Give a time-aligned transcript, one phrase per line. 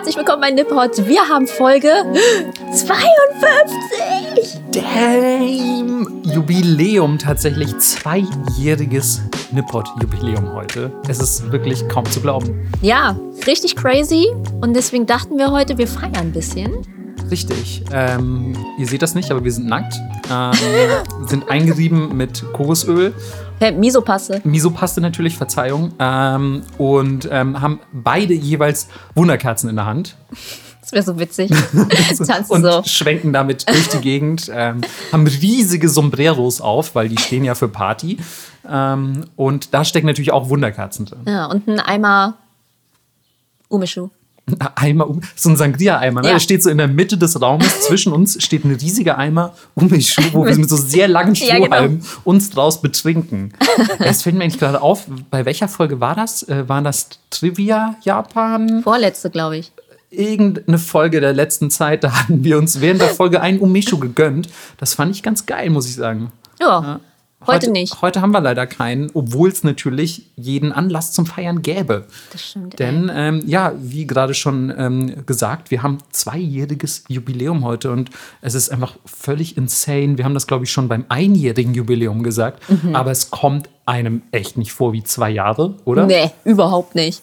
[0.00, 1.06] herzlich willkommen bei Nippot.
[1.06, 1.90] Wir haben Folge
[2.72, 4.58] 52.
[4.72, 6.22] Damn!
[6.24, 9.20] Jubiläum, tatsächlich zweijähriges
[9.52, 10.90] Nippot-Jubiläum heute.
[11.06, 12.66] Es ist wirklich kaum zu glauben.
[12.80, 13.14] Ja,
[13.46, 14.28] richtig crazy.
[14.62, 16.78] Und deswegen dachten wir heute, wir feiern ein bisschen.
[17.30, 17.84] Richtig.
[17.92, 19.92] Ähm, ihr seht das nicht, aber wir sind nackt.
[20.32, 20.52] Ähm,
[21.26, 23.12] sind eingerieben mit Kokosöl.
[23.60, 24.40] Misopaste.
[24.44, 25.92] Misopaste natürlich, Verzeihung.
[25.98, 30.16] Ähm, und ähm, haben beide jeweils Wunderkerzen in der Hand.
[30.80, 31.50] Das wäre so witzig.
[32.26, 32.82] Tanzen und so.
[32.84, 34.50] schwenken damit durch die Gegend.
[34.52, 34.80] Ähm,
[35.12, 38.18] haben riesige Sombreros auf, weil die stehen ja für Party.
[38.68, 41.20] Ähm, und da stecken natürlich auch Wunderkerzen drin.
[41.26, 42.34] Ja, und ein Eimer
[43.68, 44.10] Umeshu.
[44.74, 46.22] Eimer, so ein Sangria-Eimer.
[46.22, 46.28] Ne?
[46.28, 46.32] Ja.
[46.34, 47.82] Der steht so in der Mitte des Raumes.
[47.82, 51.54] Zwischen uns steht ein riesiger Eimer um mich, wo wir mit so sehr langen Ja,
[51.54, 51.66] genau.
[51.66, 53.52] Strohhalmen uns draus betrinken.
[53.98, 56.42] Es fällt mir eigentlich gerade auf, bei welcher Folge war das?
[56.44, 58.82] Äh, war das Trivia Japan?
[58.82, 59.72] Vorletzte, glaube ich.
[60.10, 64.48] Irgendeine Folge der letzten Zeit, da hatten wir uns während der Folge einen Umishu gegönnt.
[64.78, 66.32] Das fand ich ganz geil, muss ich sagen.
[66.58, 67.00] Ja,
[67.46, 68.02] heute, nicht.
[68.02, 72.06] Heute haben wir leider keinen, obwohl es natürlich jeden Anlass zum Feiern gäbe.
[72.32, 72.78] Das stimmt.
[72.78, 78.10] Denn ähm, ja, wie gerade schon ähm, gesagt, wir haben zweijähriges Jubiläum heute und
[78.42, 80.18] es ist einfach völlig insane.
[80.18, 82.94] Wir haben das, glaube ich, schon beim einjährigen Jubiläum gesagt, Mhm.
[82.94, 86.06] aber es kommt einem echt nicht vor wie zwei Jahre, oder?
[86.06, 87.22] Nee, überhaupt nicht.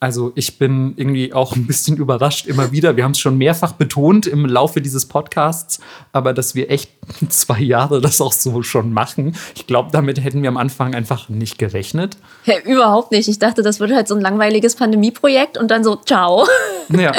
[0.00, 2.96] Also ich bin irgendwie auch ein bisschen überrascht immer wieder.
[2.96, 5.80] Wir haben es schon mehrfach betont im Laufe dieses Podcasts,
[6.12, 6.90] aber dass wir echt
[7.28, 9.34] zwei Jahre das auch so schon machen.
[9.56, 12.16] Ich glaube, damit hätten wir am Anfang einfach nicht gerechnet.
[12.44, 13.28] Ja, überhaupt nicht.
[13.28, 16.46] Ich dachte, das wird halt so ein langweiliges Pandemieprojekt und dann so, ciao.
[16.90, 17.12] Ja.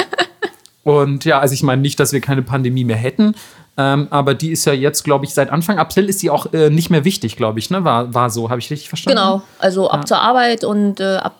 [0.82, 3.34] Und ja, also ich meine nicht, dass wir keine Pandemie mehr hätten,
[3.80, 6.68] ähm, aber die ist ja jetzt, glaube ich, seit Anfang April ist die auch äh,
[6.68, 7.82] nicht mehr wichtig, glaube ich, ne?
[7.82, 9.18] War, war so, habe ich richtig verstanden?
[9.18, 11.36] Genau, also ab zur Arbeit und äh, ab,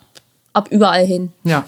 [0.52, 1.32] ab überall hin.
[1.44, 1.64] Ja.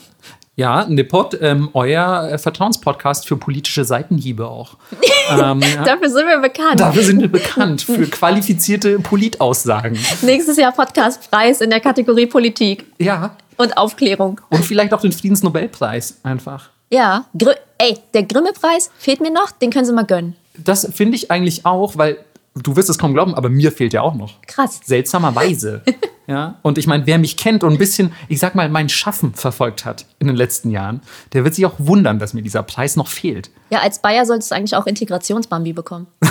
[0.55, 4.77] Ja, Nippot, ähm, euer äh, Vertrauenspodcast für politische Seitenhiebe auch.
[5.30, 5.83] ähm, ja.
[5.83, 6.79] Dafür sind wir bekannt.
[6.79, 9.98] Dafür sind wir bekannt, für qualifizierte Politaussagen.
[10.23, 13.34] Nächstes Jahr Podcastpreis in der Kategorie Politik Ja.
[13.56, 14.42] und Aufklärung.
[14.51, 16.68] Und vielleicht auch den Friedensnobelpreis einfach.
[16.90, 20.36] Ja, Gr ey, der Grimme-Preis fehlt mir noch, den können Sie mal gönnen.
[20.58, 22.18] Das finde ich eigentlich auch, weil
[22.55, 24.40] du wirst es kaum glauben, aber mir fehlt ja auch noch.
[24.46, 24.80] Krass.
[24.85, 25.83] Seltsamerweise.
[26.27, 26.58] ja.
[26.63, 29.85] Und ich meine, wer mich kennt und ein bisschen, ich sag mal, mein Schaffen verfolgt
[29.85, 31.01] hat in den letzten Jahren,
[31.33, 33.51] der wird sich auch wundern, dass mir dieser Preis noch fehlt.
[33.70, 36.07] Ja, als Bayer solltest du eigentlich auch Integrationsbambi bekommen.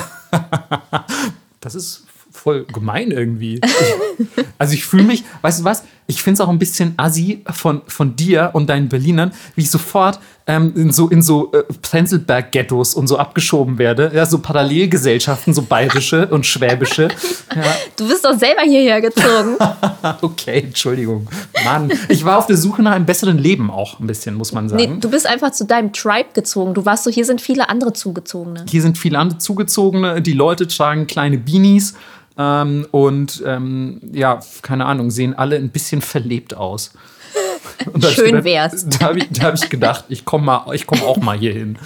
[1.63, 3.61] Das ist voll gemein irgendwie.
[3.63, 7.41] Ich, also ich fühle mich, weißt du was, ich finde es auch ein bisschen assi
[7.51, 11.63] von, von dir und deinen Berlinern, wie ich sofort ähm, in so, in so äh,
[11.81, 14.11] Prenzlberg-Ghettos und so abgeschoben werde.
[14.13, 17.07] Ja, so Parallelgesellschaften, so bayerische und schwäbische.
[17.53, 17.63] Ja,
[17.97, 19.57] Du bist doch selber hierher gezogen.
[20.21, 21.27] okay, Entschuldigung.
[21.65, 24.69] Mann, ich war auf der Suche nach einem besseren Leben auch ein bisschen, muss man
[24.69, 24.81] sagen.
[24.81, 26.73] nee, du bist einfach zu deinem Tribe gezogen.
[26.73, 28.65] Du warst so, hier sind viele andere Zugezogene.
[28.69, 30.21] Hier sind viele andere Zugezogene.
[30.21, 31.93] Die Leute tragen kleine Beanies
[32.37, 36.91] ähm, und ähm, ja, keine Ahnung, sehen alle ein bisschen verlebt aus.
[38.13, 38.85] Schön gedacht- wär's.
[38.99, 41.77] Da habe ich, da hab ich gedacht, ich komme komm auch mal hier hin.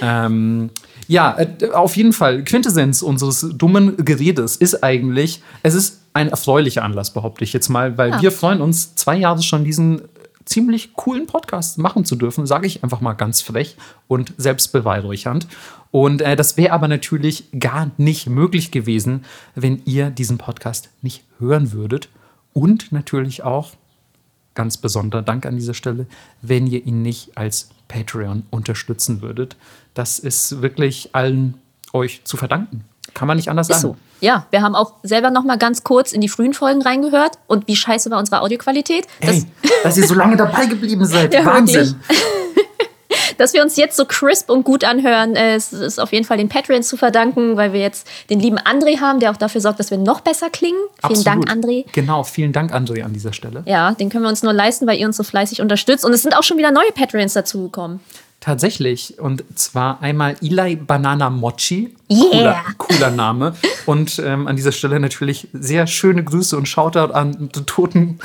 [0.00, 0.70] Ähm,
[1.08, 6.82] ja, äh, auf jeden Fall, Quintessenz unseres dummen Geredes ist eigentlich, es ist ein erfreulicher
[6.82, 10.02] Anlass, behaupte ich jetzt mal, weil wir freuen uns, zwei Jahre schon diesen
[10.44, 13.76] ziemlich coolen Podcast machen zu dürfen, sage ich einfach mal ganz frech
[14.08, 15.46] und selbstbeweihräuchernd.
[15.90, 19.24] Und äh, das wäre aber natürlich gar nicht möglich gewesen,
[19.54, 22.08] wenn ihr diesen Podcast nicht hören würdet.
[22.52, 23.72] Und natürlich auch,
[24.54, 26.06] ganz besonderer Dank an dieser Stelle,
[26.42, 29.56] wenn ihr ihn nicht als Patreon unterstützen würdet.
[29.94, 31.54] Das ist wirklich allen
[31.92, 32.84] euch zu verdanken.
[33.14, 33.94] Kann man nicht anders Ist sagen.
[33.94, 34.26] so.
[34.26, 37.66] Ja, wir haben auch selber noch mal ganz kurz in die frühen Folgen reingehört und
[37.68, 39.06] wie scheiße war unsere Audioqualität.
[39.20, 39.46] Das, Ey,
[39.82, 41.34] dass ihr so lange dabei geblieben seid.
[41.34, 41.96] Ja, Wahnsinn.
[43.42, 46.36] dass wir uns jetzt so crisp und gut anhören, äh, es ist auf jeden Fall
[46.36, 49.80] den Patreons zu verdanken, weil wir jetzt den lieben André haben, der auch dafür sorgt,
[49.80, 50.78] dass wir noch besser klingen.
[51.04, 51.64] Vielen Dank, Absolut.
[51.64, 51.84] André.
[51.92, 53.64] Genau, vielen Dank, André, an dieser Stelle.
[53.66, 56.04] Ja, den können wir uns nur leisten, weil ihr uns so fleißig unterstützt.
[56.04, 57.98] Und es sind auch schon wieder neue Patreons dazugekommen.
[58.42, 59.20] Tatsächlich.
[59.20, 61.94] Und zwar einmal Eli Banana Mochi.
[62.10, 62.24] Yeah.
[62.28, 63.54] Cooler, cooler Name.
[63.86, 68.18] Und ähm, an dieser Stelle natürlich sehr schöne Grüße und Shoutout an den toten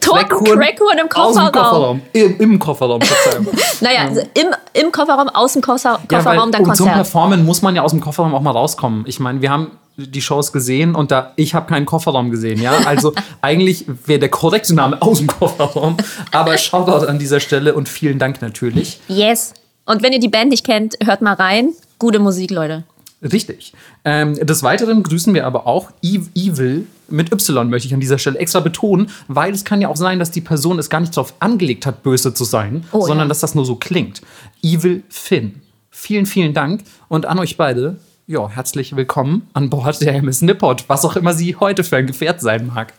[0.00, 1.52] toten Crackhuhn im Kofferraum.
[1.52, 2.02] Kofferraum.
[2.12, 3.46] Im, Im Kofferraum, Verzeihung.
[3.80, 6.94] Naja, also im, im Kofferraum, aus dem Koffer, Ja, weil, Kofferraum, dann um zum Konzert.
[6.94, 9.04] Performen muss man ja aus dem Kofferraum auch mal rauskommen.
[9.06, 12.72] Ich meine, wir haben die Shows gesehen und da ich habe keinen Kofferraum gesehen, ja.
[12.86, 13.12] Also
[13.42, 15.96] eigentlich wäre der korrekte Name aus dem Kofferraum.
[16.30, 19.00] Aber Shoutout an dieser Stelle und vielen Dank natürlich.
[19.08, 19.54] Yes.
[19.84, 21.70] Und wenn ihr die Band nicht kennt, hört mal rein.
[21.98, 22.84] Gute Musik, Leute.
[23.22, 23.72] Richtig.
[24.04, 28.38] Ähm, des Weiteren grüßen wir aber auch Evil mit Y, möchte ich an dieser Stelle
[28.38, 31.34] extra betonen, weil es kann ja auch sein, dass die Person es gar nicht darauf
[31.38, 33.28] angelegt hat, böse zu sein, Oh, sondern ja.
[33.28, 34.22] dass das nur so klingt.
[34.62, 35.60] Evil Finn.
[35.90, 37.96] Vielen, vielen Dank und an euch beide.
[38.26, 42.06] Ja, herzlich willkommen an Bord der MS Nippot, was auch immer sie heute für ein
[42.06, 42.92] Gefährt sein mag.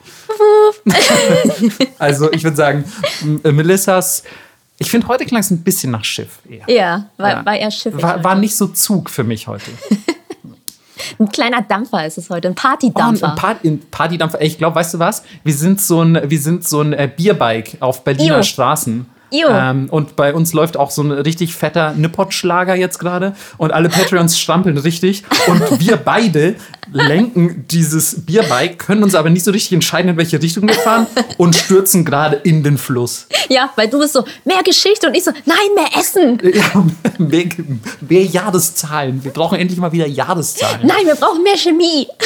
[2.00, 2.84] also, ich würde sagen,
[3.44, 4.24] äh, Melissas,
[4.80, 6.66] ich finde, heute klang es ein bisschen nach Schiff eher.
[6.68, 7.46] Ja, war, Ja.
[7.46, 8.02] war eher schiffig.
[8.02, 9.72] War, war nicht so Zug für mich heute.
[11.20, 13.30] ein kleiner Dampfer ist es heute, ein Oh, Partydampfer.
[13.31, 14.42] ein Part, ein Partydampfer.
[14.42, 15.24] Ich glaube, weißt du was?
[15.44, 18.44] Wir sind so ein, wir sind so ein äh, Bierbike auf Berliner Io.
[18.44, 19.06] Straßen.
[19.71, 23.35] Ähm, und bei uns läuft auch so ein richtig fetter Nippot-Schlager jetzt gerade.
[23.57, 25.24] Und alle Patreons strampeln richtig.
[25.47, 26.56] Und wir beide
[26.94, 31.07] lenken dieses Bierbike, können uns aber nicht so richtig entscheiden, in welche Richtung wir fahren
[31.38, 33.28] und stürzen gerade in den Fluss.
[33.50, 36.40] ja, weil du bist so, mehr Geschichte und ich so, nein, mehr Essen.
[36.54, 36.86] Ja,
[37.18, 37.45] mehr,
[38.07, 39.24] mehr Jahreszahlen.
[39.24, 40.86] Wir brauchen endlich mal wieder Jahreszahlen.
[40.86, 42.07] Nein, wir brauchen mehr Chemie.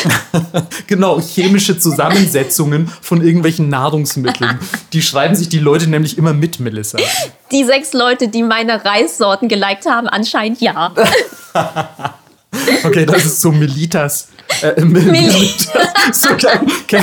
[0.88, 4.60] Genau, chemische Zusammensetzungen von irgendwelchen Nahrungsmitteln.
[4.94, 6.98] Die schreiben sich die Leute nämlich immer mit, Melissa.
[7.52, 10.94] Die sechs Leute, die meine Reissorten geliked haben, anscheinend ja.
[12.84, 14.30] Okay, das ist so Militas.
[14.62, 15.68] Äh, Mil Militas.
[16.14, 16.30] So.
[16.30, 17.02] Okay.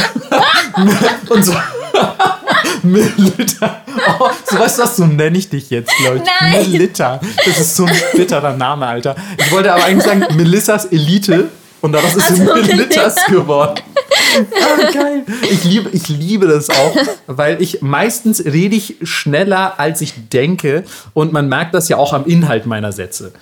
[1.29, 1.53] Und so.
[2.83, 3.83] Milita.
[4.19, 6.69] Oh, so weißt du was, so nenne ich dich jetzt, glaube ich.
[6.71, 7.21] Milita.
[7.45, 9.15] Das ist so ein bitterer Name, Alter.
[9.39, 11.51] Ich wollte aber eigentlich sagen, Melissas Elite.
[11.81, 13.31] Und daraus ist Ach so, Militas Melissa.
[13.31, 13.83] geworden.
[14.17, 15.25] Ah, geil.
[15.51, 16.97] Ich liebe, ich liebe das auch,
[17.27, 20.85] weil ich meistens rede ich schneller, als ich denke.
[21.13, 23.33] Und man merkt das ja auch am Inhalt meiner Sätze.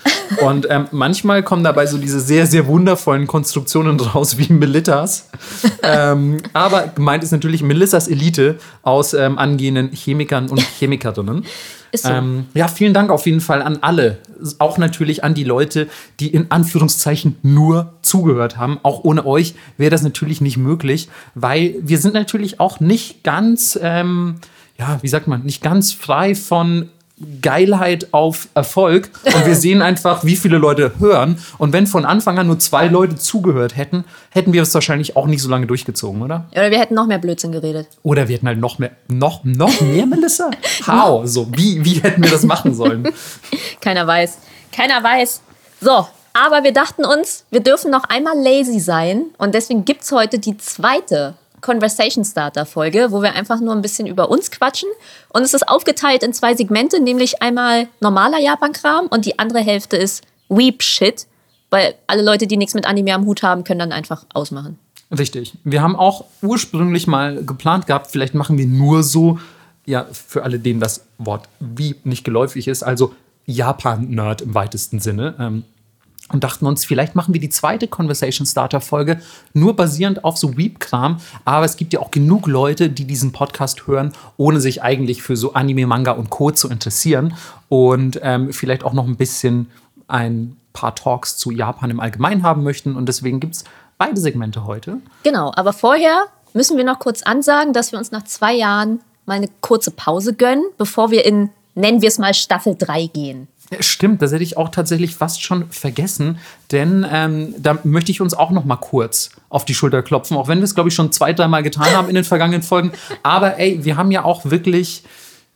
[0.41, 5.29] Und ähm, manchmal kommen dabei so diese sehr, sehr wundervollen Konstruktionen raus wie Melitas.
[5.83, 11.45] Ähm, aber gemeint ist natürlich Melissas Elite aus ähm, angehenden Chemikern und Chemikerinnen.
[11.93, 12.11] Ist so.
[12.11, 14.19] Ähm, ja, vielen Dank auf jeden Fall an alle.
[14.59, 15.89] Auch natürlich an die Leute,
[16.21, 18.81] die in Anführungszeichen nur zugehört haben.
[18.83, 23.79] Auch ohne euch wäre das natürlich nicht möglich, weil wir sind natürlich auch nicht ganz,
[23.81, 24.37] ähm,
[24.79, 26.89] ja, wie sagt man, nicht ganz frei von
[27.41, 31.39] Geilheit auf Erfolg und wir sehen einfach, wie viele Leute hören.
[31.59, 35.27] Und wenn von Anfang an nur zwei Leute zugehört hätten, hätten wir es wahrscheinlich auch
[35.27, 36.47] nicht so lange durchgezogen, oder?
[36.53, 37.89] Oder wir hätten noch mehr Blödsinn geredet.
[38.03, 40.51] Oder wir hätten halt noch mehr, noch, noch mehr, Melissa?
[40.87, 41.27] How?
[41.29, 43.09] So, wie, wie hätten wir das machen sollen?
[43.81, 44.39] Keiner weiß.
[44.73, 45.43] Keiner weiß.
[45.81, 49.27] So, aber wir dachten uns, wir dürfen noch einmal lazy sein.
[49.39, 53.81] Und deswegen gibt es heute die zweite Conversation Starter Folge, wo wir einfach nur ein
[53.81, 54.91] bisschen über uns quatschen.
[55.31, 59.97] Und es ist aufgeteilt in zwei Segmente, nämlich einmal normaler Japan-Kram und die andere Hälfte
[59.97, 61.27] ist Weep Shit.
[61.71, 64.79] Weil alle Leute, die nichts mit Anime am Hut haben, können dann einfach ausmachen.
[65.17, 65.55] Richtig.
[65.65, 69.39] Wir haben auch ursprünglich mal geplant gehabt, vielleicht machen wir nur so,
[69.87, 73.15] ja, für alle, denen das Wort wie nicht geläufig ist, also
[73.47, 75.35] Japan-Nerd im weitesten Sinne.
[75.39, 75.65] Ähm,
[76.33, 79.21] und dachten uns, vielleicht machen wir die zweite Conversation Starter Folge
[79.53, 81.19] nur basierend auf so Weep-Kram.
[81.45, 85.37] Aber es gibt ja auch genug Leute, die diesen Podcast hören, ohne sich eigentlich für
[85.37, 86.51] so Anime, Manga und Co.
[86.51, 87.35] zu interessieren.
[87.69, 89.71] Und ähm, vielleicht auch noch ein bisschen
[90.09, 92.97] ein paar Talks zu Japan im Allgemeinen haben möchten.
[92.97, 93.65] Und deswegen gibt es
[93.99, 94.99] beide Segmente heute.
[95.23, 96.25] Genau, aber vorher
[96.55, 100.35] müssen wir noch kurz ansagen, dass wir uns nach zwei Jahren mal eine kurze Pause
[100.35, 103.49] gönnen, bevor wir in, nennen wir es mal, Staffel 3 gehen.
[103.73, 106.39] Ja, Stimmt, das hätte ich auch tatsächlich fast schon vergessen,
[106.71, 110.49] denn ähm, da möchte ich uns auch noch mal kurz auf die Schulter klopfen, auch
[110.49, 112.93] wenn wir es, glaube ich, schon zwei, dreimal getan haben in den vergangenen Folgen.
[113.23, 115.05] Aber ey, wir haben ja auch wirklich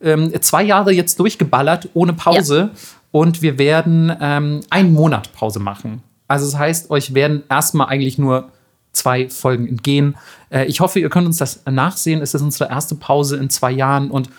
[0.01, 2.71] ähm, zwei Jahre jetzt durchgeballert ohne Pause
[3.13, 6.03] und wir werden ähm, einen Monat Pause machen.
[6.29, 8.51] Also das heißt, euch werden erstmal eigentlich nur
[8.93, 10.17] zwei Folgen entgehen.
[10.51, 12.21] Äh, ich hoffe, ihr könnt uns das nachsehen.
[12.21, 14.31] Es ist unsere erste Pause in zwei Jahren und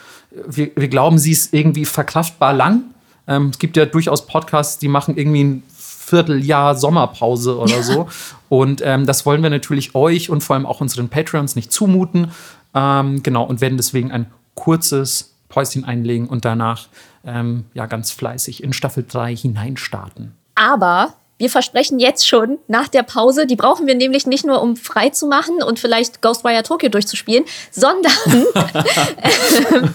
[0.48, 2.84] wir, wir glauben, sie ist irgendwie verkraftbar lang.
[3.28, 8.08] Ähm, es gibt ja durchaus Podcasts, die machen irgendwie ein Vierteljahr Sommerpause oder so.
[8.50, 12.32] und ähm, das wollen wir natürlich euch und vor allem auch unseren Patreons nicht zumuten.
[12.74, 16.88] Ähm, genau, und werden deswegen ein kurzes Päuschen einlegen und danach
[17.26, 20.34] ähm, ja ganz fleißig in Staffel 3 hineinstarten.
[20.56, 24.76] Aber wir versprechen jetzt schon, nach der Pause, die brauchen wir nämlich nicht nur, um
[24.76, 28.12] frei zu machen und vielleicht Ghostwire Tokyo durchzuspielen, sondern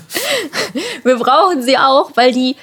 [1.02, 2.56] wir brauchen sie auch, weil die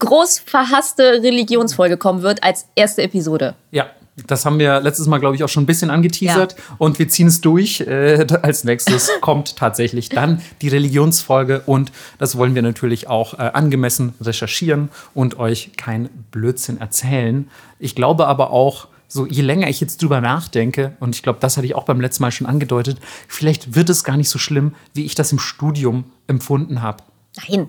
[0.00, 3.54] groß verhasste Religionsfolge kommen wird als erste Episode.
[3.70, 3.86] Ja,
[4.26, 6.56] das haben wir letztes Mal, glaube ich, auch schon ein bisschen angeteasert.
[6.78, 7.80] Und wir ziehen es durch.
[7.80, 11.62] Äh, als nächstes kommt tatsächlich dann die Religionsfolge.
[11.66, 17.48] Und das wollen wir natürlich auch äh, angemessen recherchieren und euch kein Blödsinn erzählen.
[17.78, 21.56] Ich glaube aber auch, so je länger ich jetzt drüber nachdenke, und ich glaube, das
[21.56, 24.74] hatte ich auch beim letzten Mal schon angedeutet, vielleicht wird es gar nicht so schlimm,
[24.94, 27.02] wie ich das im Studium empfunden habe.
[27.48, 27.68] Nein.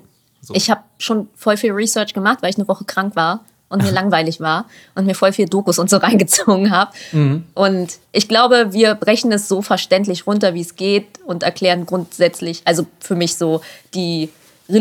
[0.53, 3.41] Ich habe schon voll viel Research gemacht, weil ich eine Woche krank war.
[3.69, 6.91] und mir langweilig war und mir voll viel Dokus und so reingezogen habe.
[7.53, 12.61] Und ich glaube, wir brechen es so verständlich runter, wie es geht und erklären grundsätzlich,
[12.65, 13.61] also für mich so
[13.93, 14.27] die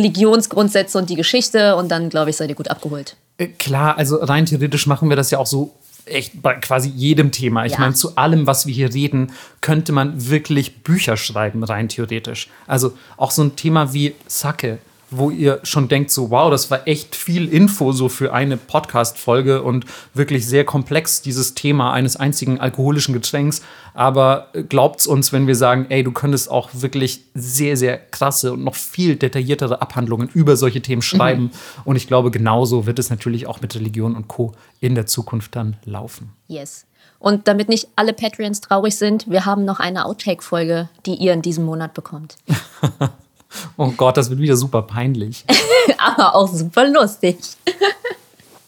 [0.05, 3.17] Religionsgrundsätze und die Geschichte und dann, glaube ich, seid ihr gut abgeholt.
[3.39, 5.73] Äh, Klar, also rein theoretisch machen wir das ja auch so
[6.07, 7.67] echt bei quasi jedem Thema.
[7.67, 7.81] Ich Ja.
[7.81, 12.49] meine, zu allem, was wir hier reden, könnte man wirklich Bücher schreiben, rein theoretisch.
[12.67, 14.79] Also auch so ein Thema wie Sake,
[15.11, 19.63] wo ihr schon denkt, so, wow, das war echt viel Info so für eine Podcast-Folge
[19.63, 23.63] und wirklich sehr komplex, dieses Thema eines einzigen alkoholischen Getränks.
[23.93, 28.63] Aber glaubt's uns, wenn wir sagen, ey, du könntest auch wirklich sehr, sehr krasse und
[28.63, 31.51] noch viel detailliertere Abhandlungen über solche Themen schreiben.
[31.85, 34.53] Und ich glaube, genauso wird es natürlich auch mit Religion und Co.
[34.79, 36.33] in der Zukunft dann laufen.
[36.47, 36.87] Yes.
[37.19, 41.43] Und damit nicht alle Patreons traurig sind, wir haben noch eine Outtake-Folge, die ihr in
[41.43, 42.37] diesem Monat bekommt.
[43.77, 45.45] Oh Gott, das wird wieder super peinlich.
[45.99, 47.37] Aber auch super lustig.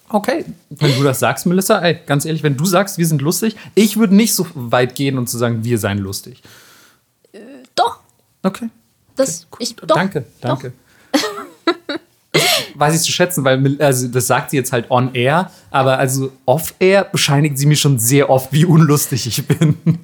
[0.09, 3.57] Okay, wenn du das sagst, Melissa, ey, ganz ehrlich, wenn du sagst, wir sind lustig,
[3.75, 6.43] ich würde nicht so weit gehen und zu sagen, wir seien lustig.
[7.75, 7.99] Doch,
[8.43, 8.69] Okay.
[9.17, 9.59] das Cool.
[9.61, 9.87] ich doch.
[9.87, 10.49] danke, doch.
[10.61, 10.73] danke.
[11.13, 11.23] Das
[12.75, 16.33] Weiß ich zu schätzen, weil also das sagt sie jetzt halt on air, aber also
[16.47, 19.77] off air bescheinigt sie mir schon sehr oft, wie unlustig ich bin.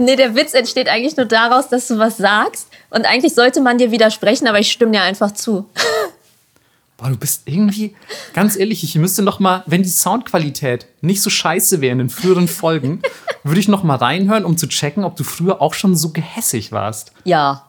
[0.00, 2.68] Nee, der Witz entsteht eigentlich nur daraus, dass du was sagst.
[2.88, 5.68] Und eigentlich sollte man dir widersprechen, aber ich stimme dir einfach zu.
[6.96, 7.94] Boah, du bist irgendwie,
[8.32, 12.08] ganz ehrlich, ich müsste noch mal, wenn die Soundqualität nicht so scheiße wäre in den
[12.08, 13.02] früheren Folgen,
[13.44, 16.72] würde ich noch mal reinhören, um zu checken, ob du früher auch schon so gehässig
[16.72, 17.12] warst.
[17.24, 17.66] Ja.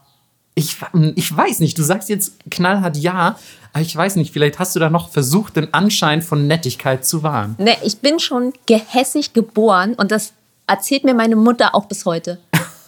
[0.56, 0.78] Ich,
[1.16, 3.38] ich weiß nicht, du sagst jetzt knallhart ja,
[3.80, 7.56] ich weiß nicht, vielleicht hast du da noch versucht, den Anschein von Nettigkeit zu wahren.
[7.58, 10.34] Nee, ich bin schon gehässig geboren und das
[10.68, 12.40] erzählt mir meine Mutter auch bis heute.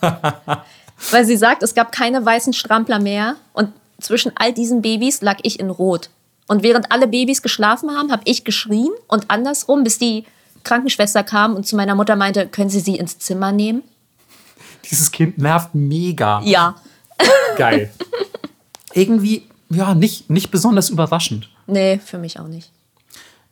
[1.11, 3.69] Weil sie sagt, es gab keine weißen Strampler mehr und
[4.01, 6.09] zwischen all diesen Babys lag ich in Rot.
[6.47, 10.25] Und während alle Babys geschlafen haben, habe ich geschrien und andersrum, bis die
[10.63, 13.83] Krankenschwester kam und zu meiner Mutter meinte, können Sie sie ins Zimmer nehmen?
[14.89, 16.41] Dieses Kind nervt mega.
[16.43, 16.75] Ja.
[17.57, 17.91] Geil.
[18.93, 21.49] Irgendwie, ja, nicht, nicht besonders überraschend.
[21.67, 22.71] Nee, für mich auch nicht.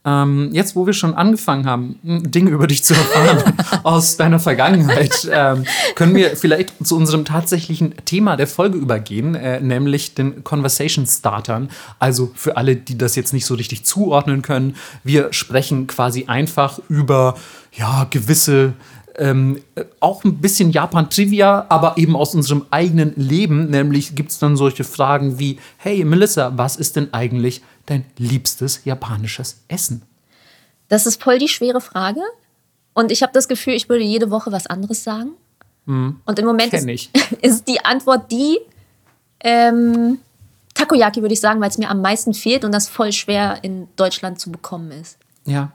[0.04, 4.40] Ähm, jetzt, wo wir schon angefangen haben, m, Dinge über dich zu erfahren aus deiner
[4.40, 5.64] Vergangenheit, ähm,
[5.94, 11.70] können wir vielleicht zu unserem tatsächlichen Thema der Folge übergehen, äh, nämlich den Conversation Startern.
[12.00, 16.80] Also für alle, die das jetzt nicht so richtig zuordnen können, wir sprechen quasi einfach
[16.90, 17.36] über
[17.74, 18.74] ja, gewisse
[19.18, 23.70] ähm, äh, auch ein bisschen Japan-Trivia, aber eben aus unserem eigenen Leben.
[23.70, 28.86] Nämlich gibt es dann solche Fragen wie: Hey Melissa, was ist denn eigentlich dein liebstes
[28.86, 30.04] japanisches Essen?
[30.88, 32.22] Das ist voll die schwere Frage.
[32.94, 35.32] Und ich habe das Gefühl, ich würde jede Woche was anderes sagen.
[36.26, 37.10] Und im Moment ist,
[37.42, 38.60] ist die Antwort die
[39.40, 40.20] ähm,
[40.74, 43.88] Takoyaki, würde ich sagen, weil es mir am meisten fehlt und das voll schwer in
[43.96, 45.18] Deutschland zu bekommen ist.
[45.46, 45.72] Ja,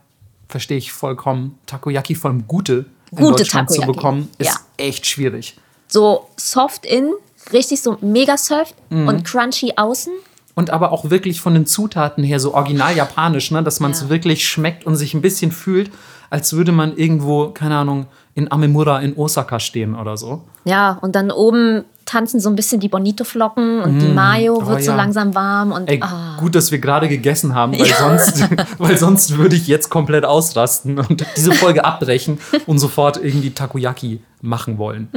[0.49, 1.59] verstehe ich vollkommen.
[1.67, 4.55] Takoyaki, vor allem gute, in Gute Deutschland zu bekommen, ist ja.
[4.77, 5.57] echt schwierig.
[5.89, 7.13] So soft in,
[7.53, 9.09] richtig so mega soft Mhm.
[9.09, 10.13] und crunchy außen.
[10.55, 13.63] Und aber auch wirklich von den Zutaten her so original japanisch, ne?
[13.63, 14.09] dass man es Ja.
[14.09, 15.91] wirklich schmeckt und sich ein bisschen fühlt,
[16.31, 20.43] als würde man irgendwo, keine Ahnung, in Amemura in Osaka stehen oder so.
[20.65, 24.83] Ja, und dann oben tanzen so ein bisschen die Bonito-Flocken und die Mayo oh wird
[24.83, 24.97] so ja.
[24.97, 26.37] langsam warm und Ey, ah.
[26.39, 28.49] gut, dass wir gerade gegessen haben, weil, sonst,
[28.79, 34.21] weil sonst würde ich jetzt komplett ausrasten und diese Folge abbrechen und sofort irgendwie Takoyaki
[34.41, 35.09] machen wollen.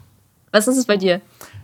[0.50, 1.20] Was ist es bei dir?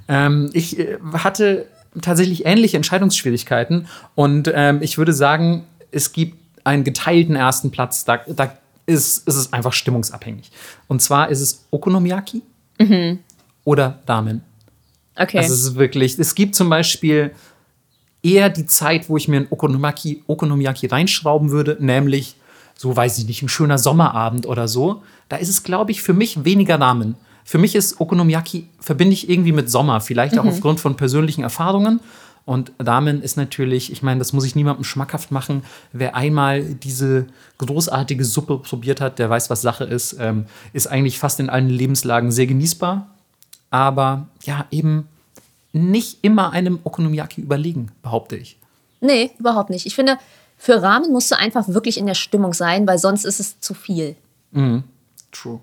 [0.07, 1.67] Ähm, ich äh, hatte
[2.03, 8.05] tatsächlich ähnliche Entscheidungsschwierigkeiten und ähm, ich würde sagen, es gibt einen geteilten ersten Platz.
[8.05, 8.53] Da, da
[8.85, 10.51] ist, ist es einfach stimmungsabhängig.
[10.89, 12.43] Und zwar ist es Okonomiyaki
[13.65, 14.43] oder Ramen.
[15.17, 15.39] Okay.
[15.39, 17.33] Also es ist wirklich, es gibt zum Beispiel
[18.23, 22.37] eher die Zeit, wo ich mir ein Okonomiyaki, Okonomiyaki reinschrauben würde, nämlich
[22.75, 25.03] so, weiß ich nicht, ein schöner Sommerabend oder so.
[25.29, 27.15] Da ist es, glaube ich, für mich weniger Ramen.
[27.45, 32.01] Für mich ist Okonomiyaki, verbinde ich irgendwie mit Sommer, vielleicht auch aufgrund von persönlichen Erfahrungen.
[32.47, 35.63] Und Ramen ist natürlich, ich meine, das muss ich niemandem schmackhaft machen.
[35.93, 37.27] Wer einmal diese
[37.59, 40.17] großartige Suppe probiert hat, der weiß, was Sache ist.
[40.19, 43.14] Ähm, ist eigentlich fast in allen Lebenslagen sehr genießbar
[43.75, 45.09] aber ja, eben
[45.73, 48.57] nicht immer einem Okonomiyaki überlegen, behaupte ich.
[49.01, 49.85] Nee, überhaupt nicht.
[49.85, 50.17] Ich finde,
[50.57, 53.75] für Ramen musst du einfach wirklich in der Stimmung sein, weil sonst ist es zu
[53.75, 54.15] viel.
[55.33, 55.59] True.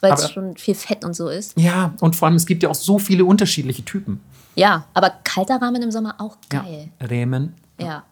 [0.00, 1.58] Weil es schon viel Fett und so ist.
[1.58, 4.20] Ja, und vor allem, es gibt ja auch so viele unterschiedliche Typen.
[4.54, 6.90] Ja, aber kalter Ramen im Sommer auch geil.
[7.00, 8.04] Ja, Ramen, Ja,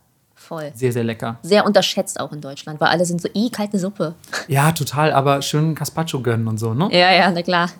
[0.42, 0.72] voll.
[0.74, 1.38] sehr, sehr lecker.
[1.42, 4.14] Sehr unterschätzt auch in Deutschland, weil alle sind so, i, kalte Suppe.
[4.48, 6.88] Ja, total, aber schön Caspacho gönnen und so, ne?
[6.92, 7.70] Ja, ja, na klar.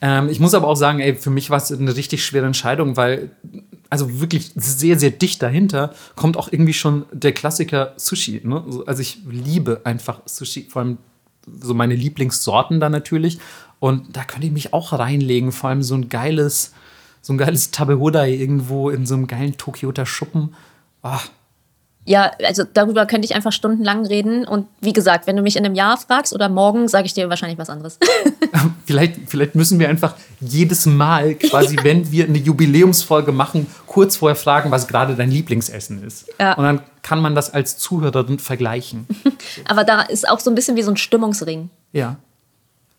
[0.00, 2.96] Ähm, ich muss aber auch sagen, ey, für mich war es eine richtig schwere Entscheidung,
[2.96, 3.30] weil
[3.90, 8.40] also wirklich sehr, sehr dicht dahinter, kommt auch irgendwie schon der Klassiker Sushi.
[8.44, 8.64] Ne?
[8.86, 10.98] Also ich liebe einfach Sushi, vor allem
[11.60, 13.38] so meine Lieblingssorten da natürlich.
[13.78, 16.72] Und da könnte ich mich auch reinlegen, vor allem so ein geiles,
[17.22, 20.54] so ein geiles Tabehodai irgendwo in so einem geilen Tokioter Schuppen.
[21.02, 21.18] Oh,
[22.06, 24.46] Ja, also darüber könnte ich einfach stundenlang reden.
[24.46, 27.30] Und wie gesagt, wenn du mich in einem Jahr fragst oder morgen, sage ich dir
[27.30, 27.98] wahrscheinlich was anderes.
[28.86, 34.36] Vielleicht, vielleicht müssen wir einfach jedes Mal, quasi, wenn wir eine Jubiläumsfolge machen, kurz vorher
[34.36, 36.26] fragen, was gerade dein Lieblingsessen ist.
[36.38, 36.52] Ja.
[36.52, 39.06] Und dann kann man das als Zuhörerin vergleichen.
[39.68, 41.70] Aber da ist auch so ein bisschen wie so ein Stimmungsring.
[41.92, 42.16] Ja.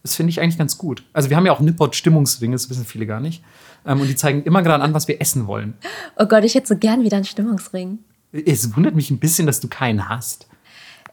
[0.02, 1.04] Das finde ich eigentlich ganz gut.
[1.14, 3.44] Also wir haben ja auch Nippot Stimmungsringe, das wissen viele gar nicht.
[3.86, 5.76] Ähm, und die zeigen immer gerade an, was wir essen wollen.
[6.18, 8.00] Oh Gott, ich hätte so gern wieder einen Stimmungsring.
[8.46, 10.48] Es wundert mich ein bisschen, dass du keinen hast.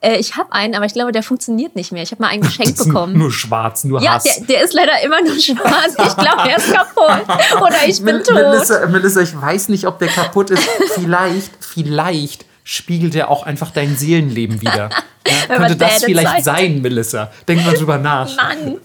[0.00, 2.02] Äh, ich habe einen, aber ich glaube, der funktioniert nicht mehr.
[2.02, 3.16] Ich habe mal einen geschenkt bekommen.
[3.16, 4.24] nur schwarz, nur ja, Hass.
[4.24, 5.94] der, der ist leider immer nur schwarz.
[5.96, 7.60] Ich glaube, er ist kaputt.
[7.60, 8.34] Oder ich bin tot.
[8.34, 10.62] Melissa, Melissa, ich weiß nicht, ob der kaputt ist.
[10.94, 14.90] Vielleicht, vielleicht spiegelt er auch einfach dein Seelenleben wieder.
[15.48, 16.44] Ja, könnte das vielleicht zeigt.
[16.44, 17.30] sein, Melissa?
[17.46, 18.28] Denk mal drüber nach.
[18.36, 18.80] Mann.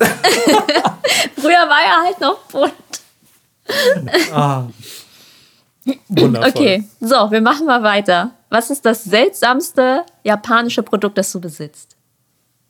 [1.35, 2.71] Früher war er halt noch bunt.
[6.09, 6.49] Wundervoll.
[6.49, 8.31] Okay, so, wir machen mal weiter.
[8.49, 11.95] Was ist das seltsamste japanische Produkt, das du besitzt?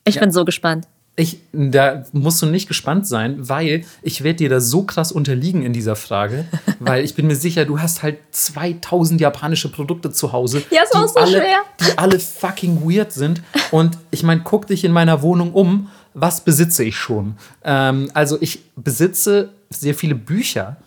[0.05, 0.88] Ich bin so gespannt.
[1.19, 5.63] Ich, da musst du nicht gespannt sein, weil ich werde dir da so krass unterliegen
[5.63, 6.45] in dieser Frage,
[6.79, 11.07] weil ich bin mir sicher, du hast halt 2000 japanische Produkte zu Hause, Ja, die,
[11.07, 11.57] so alle, schwer.
[11.81, 13.41] die alle fucking weird sind.
[13.71, 17.36] Und ich meine, guck dich in meiner Wohnung um, was besitze ich schon?
[17.63, 20.77] Ähm, also ich besitze sehr viele Bücher.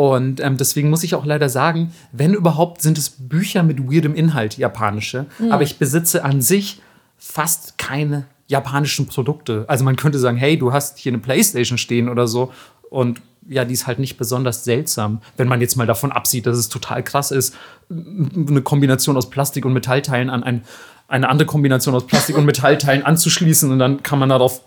[0.00, 4.14] Und ähm, deswegen muss ich auch leider sagen, wenn überhaupt, sind es Bücher mit weirdem
[4.14, 5.26] Inhalt, japanische.
[5.50, 6.80] Aber ich besitze an sich
[7.18, 9.64] fast keine japanischen Produkte.
[9.66, 12.52] Also man könnte sagen, hey, du hast hier eine Playstation stehen oder so.
[12.90, 16.56] Und ja, die ist halt nicht besonders seltsam, wenn man jetzt mal davon absieht, dass
[16.56, 17.56] es total krass ist,
[17.90, 20.62] eine Kombination aus Plastik und Metallteilen an ein,
[21.08, 24.60] eine andere Kombination aus Plastik und Metallteilen anzuschließen und dann kann man darauf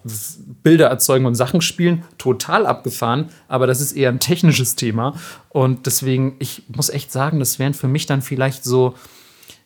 [0.63, 2.03] Bilder erzeugen und Sachen spielen.
[2.17, 5.13] Total abgefahren, aber das ist eher ein technisches Thema.
[5.49, 8.95] Und deswegen, ich muss echt sagen, das wären für mich dann vielleicht so,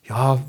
[0.03, 0.39] ja,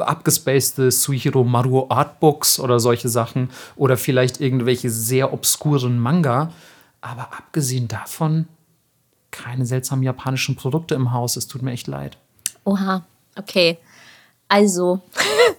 [0.00, 6.52] abgespacede Suihiro Maruo Artbooks oder solche Sachen oder vielleicht irgendwelche sehr obskuren Manga.
[7.00, 8.48] Aber abgesehen davon,
[9.30, 11.36] keine seltsamen japanischen Produkte im Haus.
[11.36, 12.18] Es tut mir echt leid.
[12.64, 13.78] Oha, okay.
[14.48, 15.00] Also,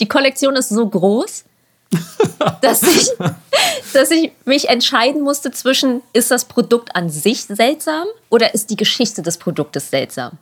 [0.00, 1.44] die Kollektion ist so groß,
[2.60, 3.08] dass ich,
[3.92, 8.76] dass ich mich entscheiden musste zwischen, ist das Produkt an sich seltsam oder ist die
[8.76, 10.32] Geschichte des Produktes seltsam?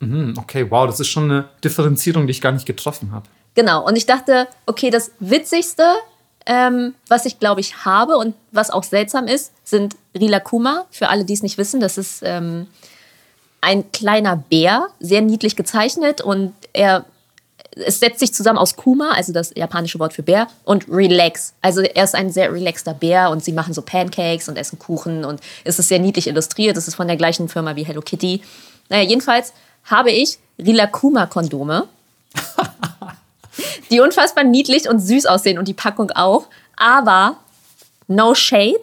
[0.00, 3.26] Hm, okay, wow, das ist schon eine Differenzierung, die ich gar nicht getroffen habe.
[3.54, 5.94] Genau, und ich dachte, okay, das Witzigste,
[6.44, 10.84] ähm, was ich glaube ich habe und was auch seltsam ist, sind Rilakuma.
[10.90, 12.66] Für alle, die es nicht wissen, das ist ähm,
[13.62, 17.06] ein kleiner Bär, sehr niedlich gezeichnet und er
[17.76, 21.52] es setzt sich zusammen aus Kuma, also das japanische Wort für Bär, und Relax.
[21.60, 25.24] Also er ist ein sehr relaxter Bär und sie machen so Pancakes und essen Kuchen
[25.24, 26.76] und es ist sehr niedlich illustriert.
[26.76, 28.40] Es ist von der gleichen Firma wie Hello Kitty.
[28.88, 29.52] Naja, jedenfalls
[29.84, 31.86] habe ich Rilakuma-Kondome,
[33.90, 36.46] die unfassbar niedlich und süß aussehen und die Packung auch.
[36.76, 37.36] Aber
[38.08, 38.80] no shade,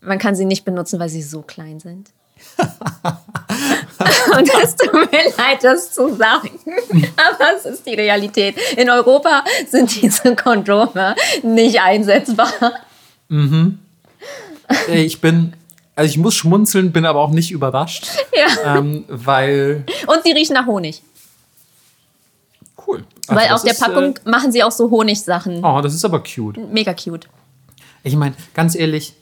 [0.00, 2.10] man kann sie nicht benutzen, weil sie so klein sind.
[4.38, 6.50] Und es tut mir leid, das zu sagen,
[7.16, 8.56] aber es ist die Realität.
[8.76, 12.52] In Europa sind diese Kondome nicht einsetzbar.
[13.30, 15.54] Äh, Ich bin,
[15.96, 18.76] also ich muss schmunzeln, bin aber auch nicht überrascht, Ja.
[18.78, 21.02] ähm, weil Und sie riechen nach Honig.
[22.86, 23.04] cool.
[23.28, 25.62] Also Weil auf der ist, Packung machen sie auch so Honigsachen.
[25.62, 26.58] Äh, oh, das ist aber cute.
[26.72, 27.28] Mega cute.
[28.02, 29.14] Ich meine, ganz ehrlich,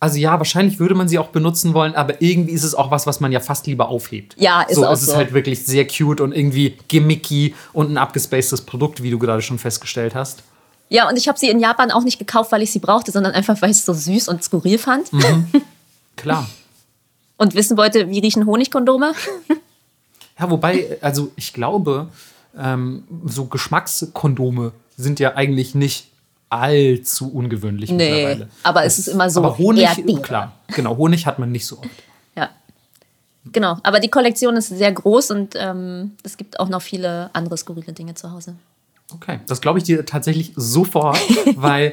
[0.00, 3.06] also ja, wahrscheinlich würde man sie auch benutzen wollen, aber irgendwie ist es auch was,
[3.06, 4.36] was man ja fast lieber aufhebt.
[4.38, 5.16] Ja, ist so, auch es ist so.
[5.16, 9.58] halt wirklich sehr cute und irgendwie gimmicky und ein abgespacedes Produkt, wie du gerade schon
[9.58, 10.44] festgestellt hast.
[10.88, 13.32] Ja, und ich habe sie in Japan auch nicht gekauft, weil ich sie brauchte, sondern
[13.32, 15.10] einfach, weil ich es so süß und skurril fand.
[16.16, 16.48] Klar.
[17.36, 19.12] Und wissen wollte, wie riechen Honigkondome?
[20.38, 22.08] Ja, wobei, also ich glaube,
[22.56, 26.08] ähm, so Geschmackskondome sind ja eigentlich nicht
[26.50, 28.48] allzu ungewöhnlich Nee, mittlerweile.
[28.62, 29.86] aber es ist immer so Aber Honig,
[30.22, 31.88] klar, genau, Honig hat man nicht so oft.
[32.36, 32.50] Ja.
[33.52, 37.56] Genau, aber die Kollektion ist sehr groß und ähm, es gibt auch noch viele andere
[37.56, 38.54] skurrile Dinge zu Hause.
[39.14, 41.18] Okay, das glaube ich dir tatsächlich sofort,
[41.56, 41.92] weil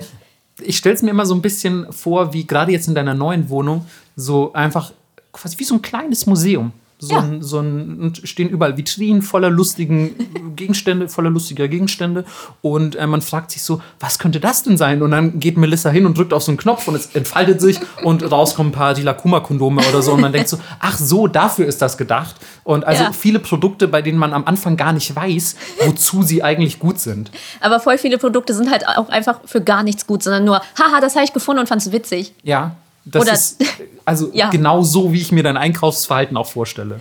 [0.61, 3.49] ich stelle es mir immer so ein bisschen vor, wie gerade jetzt in deiner neuen
[3.49, 4.91] Wohnung, so einfach
[5.31, 6.71] quasi wie so ein kleines Museum.
[7.05, 7.21] So Ja.
[7.21, 10.15] ein, so ein, und stehen überall Vitrinen voller lustigen
[10.55, 12.25] Gegenstände, voller lustiger Gegenstände.
[12.61, 15.01] Und äh, man fragt sich so, was könnte das denn sein?
[15.01, 17.79] Und dann geht Melissa hin und drückt auf so einen Knopf und es entfaltet sich
[18.03, 20.13] und raus kommen ein paar Dilakuma-Kondome oder so.
[20.13, 22.35] Und man denkt so, ach so, dafür ist das gedacht.
[22.63, 23.11] Und also Ja.
[23.11, 27.29] viele Produkte, bei denen man am Anfang gar nicht weiß, wozu sie eigentlich gut sind.
[27.61, 30.99] Aber voll viele Produkte sind halt auch einfach für gar nichts gut, sondern nur, haha,
[31.01, 32.33] das habe ich gefunden und fand's witzig.
[32.43, 33.63] Ja, das Oder- ist
[34.05, 34.49] also Ja.
[34.49, 36.99] genau so, wie ich mir dein Einkaufsverhalten auch vorstelle.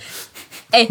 [0.72, 0.88] Ey,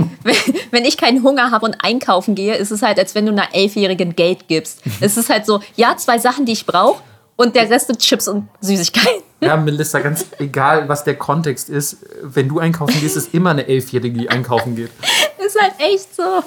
[0.71, 3.53] wenn, ich keinen Hunger habe und einkaufen gehe, ist es halt, als wenn du einer
[3.53, 4.81] Elfjährigen Geld gibst.
[5.01, 7.03] es ist halt so, ja, zwei Sachen, die ich brauche
[7.35, 9.23] und der Rest sind Chips und Süßigkeiten.
[9.41, 13.67] Ja, Melissa, ganz egal, was der Kontext ist, wenn du einkaufen gehst, ist immer eine
[13.67, 14.91] Elfjährige, die einkaufen geht.
[15.45, 16.43] ist halt echt so.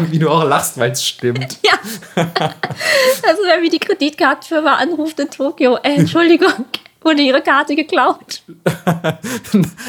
[0.10, 1.58] Wie du auch lachst, weil es stimmt.
[1.64, 1.72] Ja.
[2.14, 6.64] Also, wenn wie die Kreditkartenfirma anruft in Tokio, Entschuldigung,
[7.04, 8.42] wurde ihre Karte geklaut.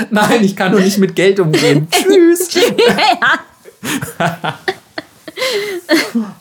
[0.10, 1.88] Nein, ich kann nur nicht mit Geld umgehen.
[1.92, 2.54] Tschüss.
[2.54, 4.54] ja.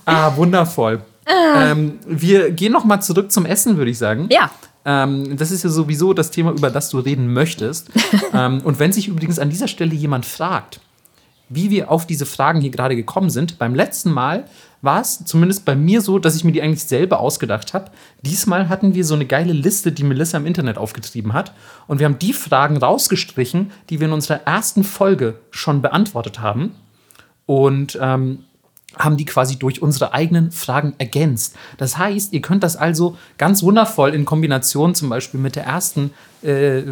[0.05, 1.01] Ah, wundervoll.
[1.27, 4.29] Ähm, wir gehen noch mal zurück zum Essen, würde ich sagen.
[4.31, 4.51] Ja.
[4.85, 7.91] Ähm, das ist ja sowieso das Thema, über das du reden möchtest.
[8.35, 10.81] ähm, und wenn sich übrigens an dieser Stelle jemand fragt,
[11.49, 14.45] wie wir auf diese Fragen hier gerade gekommen sind, beim letzten Mal
[14.83, 17.91] war es zumindest bei mir so, dass ich mir die eigentlich selber ausgedacht habe.
[18.21, 21.55] Diesmal hatten wir so eine geile Liste, die Melissa im Internet aufgetrieben hat.
[21.87, 26.75] Und wir haben die Fragen rausgestrichen, die wir in unserer ersten Folge schon beantwortet haben.
[27.47, 28.45] Und ähm,
[28.99, 31.57] haben die quasi durch unsere eigenen Fragen ergänzt.
[31.79, 36.13] Das heißt, ihr könnt das also ganz wundervoll in Kombination zum Beispiel mit der ersten
[36.43, 36.83] äh,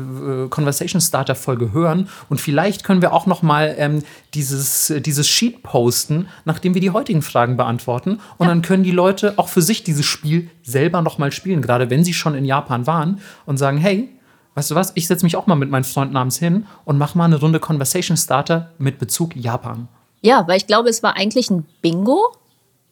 [0.48, 4.02] Conversation Starter Folge hören und vielleicht können wir auch noch mal ähm,
[4.34, 8.90] dieses, äh, dieses Sheet posten, nachdem wir die heutigen Fragen beantworten und dann können die
[8.90, 12.44] Leute auch für sich dieses Spiel selber noch mal spielen, gerade wenn sie schon in
[12.44, 14.08] Japan waren und sagen, hey,
[14.54, 14.92] Weißt du was?
[14.96, 17.60] Ich setze mich auch mal mit meinen Freunden abends hin und mache mal eine Runde
[17.60, 19.88] Conversation Starter mit Bezug Japan.
[20.22, 22.34] ja, weil ich glaube, es war eigentlich ein Bingo.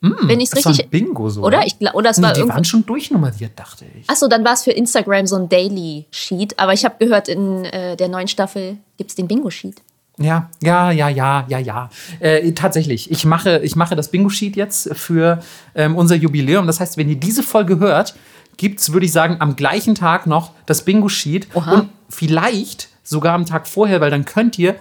[0.01, 0.87] Wenn ich es Das war richtig.
[0.87, 1.43] ein Bingo so.
[1.43, 1.67] Oder?
[1.67, 2.55] Ich, oder es Nee, war die irgendwie.
[2.55, 4.09] waren schon durchnummeriert, dachte ich.
[4.09, 6.59] Achso, dann war es für Instagram so ein Daily Sheet.
[6.59, 9.77] Aber ich habe gehört, in äh, der neuen Staffel gibt es den Bingo-Sheet.
[10.21, 11.91] Ja, ja, ja, ja, ja, ja.
[12.19, 15.41] Äh, tatsächlich, ich mache, ich mache das Bingo-Sheet jetzt für
[15.77, 16.67] ähm, unser Jubiläum.
[16.67, 18.15] Das heißt, wenn ihr diese Folge hört,
[18.57, 21.49] gibt es, würde ich sagen, am gleichen Tag noch das Bingo-Sheet.
[21.55, 21.73] Oha.
[21.73, 24.75] Und vielleicht sogar am Tag vorher, weil dann könnt ihr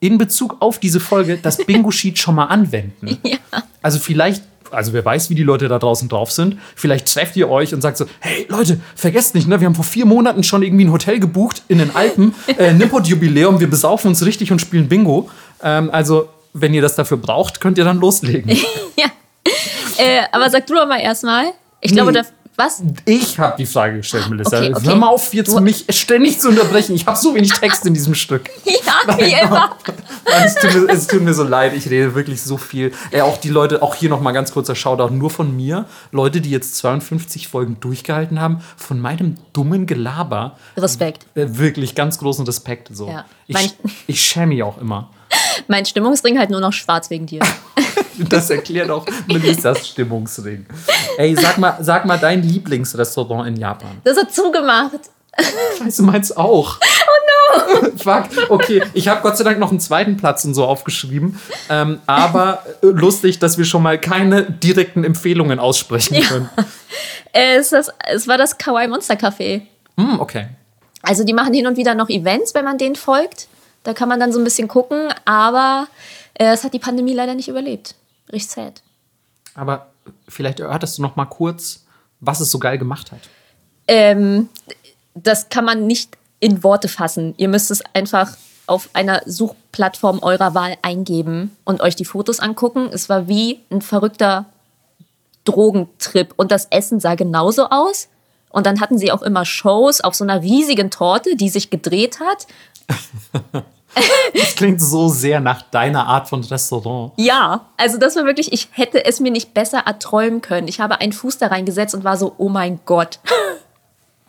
[0.00, 3.18] in Bezug auf diese Folge das Bingo-Sheet schon mal anwenden.
[3.24, 3.36] Ja.
[3.82, 7.48] Also vielleicht, also wer weiß, wie die Leute da draußen drauf sind, vielleicht trefft ihr
[7.48, 10.62] euch und sagt so, hey Leute, vergesst nicht, ne, wir haben vor vier Monaten schon
[10.62, 14.88] irgendwie ein Hotel gebucht in den Alpen, äh, Nippot-Jubiläum, wir besaufen uns richtig und spielen
[14.88, 15.28] Bingo.
[15.62, 18.50] Ähm, also, wenn ihr das dafür braucht, könnt ihr dann loslegen.
[18.96, 19.06] ja.
[19.98, 21.52] Äh, aber sag du doch mal erstmal.
[21.80, 22.20] Ich glaube, Nee.
[22.22, 22.24] da,
[22.60, 22.82] was?
[23.06, 24.58] Ich habe die Frage gestellt, Melissa.
[24.58, 24.86] Okay, okay.
[24.86, 26.94] Hör mal auf, jetzt Du- mich ständig zu unterbrechen.
[26.94, 28.48] Ich habe so wenig Text in diesem Stück.
[29.06, 29.76] Ja, wie immer.
[30.44, 32.92] Es, tut mir, es tut mir so leid, ich rede wirklich so viel.
[33.12, 35.86] Äh, auch die Leute, auch hier nochmal ganz kurzer Shoutout, nur von mir.
[36.12, 40.56] Leute, die jetzt 52 Folgen durchgehalten haben, von meinem dummen Gelaber.
[40.76, 41.26] Respekt.
[41.34, 42.88] Äh, wirklich ganz großen Respekt.
[42.92, 43.08] So.
[43.08, 43.24] Ja.
[43.46, 43.74] Ich,
[44.06, 45.10] ich schäme mich auch immer.
[45.68, 47.40] Mein Stimmungsring halt nur noch schwarz wegen dir.
[48.28, 50.66] Das erklärt auch Melissas Stimmungsring.
[51.16, 54.00] Ey, sag mal, sag mal dein Lieblingsrestaurant in Japan.
[54.04, 55.00] Das hat zugemacht.
[55.78, 56.78] Scheiße, meins auch.
[56.80, 57.90] Oh no!
[57.96, 58.50] Fuck.
[58.50, 61.40] Okay, ich habe Gott sei Dank noch einen zweiten Platz und so aufgeschrieben.
[61.68, 66.50] Ähm, aber lustig, dass wir schon mal keine direkten Empfehlungen aussprechen können.
[67.32, 69.62] Äh, es, ist, es war das Kawaii Monster Café.
[69.96, 70.48] Hm, okay.
[71.02, 73.46] Also die machen hin und wieder noch Events, wenn man denen folgt.
[73.84, 75.86] Da kann man dann so ein bisschen gucken, aber
[76.34, 77.94] äh, es hat die Pandemie leider nicht überlebt.
[78.32, 78.82] Richtig sad.
[79.54, 79.88] Aber
[80.28, 81.84] vielleicht erörterst du noch mal kurz,
[82.20, 83.20] was es so geil gemacht hat.
[83.88, 84.48] Ähm,
[85.14, 87.34] das kann man nicht in Worte fassen.
[87.36, 92.88] Ihr müsst es einfach auf einer Suchplattform eurer Wahl eingeben und euch die Fotos angucken.
[92.92, 94.46] Es war wie ein verrückter
[95.44, 98.08] Drogentrip und das Essen sah genauso aus.
[98.48, 102.18] Und dann hatten sie auch immer Shows auf so einer riesigen Torte, die sich gedreht
[102.20, 102.46] hat.
[104.34, 107.12] Das klingt so sehr nach deiner Art von Restaurant.
[107.16, 110.68] Ja, also das war wirklich, ich hätte es mir nicht besser erträumen können.
[110.68, 113.18] Ich habe einen Fuß da reingesetzt und war so, oh mein Gott.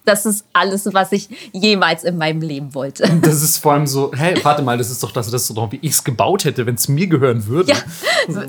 [0.04, 3.08] Das ist alles, was ich jemals in meinem Leben wollte.
[3.21, 5.91] Das ist vor allem so, hey, warte mal, das ist doch das Restaurant, wie ich
[5.91, 7.71] es gebaut hätte, wenn es mir gehören würde.
[7.71, 7.78] Ja,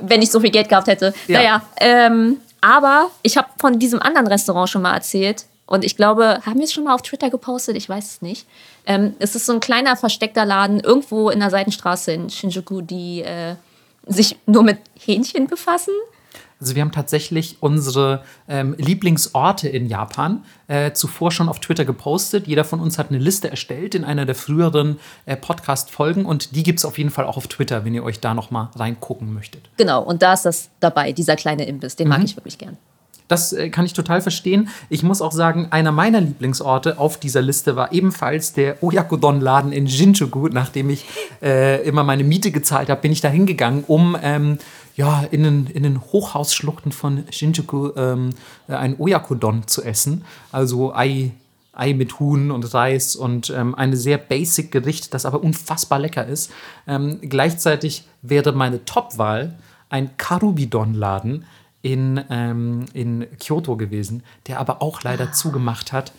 [0.00, 1.12] wenn ich so viel Geld gehabt hätte.
[1.28, 1.38] Ja.
[1.38, 5.44] Naja, ähm, aber ich habe von diesem anderen Restaurant schon mal erzählt.
[5.66, 7.76] Und ich glaube, haben wir es schon mal auf Twitter gepostet?
[7.76, 8.46] Ich weiß es nicht.
[8.86, 13.22] Ähm, es ist so ein kleiner versteckter Laden irgendwo in der Seitenstraße in Shinjuku, die
[13.22, 13.54] äh,
[14.06, 15.92] sich nur mit Hähnchen befassen.
[16.60, 22.46] Also wir haben tatsächlich unsere ähm, Lieblingsorte in Japan äh, zuvor schon auf Twitter gepostet.
[22.46, 26.62] Jeder von uns hat eine Liste erstellt in einer der früheren äh, Podcast-Folgen und die
[26.62, 29.34] gibt es auf jeden Fall auch auf Twitter, wenn ihr euch da noch mal reingucken
[29.34, 29.68] möchtet.
[29.76, 31.96] Genau, und da ist das dabei, dieser kleine Imbiss.
[31.96, 32.24] Den mag Mhm.
[32.26, 32.78] ich wirklich gern.
[33.32, 34.68] Das äh, kann ich total verstehen.
[34.90, 39.88] Ich muss auch sagen, einer meiner Lieblingsorte auf dieser Liste war ebenfalls der Oyakodon-Laden in
[39.88, 40.48] Shinjuku.
[40.48, 41.06] Nachdem ich
[41.40, 44.58] äh, immer meine Miete gezahlt habe, bin ich da hingegangen, um ähm,
[44.96, 48.30] ja, in, den, in den Hochhausschluchten von Shinjuku ähm,
[48.68, 50.26] äh, ein Oyakodon zu essen.
[50.50, 51.30] Also Ei,
[51.72, 56.26] Ei mit Huhn und Reis und ähm, eine sehr basic Gericht, das aber unfassbar lecker
[56.26, 56.52] ist.
[56.86, 59.54] Ähm, gleichzeitig wäre meine Top-Wahl
[59.88, 61.46] ein Karubidon-Laden
[61.82, 66.12] in, ähm, in Kyoto gewesen, der aber auch leider zugemacht hat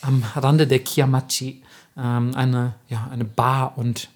[0.00, 1.62] am Rande der Kiamachi.
[1.96, 4.08] Ähm, eine, ja, eine Bar und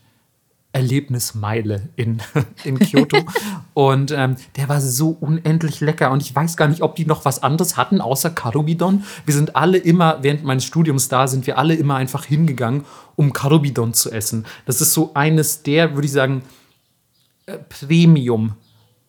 [0.72, 2.22] Erlebnismeile in,
[2.64, 3.18] in Kyoto.
[3.74, 6.10] und ähm, der war so unendlich lecker.
[6.10, 9.04] Und ich weiß gar nicht, ob die noch was anderes hatten, außer Karubidon.
[9.26, 12.84] Wir sind alle immer, während meines Studiums da, sind wir alle immer einfach hingegangen,
[13.16, 14.46] um Karubidon zu essen.
[14.64, 16.42] Das ist so eines der, würde ich sagen,
[17.46, 18.54] äh, Premium.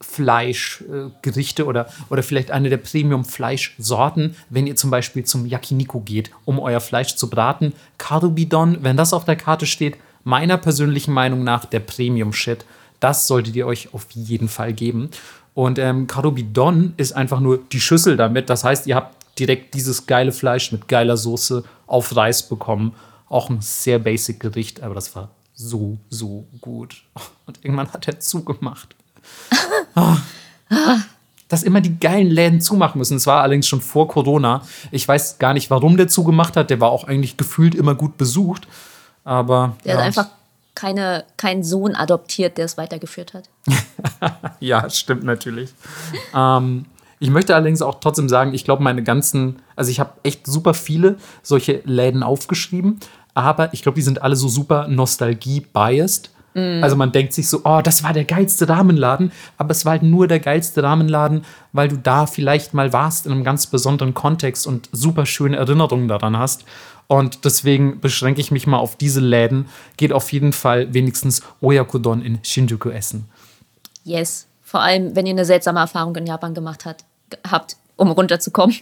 [0.04, 6.60] Fleischgerichte oder, oder vielleicht eine der Premium-Fleischsorten, wenn ihr zum Beispiel zum Yakiniku geht, um
[6.60, 7.74] euer Fleisch zu braten.
[7.98, 12.66] Karubidon, wenn das auf der Karte steht, meiner persönlichen Meinung nach der Premium-Shit.
[13.00, 15.10] Das solltet ihr euch auf jeden Fall geben.
[15.54, 18.50] Und ähm, Karubidon ist einfach nur die Schüssel damit.
[18.50, 22.94] Das heißt, ihr habt direkt dieses geile Fleisch mit geiler Soße auf Reis bekommen.
[23.30, 27.04] Auch ein sehr basic Gericht, aber das war so, so gut.
[27.46, 28.96] Und irgendwann hat er zugemacht.
[29.96, 30.18] Ah.
[31.50, 33.18] Dass immer die geilen Läden zumachen müssen.
[33.18, 34.64] Es war allerdings schon vor Corona.
[34.90, 36.72] Ich weiß gar nicht, warum der zugemacht hat.
[36.72, 38.68] Der war auch eigentlich gefühlt immer gut besucht.
[39.24, 40.28] Aber Der ja, hat einfach
[40.74, 43.50] keine, keinen Sohn adoptiert, der es weitergeführt hat.
[44.60, 45.74] Ja, stimmt natürlich.
[46.34, 46.86] ähm,
[47.20, 50.74] ich möchte allerdings auch trotzdem sagen, ich glaube, meine ganzen, also ich habe echt super
[50.74, 53.00] viele solche Läden aufgeschrieben,
[53.34, 56.32] aber ich glaube, die sind alle so super Nostalgie-biased.
[56.56, 60.04] Also man denkt sich so, oh, das war der geilste Rahmenladen, aber es war halt
[60.04, 64.68] nur der geilste Rahmenladen, weil du da vielleicht mal warst in einem ganz besonderen Kontext
[64.68, 66.66] und super schöne Erinnerungen daran hast.
[67.08, 69.68] Und deswegen beschränke ich mich mal auf diese Läden.
[69.98, 73.26] Geht auf jeden Fall wenigstens Oyakodon in Shinjuku essen.
[74.04, 74.48] Yes.
[74.62, 77.04] Vor allem, wenn ihr eine seltsame Erfahrung in Japan gemacht hat,
[77.50, 78.76] habt, um runterzukommen.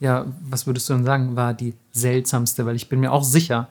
[0.00, 2.66] Ja, was würdest du denn sagen, war die seltsamste?
[2.66, 3.68] Weil ich bin mir auch sicher,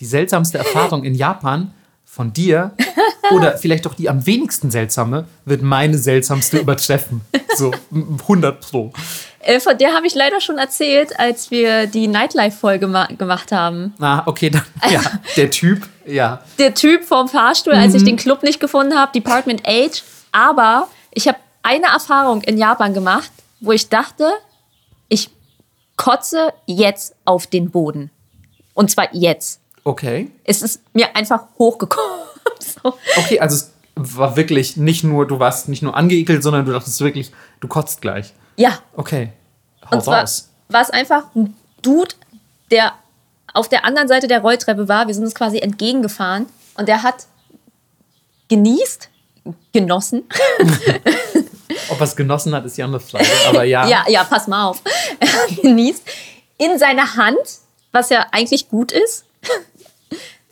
[0.00, 1.72] die seltsamste Erfahrung in Japan
[2.14, 2.70] von dir
[3.32, 7.22] oder vielleicht auch die am wenigsten seltsame wird meine seltsamste übertreffen.
[7.56, 8.92] So 100 Pro.
[9.40, 13.92] Äh, von der habe ich leider schon erzählt, als wir die Nightlife-Folge ma- gemacht haben.
[13.98, 15.00] Ah, okay, dann, ja,
[15.36, 16.40] der Typ, ja.
[16.58, 20.02] Der Typ vom Fahrstuhl, als ich den Club nicht gefunden habe, Department Age.
[20.32, 24.30] Aber ich habe eine Erfahrung in Japan gemacht, wo ich dachte,
[25.08, 25.30] ich
[25.96, 28.10] kotze jetzt auf den Boden.
[28.72, 29.60] Und zwar jetzt.
[29.84, 30.30] Okay.
[30.44, 32.20] Es ist mir einfach hochgekommen.
[32.60, 32.94] So.
[33.16, 37.00] Okay, also es war wirklich nicht nur, du warst nicht nur angeekelt, sondern du dachtest
[37.00, 38.32] wirklich, du kotzt gleich.
[38.56, 39.32] Ja, Okay.
[39.90, 40.48] Hau Und raus.
[40.68, 42.14] war es einfach ein Dude,
[42.70, 42.92] der
[43.52, 45.06] auf der anderen Seite der Rolltreppe war.
[45.06, 47.26] Wir sind uns quasi entgegengefahren und der hat
[48.48, 49.08] genießt,
[49.72, 50.24] genossen.
[51.90, 53.26] Ob er es genossen hat, ist die andere Frage.
[53.48, 53.86] Aber ja.
[53.88, 54.80] Ja, ja, pass mal auf.
[55.20, 56.02] Er hat genießt
[56.58, 57.38] in seiner Hand,
[57.92, 59.24] was ja eigentlich gut ist,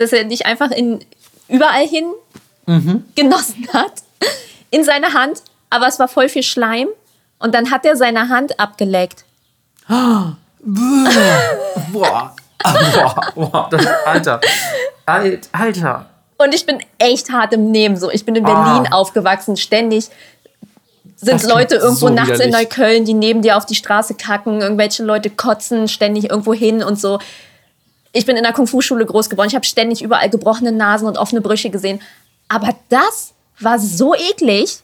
[0.03, 1.05] dass er nicht einfach in
[1.49, 2.05] überall hin
[3.15, 3.93] genossen hat.
[4.71, 6.89] In seiner Hand, aber es war voll viel Schleim.
[7.39, 9.25] Und dann hat er seine Hand abgeleckt.
[9.89, 10.37] Boah.
[11.93, 12.35] Boah,
[13.35, 14.41] boah, das, Alter.
[15.05, 16.07] Alt, Alter.
[16.39, 17.97] Und ich bin echt hart im Nehmen.
[17.97, 18.95] So, ich bin in Berlin Ah.
[18.95, 19.57] aufgewachsen.
[19.57, 20.09] Ständig
[21.17, 22.53] sind Leute irgendwo so nachts in widerlich.
[22.71, 24.61] Neukölln, die neben dir auf die Straße kacken.
[24.61, 27.19] Irgendwelche Leute kotzen ständig irgendwo hin und so.
[28.13, 29.49] Ich bin in der Kung-Fu-Schule groß geworden.
[29.49, 32.01] Ich habe ständig überall gebrochene Nasen und offene Brüche gesehen.
[32.49, 34.81] Aber das war so eklig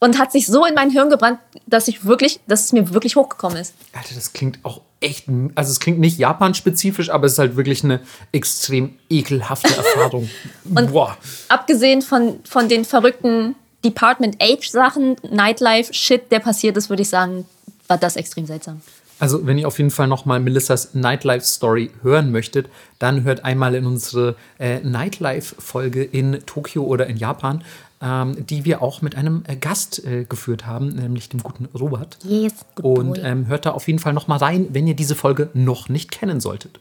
[0.00, 3.16] und hat sich so in mein Hirn gebrannt, dass ich wirklich, dass es mir wirklich
[3.16, 3.74] hochgekommen ist.
[3.92, 5.26] Alter, das klingt auch echt.
[5.54, 8.00] Also, es klingt nicht Japan-spezifisch, aber es ist halt wirklich eine
[8.32, 10.28] extrem ekelhafte Erfahrung.
[10.64, 11.16] Boah.
[11.48, 17.46] abgesehen von, von den verrückten Department Age-Sachen, Nightlife-Shit, der passiert ist, würde ich sagen,
[17.86, 18.80] war das extrem seltsam.
[19.24, 23.86] Also, wenn ihr auf jeden Fall nochmal Melissas Nightlife-Story hören möchtet, dann hört einmal in
[23.86, 27.64] unsere äh, Nightlife-Folge in Tokio oder in Japan,
[28.02, 32.18] ähm, die wir auch mit einem äh, Gast äh, geführt haben, nämlich dem guten Robert.
[32.22, 35.48] Yes, good Und ähm, hört da auf jeden Fall nochmal rein, wenn ihr diese Folge
[35.54, 36.78] noch nicht kennen solltet.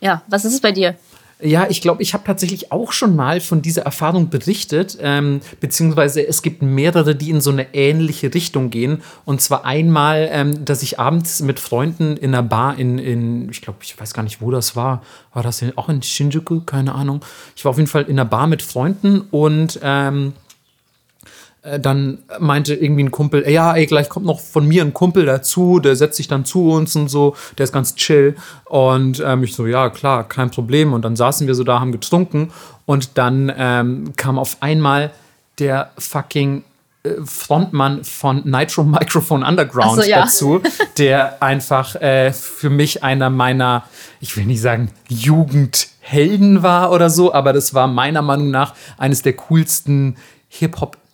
[0.00, 0.96] ja, was ist es bei dir?
[1.38, 6.26] Ja, ich glaube, ich habe tatsächlich auch schon mal von dieser Erfahrung berichtet, ähm, beziehungsweise
[6.26, 9.02] es gibt mehrere, die in so eine ähnliche Richtung gehen.
[9.26, 13.60] Und zwar einmal, ähm, dass ich abends mit Freunden in einer Bar in, in ich
[13.60, 15.02] glaube, ich weiß gar nicht, wo das war.
[15.34, 16.62] War das in, auch in Shinjuku?
[16.62, 17.22] Keine Ahnung.
[17.54, 20.45] Ich war auf jeden Fall in einer Bar mit Freunden und ähm, äh,
[21.80, 25.26] dann meinte irgendwie ein Kumpel, ey, ja, ey, gleich kommt noch von mir ein Kumpel
[25.26, 28.36] dazu, der setzt sich dann zu uns und so, der ist ganz chill.
[28.64, 30.92] Und ähm, ich so, ja, klar, kein Problem.
[30.92, 32.52] Und dann saßen wir so da, haben getrunken
[32.84, 35.10] und dann ähm, kam auf einmal
[35.58, 36.62] der fucking
[37.02, 40.22] äh, Frontmann von Nitro Microphone Underground so, ja.
[40.22, 40.60] dazu,
[40.98, 43.84] der einfach äh, für mich einer meiner,
[44.20, 49.22] ich will nicht sagen Jugendhelden war oder so, aber das war meiner Meinung nach eines
[49.22, 50.16] der coolsten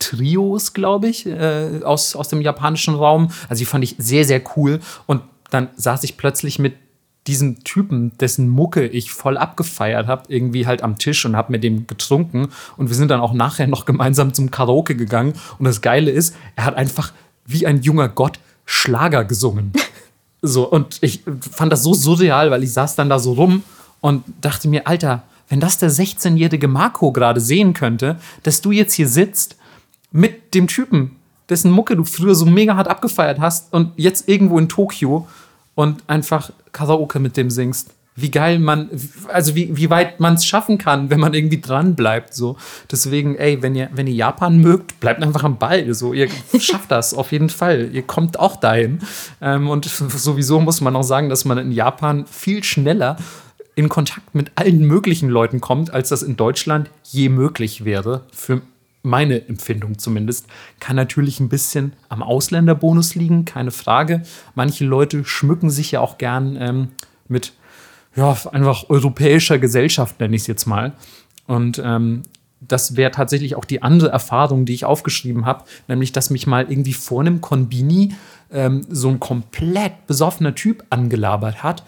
[0.03, 3.29] Hip-Hop-Trios, glaube ich, äh, aus, aus dem japanischen Raum.
[3.49, 4.81] Also die fand ich sehr, sehr cool.
[5.07, 6.75] Und dann saß ich plötzlich mit
[7.29, 11.63] diesem Typen, dessen Mucke ich voll abgefeiert habe, irgendwie halt am Tisch und habe mit
[11.63, 12.49] dem getrunken.
[12.77, 15.35] Und wir sind dann auch nachher noch gemeinsam zum Karaoke gegangen.
[15.59, 17.13] Und das Geile ist, er hat einfach
[17.47, 19.73] wie ein junger Gott Schlager gesungen.
[20.45, 23.63] So, und ich fand das so surreal, weil ich saß dann da so rum
[24.01, 28.95] und dachte mir, Alter, wenn das der 16-jährige Marco gerade sehen könnte, dass du jetzt
[28.95, 29.55] hier sitzt
[30.13, 31.17] mit dem Typen,
[31.49, 35.27] dessen Mucke du früher so mega hart abgefeiert hast und jetzt irgendwo in Tokio
[35.75, 37.95] und einfach Karaoke mit dem singst.
[38.15, 38.91] Wie geil man,
[39.29, 42.35] also wie, wie weit man es schaffen kann, wenn man irgendwie dran bleibt.
[42.35, 42.57] So.
[42.91, 45.95] Deswegen, ey, wenn ihr, wenn ihr Japan mögt, bleibt einfach am Ball.
[45.95, 46.13] So.
[46.13, 46.29] Ihr
[46.61, 47.89] schafft das auf jeden Fall.
[47.91, 48.99] Ihr kommt auch dahin.
[49.41, 53.17] Ähm, und sowieso muss man auch sagen, dass man in Japan viel schneller
[53.77, 58.25] in Kontakt mit allen möglichen Leuten kommt, als das in Deutschland je möglich wäre.
[58.31, 58.61] Für
[59.03, 60.47] meine Empfindung zumindest.
[60.81, 64.23] Kann natürlich ein bisschen am Ausländerbonus liegen, keine Frage.
[64.55, 66.89] Manche Leute schmücken sich ja auch gern ähm,
[67.29, 67.53] mit
[68.15, 70.93] ja, einfach europäischer Gesellschaft, nenne ich es jetzt mal.
[71.47, 72.23] Und ähm,
[72.61, 76.71] das wäre tatsächlich auch die andere Erfahrung, die ich aufgeschrieben habe, nämlich, dass mich mal
[76.71, 78.15] irgendwie vor einem Konbini
[78.53, 81.83] ähm, so ein komplett besoffener Typ angelabert hat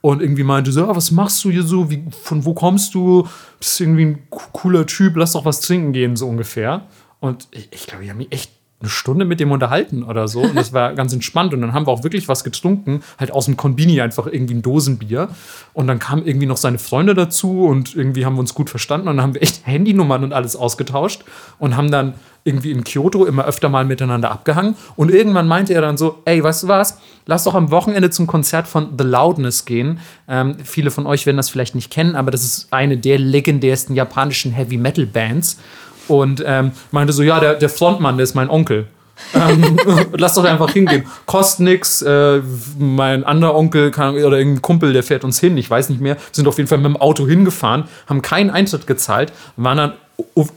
[0.00, 3.28] und irgendwie meinte so, ah, was machst du hier so, Wie, von wo kommst du,
[3.58, 6.86] bist irgendwie ein cooler Typ, lass doch was trinken gehen, so ungefähr.
[7.20, 10.40] Und ich, ich glaube, ich habe mich echt eine Stunde mit dem unterhalten oder so.
[10.40, 11.52] Und das war ganz entspannt.
[11.52, 14.62] Und dann haben wir auch wirklich was getrunken, halt aus dem Konbini einfach irgendwie ein
[14.62, 15.28] Dosenbier.
[15.74, 19.08] Und dann kamen irgendwie noch seine Freunde dazu und irgendwie haben wir uns gut verstanden.
[19.08, 21.24] Und dann haben wir echt Handynummern und alles ausgetauscht
[21.58, 22.14] und haben dann
[22.44, 24.74] irgendwie in Kyoto immer öfter mal miteinander abgehangen.
[24.96, 26.98] Und irgendwann meinte er dann so: Ey, weißt du was?
[27.26, 30.00] Lass doch am Wochenende zum Konzert von The Loudness gehen.
[30.26, 33.94] Ähm, viele von euch werden das vielleicht nicht kennen, aber das ist eine der legendärsten
[33.94, 35.58] japanischen Heavy Metal Bands
[36.10, 38.86] und ähm, meinte so, ja, der, der Frontmann, der ist mein Onkel.
[39.34, 39.78] ähm,
[40.12, 41.06] lass doch einfach hingehen.
[41.26, 42.02] Kostet nix.
[42.02, 42.40] Äh,
[42.78, 46.16] mein anderer Onkel kann, oder irgendein Kumpel, der fährt uns hin, ich weiß nicht mehr,
[46.32, 49.92] sind auf jeden Fall mit dem Auto hingefahren, haben keinen Eintritt gezahlt, waren dann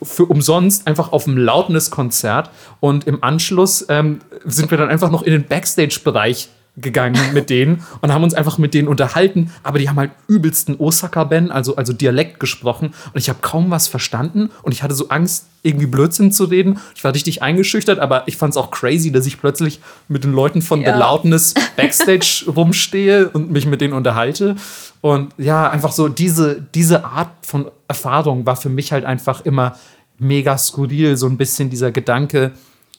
[0.01, 2.49] für umsonst einfach auf dem Loudness-Konzert
[2.81, 7.83] und im Anschluss ähm, sind wir dann einfach noch in den Backstage-Bereich gegangen mit denen
[8.01, 11.93] und haben uns einfach mit denen unterhalten, aber die haben halt übelsten Osaka-Ben, also, also
[11.93, 16.31] Dialekt gesprochen und ich habe kaum was verstanden und ich hatte so Angst, irgendwie Blödsinn
[16.31, 16.77] zu reden.
[16.93, 20.33] Ich war richtig eingeschüchtert, aber ich fand es auch crazy, dass ich plötzlich mit den
[20.33, 20.93] Leuten von ja.
[20.93, 24.55] The Loudness Backstage rumstehe und mich mit denen unterhalte.
[24.99, 29.77] Und ja, einfach so diese, diese Art von Erfahrung war für mich halt einfach immer
[30.19, 32.51] mega skurril, so ein bisschen dieser Gedanke,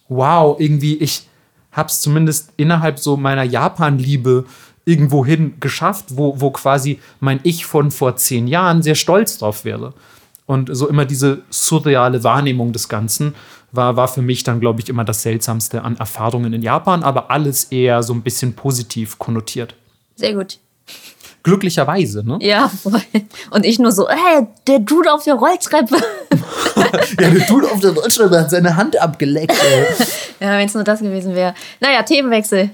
[0.08, 1.28] wow, irgendwie ich
[1.74, 4.46] habe es zumindest innerhalb so meiner Japan-Liebe
[4.87, 9.94] irgendwohin geschafft, wo, wo quasi mein Ich von vor zehn Jahren sehr stolz drauf wäre.
[10.46, 13.34] Und so immer diese surreale Wahrnehmung des Ganzen
[13.72, 17.30] war, war für mich dann, glaube ich, immer das Seltsamste an Erfahrungen in Japan, aber
[17.30, 19.74] alles eher so ein bisschen positiv konnotiert.
[20.16, 20.58] Sehr gut.
[21.44, 22.38] Glücklicherweise, ne?
[22.40, 23.03] Ja, voll.
[23.51, 25.97] Und ich nur so, hey, der Dude auf der Rolltreppe.
[27.20, 29.53] ja, der Dude auf der Rolltreppe hat seine Hand abgeleckt.
[29.53, 29.85] Ey.
[30.40, 31.55] ja, wenn es nur das gewesen wäre.
[31.81, 32.70] Naja, Themenwechsel.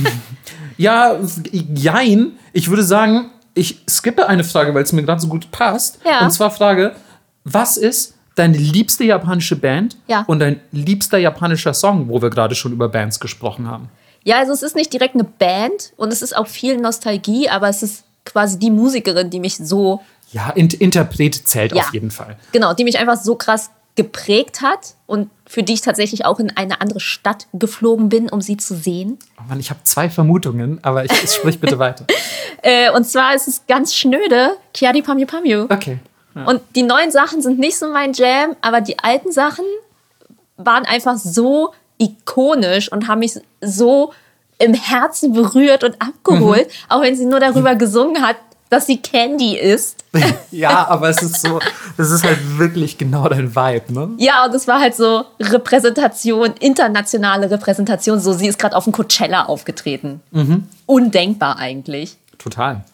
[0.76, 1.20] ja,
[1.52, 2.32] jein.
[2.52, 6.00] Ich würde sagen, ich skippe eine Frage, weil es mir gerade so gut passt.
[6.04, 6.24] Ja.
[6.24, 6.96] Und zwar Frage,
[7.44, 10.24] was ist deine liebste japanische Band ja.
[10.26, 13.88] und dein liebster japanischer Song, wo wir gerade schon über Bands gesprochen haben?
[14.24, 17.68] Ja, also es ist nicht direkt eine Band und es ist auch viel Nostalgie, aber
[17.68, 20.00] es ist quasi die Musikerin, die mich so.
[20.32, 22.36] Ja, In Interpret zählt ja, auf jeden Fall.
[22.52, 26.56] Genau, die mich einfach so krass geprägt hat und für die ich tatsächlich auch in
[26.56, 29.18] eine andere Stadt geflogen bin, um sie zu sehen.
[29.38, 32.06] Oh Mann, ich habe zwei Vermutungen, aber ich, ich sprich bitte weiter.
[32.62, 35.64] äh, und zwar ist es ganz schnöde, Kiari Pamyu Pamyu.
[35.64, 35.98] Okay.
[36.34, 36.44] Ja.
[36.44, 39.64] Und die neuen Sachen sind nicht so mein Jam, aber die alten Sachen
[40.56, 44.12] waren einfach so ikonisch und haben mich so
[44.58, 46.66] im Herzen berührt und abgeholt.
[46.66, 46.72] Mhm.
[46.88, 48.36] Auch wenn sie nur darüber gesungen hat,
[48.68, 50.04] dass sie Candy ist.
[50.50, 51.58] ja, aber es ist so,
[51.96, 54.10] es ist halt wirklich genau dein Vibe, ne?
[54.18, 58.20] Ja, und es war halt so Repräsentation, internationale Repräsentation.
[58.20, 60.20] So, sie ist gerade auf dem Coachella aufgetreten.
[60.30, 60.68] Mhm.
[60.86, 62.16] Undenkbar eigentlich.
[62.38, 62.84] Total.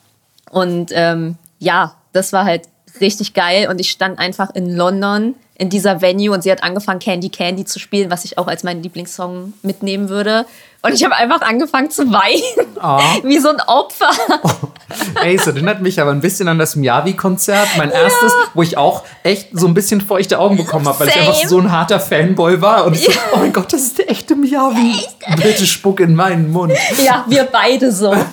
[0.51, 2.63] Und ähm, ja, das war halt
[3.01, 3.69] richtig geil.
[3.69, 7.65] Und ich stand einfach in London in dieser Venue und sie hat angefangen, Candy Candy
[7.65, 10.45] zu spielen, was ich auch als meinen Lieblingssong mitnehmen würde.
[10.83, 12.77] Und ich habe einfach angefangen zu weinen.
[12.81, 13.01] Oh.
[13.27, 14.11] Wie so ein Opfer.
[14.43, 14.51] Oh.
[15.23, 19.03] Ey, es erinnert mich aber ein bisschen an das Miyavi-Konzert, mein erstes, wo ich auch
[19.23, 21.23] echt so ein bisschen feuchte Augen bekommen habe, weil Same.
[21.23, 22.85] ich einfach so ein harter Fanboy war.
[22.85, 24.95] Und ich so, oh mein Gott, das ist der echte Miyavi.
[25.43, 26.75] Bitte spuck in meinen Mund.
[27.05, 28.15] Ja, wir beide so.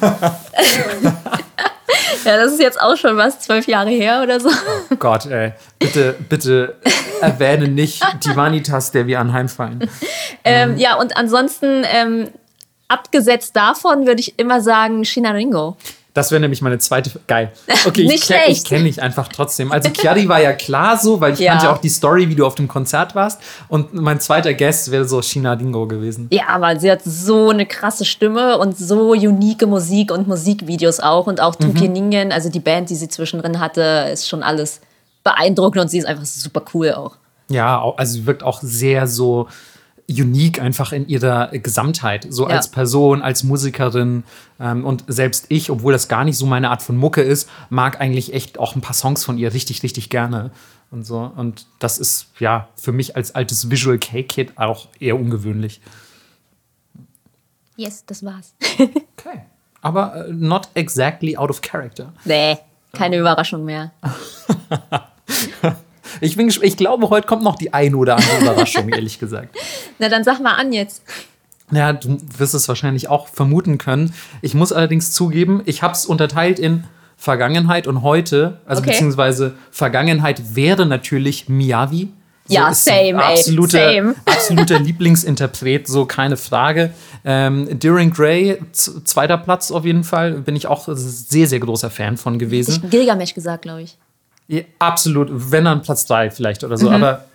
[2.26, 4.50] ja, das ist jetzt auch schon was, zwölf Jahre her oder so.
[5.00, 5.54] Gott, ey.
[5.80, 6.76] Bitte, bitte
[7.22, 9.90] erwähne nicht die Vanitas, der wir anheimfallen.
[10.46, 12.28] Ähm, ja, und ansonsten, ähm,
[12.94, 15.78] abgesetzt davon, würde ich immer sagen Shinaringo.
[16.14, 17.10] Das wäre nämlich meine zweite.
[17.28, 17.52] Geil.
[17.86, 19.72] Okay, Nicht ich, kenn- ich kenne dich einfach trotzdem.
[19.72, 21.52] Also Chiari war ja klar so, weil ich Ja.
[21.54, 23.42] kannte ja auch die Story, wie du auf dem Konzert warst.
[23.68, 26.28] Und mein zweiter Guest wäre so China Dingo gewesen.
[26.32, 31.28] Ja, aber sie hat so eine krasse Stimme und so unique Musik und Musikvideos auch.
[31.28, 34.80] Und auch Tuki Ningen, also die Band, die sie zwischendrin hatte, ist schon alles
[35.24, 37.16] beeindruckend und sie ist einfach super cool auch.
[37.50, 39.48] Ja, also sie wirkt auch sehr so
[40.10, 42.28] unique einfach in ihrer Gesamtheit.
[42.30, 42.56] So Ja.
[42.58, 44.24] als Person, als Musikerin.
[44.60, 48.00] Ähm, und selbst ich, obwohl das gar nicht so meine Art von Mucke ist, mag
[48.02, 50.52] eigentlich echt auch ein paar Songs von ihr richtig, richtig gerne.
[50.92, 51.32] Und so.
[51.36, 55.82] Und das ist ja für mich als altes Visual K-Kid auch eher ungewöhnlich.
[57.78, 58.54] Yes, das war's.
[59.26, 59.44] Okay.
[59.82, 62.12] Aber äh, not exactly out of character.
[62.26, 62.58] nee,
[62.92, 63.92] keine Überraschung mehr.
[66.22, 69.56] Ich, bin, ich glaube, heute kommt noch die eine oder andere Überraschung, ehrlich gesagt.
[70.00, 71.04] Na, dann sag mal an jetzt.
[71.72, 74.14] Ja, du wirst es wahrscheinlich auch vermuten können.
[74.42, 76.84] Ich muss allerdings zugeben, ich habe es unterteilt in
[77.18, 78.60] Vergangenheit und heute.
[78.66, 78.92] Also Okay.
[78.92, 82.10] beziehungsweise Vergangenheit wäre natürlich Miyavi.
[82.50, 84.16] Ja, ist same, ey, absoluter, same.
[84.26, 86.92] absoluter Lieblingsinterpret, so keine Frage.
[87.24, 92.18] Ähm, Deering Gray, zweiter Platz auf jeden Fall, bin ich auch sehr, sehr großer Fan
[92.18, 92.82] von gewesen.
[92.84, 93.98] Ich Gilgamesh gesagt, glaube ich.
[94.78, 96.96] Absolut, wenn dann Platz 3 vielleicht oder so, Mhm.
[96.96, 97.26] aber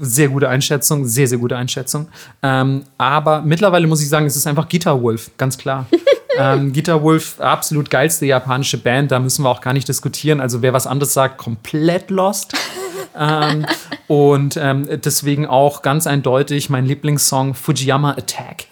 [0.00, 2.08] sehr gute Einschätzung, sehr, sehr gute Einschätzung.
[2.42, 5.86] Ähm, aber mittlerweile muss ich sagen, es ist einfach Guitar Wolf, ganz klar.
[6.38, 10.40] ähm, Guitar Wolf, absolut geilste japanische Band, da müssen wir auch gar nicht diskutieren.
[10.40, 12.54] Also wer was anderes sagt, komplett lost.
[13.18, 13.66] ähm,
[14.08, 18.64] und ähm, deswegen auch ganz eindeutig mein Lieblingssong Fujiyama Attack.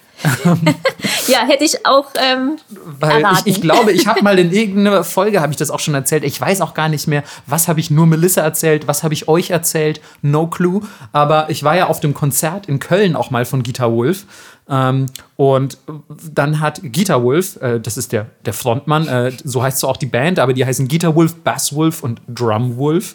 [1.29, 2.59] Ja, hätte ich auch ähm,
[2.99, 3.43] Weil ich, erraten.
[3.49, 6.25] ich glaube, ich habe mal in irgendeiner Folge, habe ich das auch schon erzählt.
[6.25, 9.29] Ich weiß auch gar nicht mehr, was habe ich nur Melissa erzählt, was habe ich
[9.29, 10.01] euch erzählt.
[10.23, 10.81] No clue.
[11.13, 14.27] Aber ich war ja auf dem Konzert in Köln auch mal von Guitar Wolf.
[14.69, 15.07] Ähm,
[15.37, 19.89] und dann hat Guitar Wolf, äh, das ist der, der Frontmann, äh, so heißt so
[19.89, 23.15] auch die Band, aber die heißen Guitar Wolf, Bass Wolf und Drum Wolf.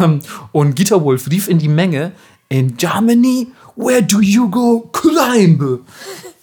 [0.00, 0.20] Ähm,
[0.52, 2.12] und Guitar Wolf rief in die Menge,
[2.48, 5.80] in Germany, where do you go climb?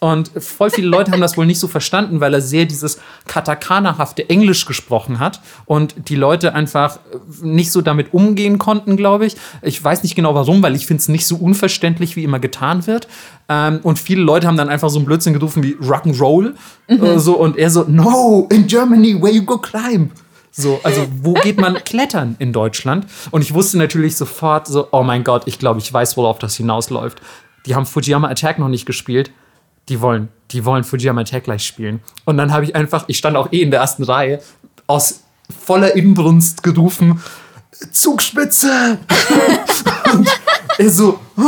[0.04, 4.28] Und voll viele Leute haben das wohl nicht so verstanden, weil er sehr dieses Katakana-hafte
[4.32, 6.98] Englisch gesprochen hat und die Leute einfach
[7.44, 9.36] nicht so damit umgehen konnten, glaube ich.
[9.62, 12.88] Ich weiß nicht genau warum, weil ich finde es nicht so unverständlich, wie immer getan
[12.88, 13.08] wird.
[13.48, 16.54] Ähm, und viele Leute haben dann einfach so einen Blödsinn gerufen wie Rock'n'Roll.
[16.88, 20.10] Äh, so, und er so, no, in Germany, where you go climb.
[20.52, 23.08] So, also wo geht man klettern in Deutschland?
[23.32, 26.56] Und ich wusste natürlich sofort so, oh mein Gott, ich glaube, ich weiß, worauf das
[26.56, 27.22] hinausläuft.
[27.66, 29.32] Die haben Fujiyama Attack noch nicht gespielt.
[29.90, 32.02] Die wollen, die wollen Fujiyama Attack gleich spielen.
[32.26, 34.42] Und dann habe ich einfach, ich stand auch eh in der ersten Reihe,
[34.88, 37.22] aus voller Inbrunst gerufen,
[37.92, 38.98] Zugspitze!
[40.14, 40.30] und
[40.78, 41.42] er so, Hä?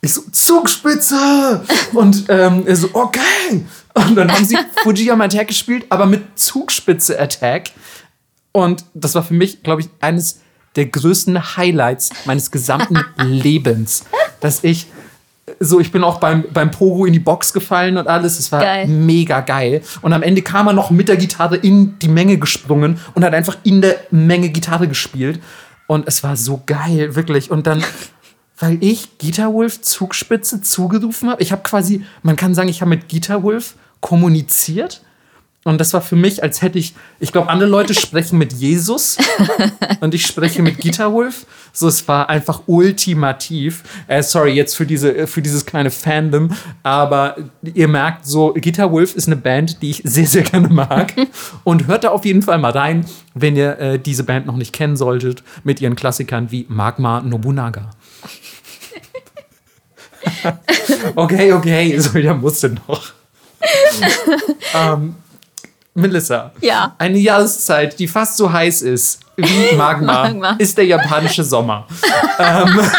[0.00, 1.62] ich so, Zugspitze!
[1.92, 3.64] Und ähm, er so, okay!
[3.94, 7.70] Und dann haben sie Fujiyama Attack gespielt, aber mit Zugspitze Attack.
[8.52, 10.40] Und das war für mich, glaube ich, eines
[10.76, 14.04] der größten Highlights meines gesamten Lebens.
[14.40, 14.86] Dass ich
[15.60, 18.38] so, ich bin auch beim, beim Pogo in die Box gefallen und alles.
[18.38, 18.86] Es war Geil.
[18.86, 19.82] mega geil.
[20.02, 23.34] Und am Ende kam er noch mit der Gitarre in die Menge gesprungen und hat
[23.34, 25.40] einfach in der Menge Gitarre gespielt.
[25.86, 27.50] Und es war so geil, wirklich.
[27.50, 27.82] Und dann,
[28.58, 32.90] weil ich Guitar Wolf Zugspitze zugerufen habe, ich habe quasi, man kann sagen, ich habe
[32.90, 35.02] mit Guitar Wolf kommuniziert.
[35.68, 39.18] Und das war für mich, als hätte ich, ich glaube, andere Leute sprechen mit Jesus
[40.00, 41.44] und ich spreche mit Guitar Wolf.
[41.74, 43.82] So, es war einfach ultimativ.
[44.06, 49.14] Äh, sorry jetzt für, diese, für dieses kleine Fandom, aber ihr merkt so, Guitar Wolf
[49.14, 51.12] ist eine Band, die ich sehr, sehr gerne mag.
[51.64, 53.04] Und hört da auf jeden Fall mal rein,
[53.34, 57.90] wenn ihr äh, diese Band noch nicht kennen solltet, mit ihren Klassikern wie Magma Nobunaga.
[61.14, 63.12] okay, okay, so, der musste noch.
[64.74, 65.14] ähm,
[65.98, 66.52] Melissa.
[66.60, 66.94] Ja.
[66.98, 70.56] Eine Jahreszeit, die fast so heiß ist wie Magma, Magma.
[70.58, 71.86] ist der japanische Sommer.
[72.38, 72.80] ähm,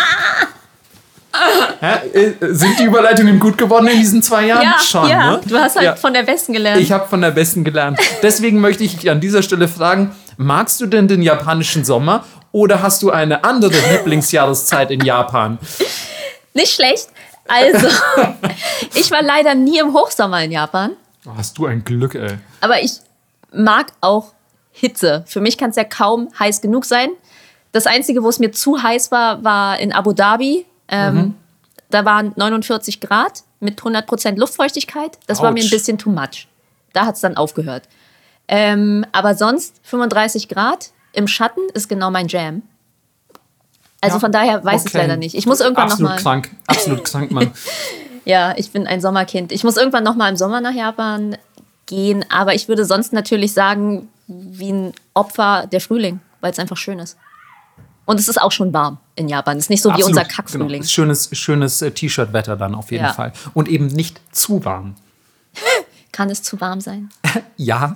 [1.79, 1.93] hä?
[2.13, 4.63] Äh, sind die Überleitungen gut geworden in diesen zwei Jahren?
[4.63, 5.31] Ja, Schon, ja.
[5.31, 5.41] ne?
[5.45, 5.95] du hast halt Ja.
[5.95, 6.81] von der Besten gelernt.
[6.81, 7.99] Ich habe von der Besten gelernt.
[8.21, 12.81] Deswegen möchte ich dich an dieser Stelle fragen, magst du denn den japanischen Sommer oder
[12.81, 15.57] hast du eine andere Lieblingsjahreszeit in Japan?
[16.53, 17.07] Nicht schlecht.
[17.47, 17.87] Also,
[18.93, 20.91] ich war leider nie im Hochsommer in Japan,
[21.25, 22.37] Oh, hast du ein Glück, ey.
[22.61, 22.99] aber ich
[23.51, 24.33] mag auch
[24.71, 25.23] Hitze.
[25.27, 27.09] Für mich kann es ja kaum heiß genug sein.
[27.71, 30.65] Das Einzige, wo es mir zu heiß war, war in Abu Dhabi.
[30.87, 31.35] Ähm,
[31.91, 35.17] Da waren 49 Grad mit 100% Luftfeuchtigkeit.
[35.27, 36.47] Das war mir ein bisschen too much.
[36.93, 37.83] Da hat es dann aufgehört.
[38.47, 42.61] Ähm, aber sonst 35 Grad im Schatten ist genau mein Jam.
[44.01, 44.99] Also Ja, von daher weiß ich okay.
[44.99, 45.35] leider nicht.
[45.35, 46.21] Ich muss irgendwann Absolut nochmal.
[46.41, 47.51] krank, absolut krank, Mann.
[48.29, 49.51] Ja, ich bin ein Sommerkind.
[49.51, 51.35] Ich muss irgendwann noch mal im Sommer nach Japan
[51.87, 56.77] gehen, aber ich würde sonst natürlich sagen, wie ein Opfer der Frühling, weil es einfach
[56.77, 57.17] schön ist.
[58.05, 59.57] Und es ist auch schon warm in Japan.
[59.57, 60.81] Es ist nicht so wie Absolut, unser Kackfrühling.
[60.81, 60.91] Genau.
[60.91, 63.13] Schönes, schönes äh, T-Shirt-Wetter dann auf jeden Ja.
[63.13, 63.33] Fall.
[63.55, 64.93] Und eben nicht zu warm.
[66.11, 67.09] Kann es zu warm sein?
[67.57, 67.93] Ja,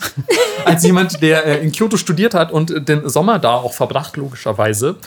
[0.65, 4.97] als jemand, der äh, in Kyoto studiert hat und den Sommer da auch verbracht, logischerweise,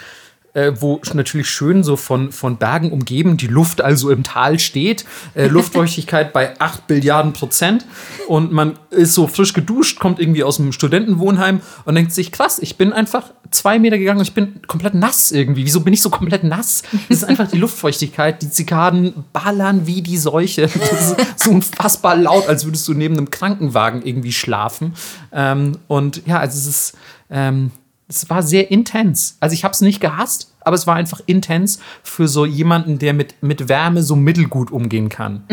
[0.56, 5.04] äh, wo natürlich schön so von, von Bergen umgeben, die Luft also im Tal steht,
[5.34, 7.84] äh, Luftfeuchtigkeit bei 8 Billiarden Prozent
[8.26, 12.58] und man ist so frisch geduscht, kommt irgendwie aus dem Studentenwohnheim und denkt sich, krass,
[12.58, 15.66] ich bin einfach zwei Meter gegangen und ich bin komplett nass irgendwie.
[15.66, 16.82] Wieso bin ich so komplett nass?
[17.08, 18.42] Das ist einfach die Luftfeuchtigkeit.
[18.42, 20.62] Die Zikaden ballern wie die Seuche.
[20.62, 24.94] Das ist so unfassbar laut, als würdest du neben einem Krankenwagen irgendwie schlafen.
[25.32, 26.98] Ähm, und ja, also es ist,
[27.30, 27.70] ähm,
[28.08, 29.36] es war sehr intens.
[29.40, 33.14] Also ich habe es nicht gehasst, aber es war einfach intens für so jemanden, der
[33.14, 35.44] mit, mit Wärme so mittelgut umgehen kann.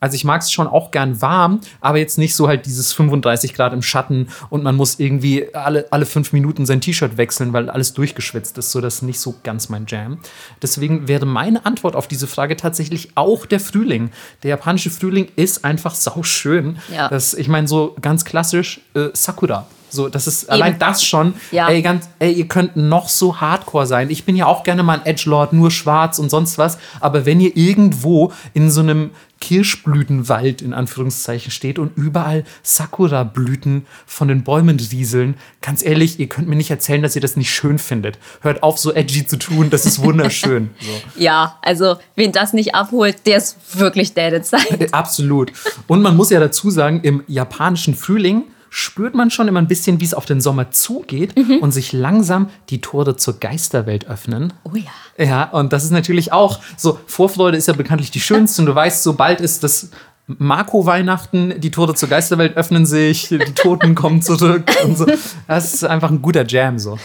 [0.00, 3.52] Also ich mag es schon auch gern warm, aber jetzt nicht so halt dieses 35
[3.52, 7.68] Grad im Schatten und man muss irgendwie alle, alle fünf Minuten sein T-Shirt wechseln, weil
[7.68, 8.72] alles durchgeschwitzt ist.
[8.72, 10.18] So, das ist nicht so ganz mein Jam.
[10.62, 14.10] Deswegen wäre meine Antwort auf diese Frage tatsächlich auch der Frühling.
[14.42, 16.78] Der japanische Frühling ist einfach sauschön.
[16.94, 17.08] Ja.
[17.08, 19.66] Das, ich meine, so ganz klassisch äh, Sakura.
[19.90, 21.34] So, das ist allein das schon.
[21.50, 21.68] Ja.
[21.68, 24.10] Ey, ganz, ey, ihr könnt noch so hardcore sein.
[24.10, 26.78] Ich bin ja auch gerne mal ein Edgelord, nur schwarz und sonst was.
[27.00, 29.10] Aber wenn ihr irgendwo in so einem
[29.40, 36.46] Kirschblütenwald in Anführungszeichen steht und überall Sakura-Blüten von den Bäumen rieseln, ganz ehrlich, ihr könnt
[36.46, 38.18] mir nicht erzählen, dass ihr das nicht schön findet.
[38.42, 39.70] Hört auf, so edgy zu tun.
[39.70, 40.70] Das ist wunderschön.
[40.80, 40.90] so.
[41.20, 44.80] Ja, also wen das nicht abholt, der ist wirklich dead Zeit.
[44.80, 45.52] Äh, Absolut.
[45.86, 50.00] Und man muss ja dazu sagen, im japanischen Frühling spürt man schon immer ein bisschen,
[50.00, 54.52] wie es auf den Sommer zugeht und sich langsam die Tore zur Geisterwelt öffnen.
[54.64, 54.90] Oh ja.
[55.24, 58.74] Ja, und das ist natürlich auch so, Vorfreude ist ja bekanntlich die schönste und du
[58.74, 59.90] weißt, sobald ist das
[60.38, 65.06] Marco-Weihnachten, die Tore zur Geisterwelt öffnen sich, die Toten kommen zurück und so.
[65.48, 66.98] Das ist einfach ein guter Jam so.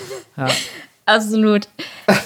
[1.05, 1.67] Absolut.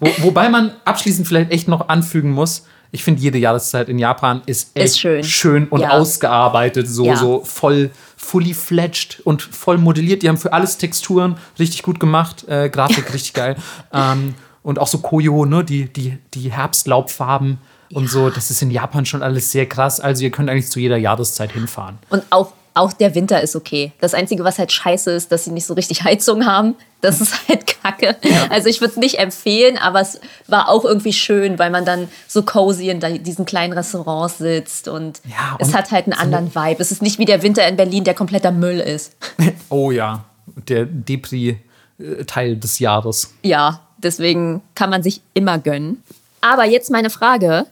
[0.00, 4.42] Wo, wobei man abschließend vielleicht echt noch anfügen muss, ich finde, jede Jahreszeit in Japan
[4.46, 5.68] ist echt Ist schön.
[5.68, 5.90] und Ja.
[5.90, 7.16] ausgearbeitet, so, Ja.
[7.16, 10.22] so voll fully fledged und voll modelliert.
[10.22, 13.56] Die haben für alles Texturen richtig gut gemacht, äh, Grafik richtig geil.
[13.92, 17.58] Ähm, und auch so Koyo, ne, die, die, die Herbstlaubfarben
[17.94, 20.00] und so, das ist in Japan schon alles sehr krass.
[20.00, 21.98] Also ihr könnt eigentlich zu jeder Jahreszeit hinfahren.
[22.10, 23.92] Und auch, auch der Winter ist okay.
[24.00, 26.74] Das Einzige, was halt scheiße ist, dass sie nicht so richtig Heizung haben.
[27.00, 28.16] Das ist halt kacke.
[28.50, 32.08] Also ich würde es nicht empfehlen, aber es war auch irgendwie schön, weil man dann
[32.28, 36.54] so cozy in diesen kleinen Restaurants sitzt und, Ja, es und hat halt einen anderen
[36.54, 36.80] Vibe.
[36.82, 39.16] Es ist nicht wie der Winter in Berlin, der kompletter Müll ist.
[39.70, 40.24] Oh ja,
[40.68, 43.32] der Depri-Teil des Jahres.
[43.42, 46.02] Ja, deswegen kann man sich immer gönnen.
[46.40, 47.66] Aber jetzt meine Frage: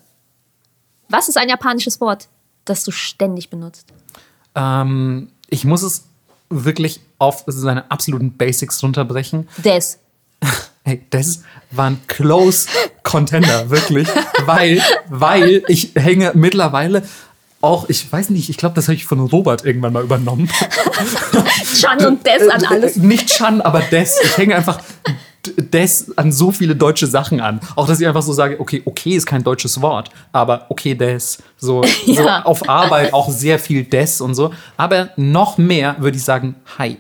[1.09, 2.29] Was ist ein japanisches Wort,
[2.65, 3.87] das du ständig benutzt?
[4.55, 6.05] Ähm, ich muss es
[6.51, 9.49] wirklich auf seine absoluten Basics runterbrechen.
[9.59, 9.99] Des.
[10.85, 12.67] Hey, das war ein close
[13.03, 14.09] Contender, wirklich.
[14.47, 14.81] weil,
[15.11, 17.03] weil ich hänge mittlerweile
[17.61, 20.49] auch, ich weiß nicht, ich glaube, das habe ich von Robert irgendwann mal übernommen.
[21.79, 22.97] Chan und Des an Äh, alles.
[22.97, 24.17] äh, Nicht Chan, aber Des.
[24.25, 24.81] Ich hänge einfach
[25.47, 27.61] Des an so viele deutsche Sachen an.
[27.77, 31.43] Auch, dass ich einfach so sage, okay, okay ist kein deutsches Wort, aber okay, Des.
[31.57, 32.43] So, so Ja.
[32.45, 34.51] auf Arbeit auch sehr viel Des und so.
[34.77, 36.97] Aber noch mehr würde ich sagen, Hi.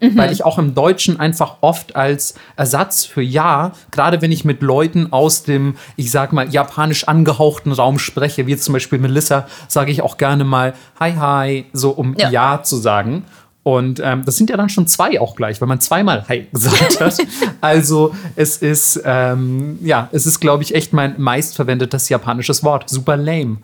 [0.00, 4.62] Weil ich auch im Deutschen einfach oft als Ersatz für Ja, gerade wenn ich mit
[4.62, 9.48] Leuten aus dem, ich sag mal, japanisch angehauchten Raum spreche, wie jetzt zum Beispiel Melissa,
[9.66, 12.30] sage ich auch gerne mal Hi, hi, so um Ja.
[12.30, 13.24] ja zu sagen.
[13.68, 17.00] Und ähm, das sind ja dann schon zwei auch gleich, weil man zweimal Hi gesagt
[17.00, 17.18] hat.
[17.60, 22.88] also es ist, ähm, ja, es ist, glaube ich, echt mein meistverwendetes japanisches Wort.
[22.88, 23.58] Super lame.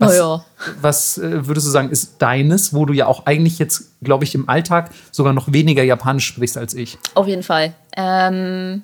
[0.00, 0.44] Was, Naja.
[0.80, 4.34] was äh, würdest du sagen, ist deines, wo du ja auch eigentlich jetzt, glaube ich,
[4.34, 6.98] im Alltag sogar noch weniger Japanisch sprichst als ich?
[7.14, 7.72] Auf jeden Fall.
[7.96, 8.82] Ähm,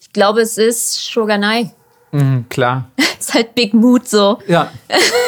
[0.00, 1.70] ich glaube, es ist Shoganai.
[2.12, 2.90] Mhm, klar.
[3.18, 4.38] ist halt Big Mood so.
[4.48, 4.70] Ja,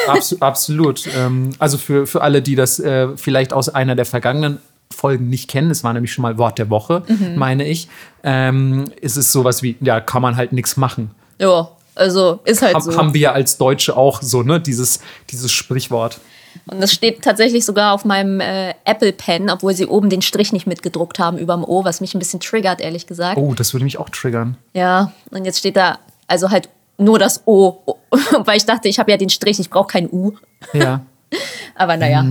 [0.07, 1.07] abs absolut.
[1.15, 4.59] Ähm, also für, für alle, die das äh, vielleicht aus einer der vergangenen
[4.93, 7.03] Folgen nicht kennen, es war nämlich schon mal Wort der Woche,
[7.35, 7.87] meine ich,
[8.23, 11.11] ähm, ist es sowas wie, ja, kann man halt nichts machen.
[11.39, 12.95] Ja, also ist halt Hab, so.
[12.95, 14.99] Haben wir ja als Deutsche auch so, ne, dieses,
[15.31, 16.19] dieses Sprichwort.
[16.67, 20.53] Und das steht tatsächlich sogar auf meinem äh, Apple Pen, obwohl sie oben den Strich
[20.53, 23.37] nicht mitgedruckt haben überm O, was mich ein bisschen triggert, ehrlich gesagt.
[23.37, 24.57] Oh, das würde mich auch triggern.
[24.73, 25.97] Ja, und jetzt steht da
[26.27, 27.97] also halt nur das O,
[28.45, 30.33] weil ich dachte, ich habe ja den Strich, ich brauche kein U.
[30.73, 31.05] Ja,
[31.75, 32.25] Aber naja,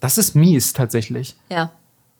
[0.00, 1.36] das ist mies tatsächlich.
[1.48, 1.70] ja.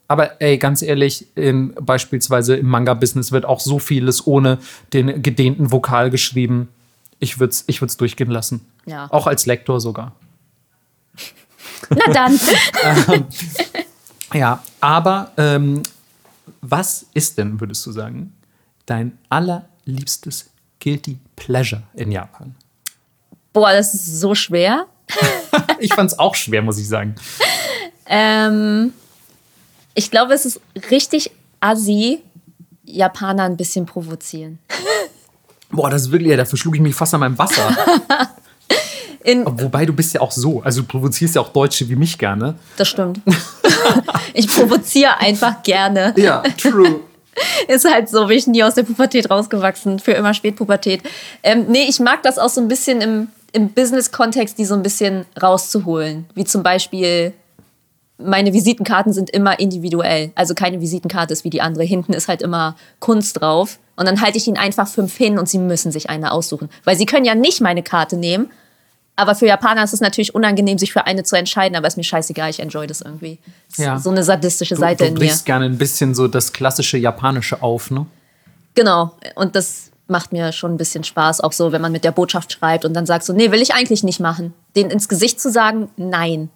[0.09, 4.59] Aber ey, ganz ehrlich, in, beispielsweise im Manga-Business wird auch so vieles ohne
[4.93, 6.69] den gedehnten Vokal geschrieben.
[7.19, 8.65] Ich würde es ich würd's durchgehen lassen.
[8.85, 9.09] Ja.
[9.11, 10.13] Auch als Lektor sogar.
[11.91, 12.39] Na dann.
[14.35, 15.83] Ja, aber ähm,
[16.61, 18.33] was ist denn, würdest du sagen,
[18.85, 22.55] dein allerliebstes Guilty Pleasure in Japan?
[23.53, 24.87] Boah, das ist so schwer.
[25.79, 27.15] Ich fand es auch schwer, muss ich sagen.
[28.07, 28.95] Ähm,
[29.95, 30.61] ich glaube, es ist
[30.91, 32.23] richtig assi,
[32.85, 34.59] Japaner ein bisschen provozieren.
[35.71, 37.77] Boah, das ist wirklich, ja, da verschlug ich mich fast an meinem Wasser.
[39.25, 42.17] In, Wobei du bist ja auch so, also du provozierst ja auch Deutsche wie mich
[42.17, 42.55] gerne.
[42.77, 43.21] das stimmt.
[44.35, 46.15] ich provoziere einfach gerne.
[46.17, 47.01] Ja, true.
[47.69, 51.03] Ist halt so, bin ich nie aus der Pubertät rausgewachsen, für immer Spätpubertät.
[51.43, 54.83] Ähm, nee, ich mag das auch so ein bisschen im, im Business-Kontext, die so ein
[54.83, 56.27] bisschen rauszuholen.
[56.35, 57.33] Wie zum Beispiel,
[58.19, 60.33] meine Visitenkarten sind immer individuell.
[60.35, 61.85] Also keine Visitenkarte ist wie die andere.
[61.85, 63.79] Hinten ist halt immer Kunst drauf.
[63.97, 66.69] Und dann halte ich ihnen einfach fünf hin und sie müssen sich eine aussuchen.
[66.85, 68.51] Weil sie können ja nicht meine Karte nehmen.
[69.17, 71.75] Aber für Japaner ist es natürlich unangenehm, sich für eine zu entscheiden.
[71.77, 73.39] Aber ist mir scheißegal, ich enjoy das irgendwie.
[73.71, 73.99] Ist Ja.
[73.99, 75.21] So eine sadistische Du, Seite du in mir.
[75.21, 78.07] brichst gerne ein bisschen so das klassische Japanische auf, ne?
[78.75, 79.13] Genau.
[79.35, 82.53] Und das macht mir schon ein bisschen Spaß, auch so, wenn man mit der Botschaft
[82.53, 84.53] schreibt und dann sagt so, nee, will ich eigentlich nicht machen.
[84.77, 86.51] Den ins Gesicht zu sagen, nein.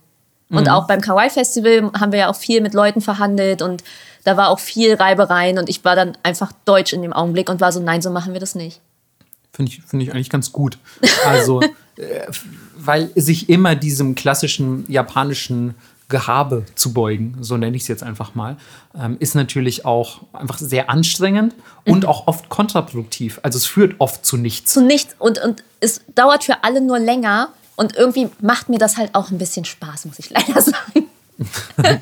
[0.51, 3.85] Und auch beim Kawaii-Festival haben wir ja auch viel mit Leuten verhandelt und
[4.25, 7.61] da war auch viel Reibereien und ich war dann einfach deutsch in dem Augenblick und
[7.61, 8.81] war so, nein, so machen wir das nicht.
[9.53, 10.79] Finde ich, find ich eigentlich ganz gut.
[11.25, 11.61] Also,
[12.77, 15.75] weil sich immer diesem klassischen japanischen
[16.09, 18.57] Gehabe zu beugen, so nenne ich es jetzt einfach mal,
[19.01, 23.39] ähm, ist natürlich auch einfach sehr anstrengend und auch oft kontraproduktiv.
[23.43, 24.73] Also es führt oft zu nichts.
[24.73, 28.99] Zu nichts und, und es dauert für alle nur länger und irgendwie macht mir das
[28.99, 31.07] halt auch ein bisschen Spaß, muss ich leider sagen.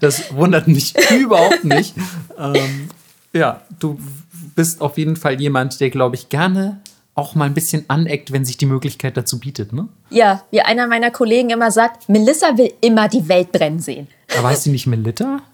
[0.00, 1.94] Das wundert mich überhaupt nicht.
[2.36, 2.88] Ähm,
[3.32, 3.96] ja, du
[4.56, 6.80] bist auf jeden Fall jemand, der, glaube ich, gerne
[7.14, 9.88] auch mal ein bisschen aneckt, wenn sich die Möglichkeit dazu bietet, ne?
[10.10, 14.08] Ja, wie einer meiner Kollegen immer sagt, Melissa will immer die Welt brennen sehen.
[14.38, 15.42] Aber heißt die nicht Melitta?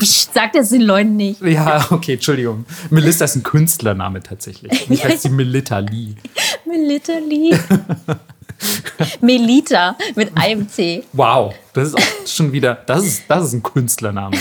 [0.00, 1.42] Sagt das den Leuten nicht.
[1.42, 2.64] Ja, okay, Entschuldigung.
[2.90, 4.88] Melissa ist ein Künstlername tatsächlich.
[4.88, 6.14] Nicht heißt sie Melitta Lee.
[6.64, 7.56] Melita Lee.
[9.20, 11.02] Melita mit einem C.
[11.12, 14.36] Wow, das ist auch schon wieder, das ist, das ist ein Künstlername.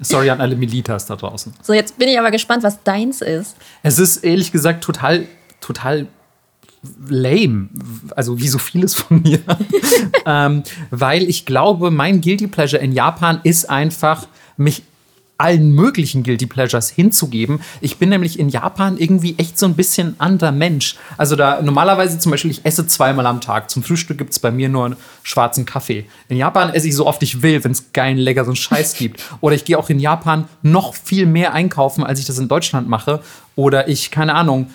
[0.00, 1.52] Sorry an alle Melitas da draußen.
[1.62, 3.56] So, jetzt bin ich aber gespannt, was deins ist.
[3.82, 5.26] Es ist ehrlich gesagt total,
[5.60, 6.08] total
[7.08, 7.68] lame,
[8.14, 9.40] also wie so vieles von mir,
[10.26, 14.26] ähm, weil ich glaube, mein Guilty Pleasure in Japan ist einfach,
[14.56, 14.82] mich
[15.36, 17.60] allen möglichen Guilty Pleasures hinzugeben.
[17.80, 20.96] Ich bin nämlich in Japan irgendwie echt so ein bisschen anderer Mensch.
[21.16, 23.70] Also da normalerweise zum Beispiel, ich esse zweimal am Tag.
[23.70, 26.06] Zum Frühstück gibt es bei mir nur einen schwarzen Kaffee.
[26.28, 29.22] In Japan esse ich so oft ich will, wenn es geilen, leckeren Scheiß gibt.
[29.40, 32.88] Oder ich gehe auch in Japan noch viel mehr einkaufen, als ich das in Deutschland
[32.88, 33.20] mache.
[33.56, 34.70] Oder ich, keine Ahnung,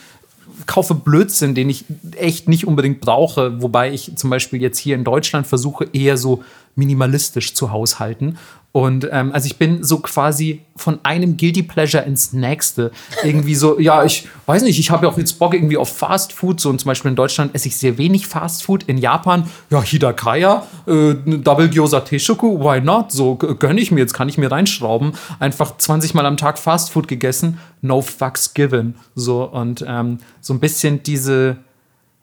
[0.66, 1.86] kaufe Blödsinn, den ich
[2.16, 6.44] echt nicht unbedingt brauche, wobei ich zum Beispiel jetzt hier in Deutschland versuche, eher so
[6.76, 8.38] minimalistisch zu haushalten.
[8.72, 12.92] Und ähm, also ich bin so quasi von einem Guilty Pleasure ins nächste.
[13.24, 16.34] Irgendwie so, ja, ich weiß nicht, ich habe ja auch jetzt Bock irgendwie auf Fast
[16.34, 16.60] Food.
[16.60, 18.84] So und zum Beispiel in Deutschland esse ich sehr wenig Fast Food.
[18.84, 23.12] In Japan, ja, Hidakaya, äh, Double Gyoza Teishoku, why not?
[23.12, 25.14] So gönne ich mir, jetzt kann ich mir reinschrauben.
[25.40, 28.96] Einfach 20 Mal am Tag Fast Food gegessen, no fucks given.
[29.16, 31.58] So und ähm, so ein bisschen diese,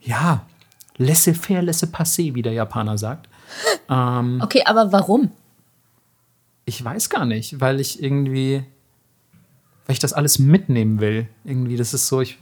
[0.01, 0.43] ja,
[0.97, 3.29] laissez-faire, laissez-passer, wie der Japaner sagt.
[4.43, 5.31] Okay, aber warum?
[6.67, 8.65] Ich weiß gar nicht, weil ich irgendwie,
[9.87, 11.29] weil ich das alles mitnehmen will.
[11.45, 12.39] Irgendwie, das ist so, ich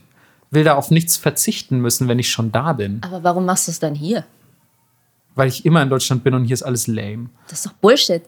[0.49, 3.01] will da auf nichts verzichten müssen, wenn ich schon da bin.
[3.03, 4.25] Aber warum machst du es dann hier?
[5.35, 7.29] Weil ich immer in Deutschland bin und hier ist alles lame.
[7.47, 8.23] Das ist doch Bullshit.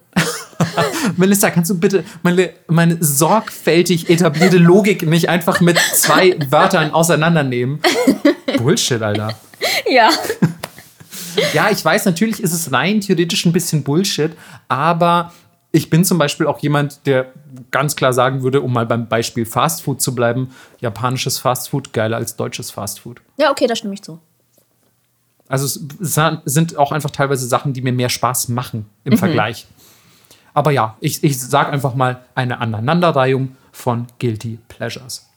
[1.18, 7.80] Melissa, kannst du bitte meine, meine sorgfältig etablierte Logik nicht einfach mit zwei Wörtern auseinandernehmen?
[8.58, 9.34] Bullshit, Alter.
[9.90, 10.12] Ja.
[11.54, 14.32] Ja, ich weiß, natürlich ist es rein theoretisch ein bisschen Bullshit,
[14.68, 15.32] aber
[15.72, 17.32] ich bin zum Beispiel auch jemand, der
[17.72, 22.36] ganz klar sagen würde, um mal beim Beispiel Fastfood zu bleiben, japanisches Fastfood geiler als
[22.36, 23.22] deutsches Fastfood.
[23.38, 24.20] Ja, okay, da stimme ich zu.
[25.50, 29.68] Also es sind auch einfach teilweise Sachen, die mir mehr Spaß machen im Vergleich.
[30.54, 35.30] Aber ja, ich, ich sage einfach mal eine Aneinanderreihung von Guilty Pleasures.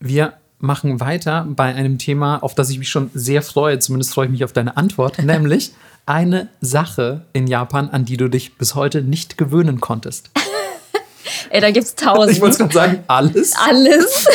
[0.00, 3.78] Wir machen weiter bei einem Thema, auf das ich mich schon sehr freue.
[3.78, 5.72] Zumindest freue ich mich auf deine Antwort, nämlich
[6.08, 10.30] eine Sache in Japan, an die du dich bis heute nicht gewöhnen konntest.
[11.50, 12.58] Ey, da gibt's Ich wollte tausend.
[12.58, 13.54] gerade sagen, alles.
[13.56, 14.26] Alles.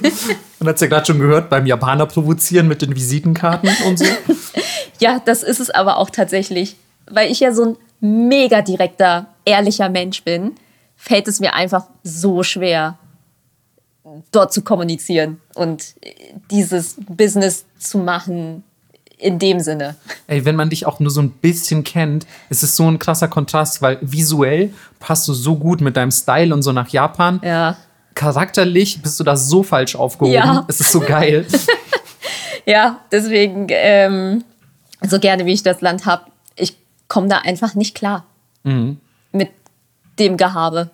[0.58, 4.04] Man hat es ja gerade schon gehört, beim Japaner provozieren mit den Visitenkarten und so.
[5.00, 6.76] Ja, das ist es aber auch tatsächlich.
[7.10, 7.76] Weil ich ja so ein
[8.28, 10.52] mega direkter, ehrlicher Mensch bin,
[10.96, 12.98] fällt es mir einfach so schwer,
[14.30, 15.94] dort zu kommunizieren und
[16.52, 18.62] dieses Business zu machen
[19.22, 19.96] in dem Sinne.
[20.26, 23.28] Ey, wenn man dich auch nur so ein bisschen kennt, ist es so ein krasser
[23.28, 27.40] Kontrast, weil visuell passt du so gut mit deinem Style und so nach Japan.
[27.44, 27.76] Ja.
[28.14, 30.34] Charakterlich bist du da so falsch aufgehoben.
[30.34, 30.64] Ja.
[30.68, 31.46] Es ist so geil.
[32.64, 34.44] Ja, deswegen, ähm,
[35.00, 36.76] so gerne wie ich das Land habe, ich
[37.08, 38.24] komme da einfach nicht klar
[38.64, 39.50] mit
[40.18, 40.90] dem Gehabe.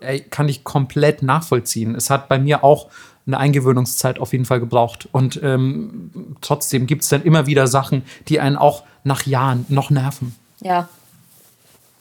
[0.00, 1.94] Ey, kann ich komplett nachvollziehen.
[1.94, 2.88] Es hat bei mir auch
[3.28, 5.08] eine Eingewöhnungszeit auf jeden Fall gebraucht.
[5.12, 9.90] Und ähm, trotzdem gibt es dann immer wieder Sachen, die einen auch nach Jahren noch
[9.90, 10.34] nerven.
[10.60, 10.88] Ja.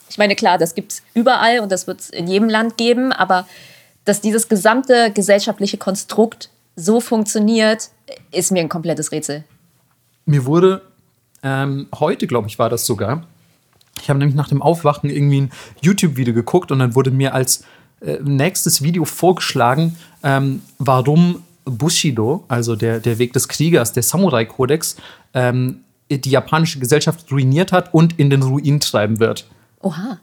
[0.10, 3.12] Ich meine, klar, das gibt es überall und das wird es in jedem Land geben,
[3.12, 3.46] aber
[4.06, 7.90] dass dieses gesamte gesellschaftliche Konstrukt so funktioniert,
[8.32, 9.44] ist mir ein komplettes Rätsel.
[10.26, 10.82] Mir wurde
[11.44, 13.24] ähm, heute, glaube ich, war das sogar.
[14.02, 15.52] Ich habe nämlich nach dem Aufwachen irgendwie ein
[15.82, 17.66] YouTube-Video geguckt und dann wurde mir als
[18.02, 24.98] äh, nächstes Video vorgeschlagen, ähm, warum Bushido, also der, der Weg des Kriegers, der Samurai-Kodex,
[25.34, 29.46] ähm, die japanische Gesellschaft ruiniert hat und in den Ruin treiben wird.
[29.82, 30.20] Oha.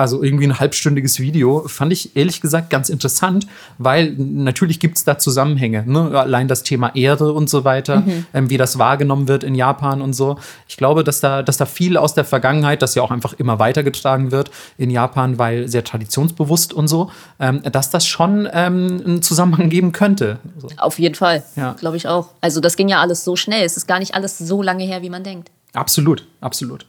[0.00, 1.64] Also irgendwie ein halbstündiges Video.
[1.66, 3.46] Fand ich ehrlich gesagt ganz interessant,
[3.78, 5.84] weil natürlich gibt es da Zusammenhänge.
[5.86, 6.18] Ne?
[6.18, 8.02] Allein das Thema Ehre und so weiter,
[8.34, 10.38] ähm, wie das wahrgenommen wird in Japan und so.
[10.68, 13.58] Ich glaube, dass da, dass da viel aus der Vergangenheit, das ja auch einfach immer
[13.58, 19.22] weitergetragen wird in Japan, weil sehr traditionsbewusst und so, ähm, dass das schon ähm, einen
[19.22, 20.38] Zusammenhang geben könnte.
[20.58, 20.68] So.
[20.78, 21.42] Auf jeden Fall.
[21.56, 21.74] Ja.
[21.78, 22.30] Glaube ich auch.
[22.40, 23.64] Also das ging ja alles so schnell.
[23.64, 25.50] Es ist gar nicht alles so lange her, wie man denkt.
[25.72, 26.86] Absolut, absolut.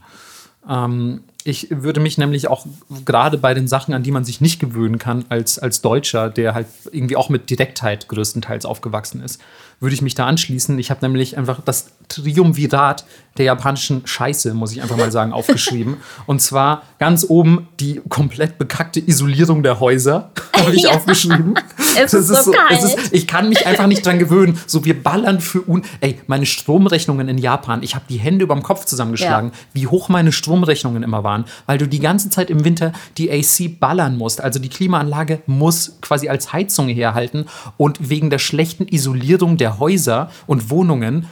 [0.70, 2.66] Ähm, ich würde mich nämlich auch
[3.06, 6.54] gerade bei den Sachen, an die man sich nicht gewöhnen kann, als, als Deutscher, der
[6.54, 9.42] halt irgendwie auch mit Direktheit größtenteils aufgewachsen ist,
[9.82, 10.80] würde ich mich da anschließen.
[10.80, 13.04] Ich habe nämlich einfach das Triumvirat
[13.38, 15.98] der japanischen Scheiße, muss ich einfach mal sagen, aufgeschrieben.
[16.28, 20.92] Und zwar ganz oben die komplett bekackte Isolierung der Häuser, habe ich Ja.
[20.92, 21.56] aufgeschrieben.
[21.98, 24.58] Es ist so es ist, ich kann mich einfach nicht dran gewöhnen.
[24.68, 25.84] So, wir ballern für un.
[26.00, 29.56] Ey, meine Stromrechnungen in Japan, ich habe die Hände überm Kopf zusammengeschlagen, Ja.
[29.74, 33.80] wie hoch meine Stromrechnungen immer waren, weil du die ganze Zeit im Winter die AC
[33.80, 34.42] ballern musst.
[34.42, 37.46] Also die Klimaanlage muss quasi als Heizung herhalten
[37.78, 41.28] und wegen der schlechten Isolierung der Häuser und Wohnungen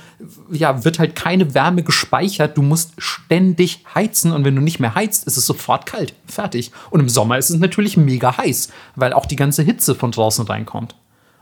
[0.52, 2.58] ja, wird halt keine Wärme gespeichert.
[2.58, 6.14] Du musst ständig heizen und wenn du nicht mehr heizt, ist es sofort kalt.
[6.26, 6.72] Fertig.
[6.90, 10.46] Und im Sommer ist es natürlich mega heiß, weil auch die ganze Hitze von draußen
[10.46, 10.96] reinkommt.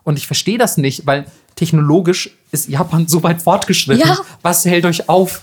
[0.03, 1.25] Und ich verstehe das nicht, weil
[1.57, 4.07] technologisch ist Japan so weit fortgeschritten.
[4.07, 4.17] Ja.
[4.41, 5.41] Was hält euch auf,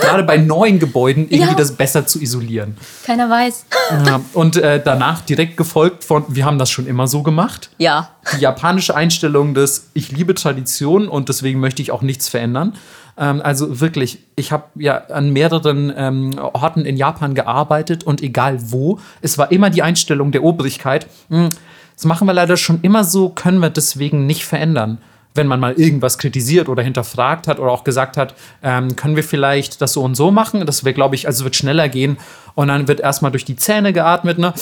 [0.00, 1.54] gerade bei neuen Gebäuden irgendwie Ja.
[1.54, 2.76] das besser zu isolieren?
[3.04, 3.66] Keiner weiß.
[4.06, 4.20] Ja.
[4.34, 8.10] Und äh, danach direkt gefolgt von, wir haben das schon immer so gemacht Ja.
[8.36, 12.74] die japanische Einstellung des Ich liebe Tradition und deswegen möchte ich auch nichts verändern.
[13.18, 18.58] Ähm, also wirklich, ich habe ja an mehreren ähm, Orten in Japan gearbeitet und egal
[18.70, 21.50] wo, es war immer die Einstellung der Obrigkeit, "Hm,
[21.96, 24.98] das machen wir leider schon immer so, können wir deswegen nicht verändern.
[25.34, 29.24] Wenn man mal irgendwas kritisiert oder hinterfragt hat oder auch gesagt hat, ähm, können wir
[29.24, 32.18] vielleicht das so und so machen, das wäre, glaube ich, also wird schneller gehen
[32.54, 34.54] und dann wird erstmal durch die Zähne geatmet, ne?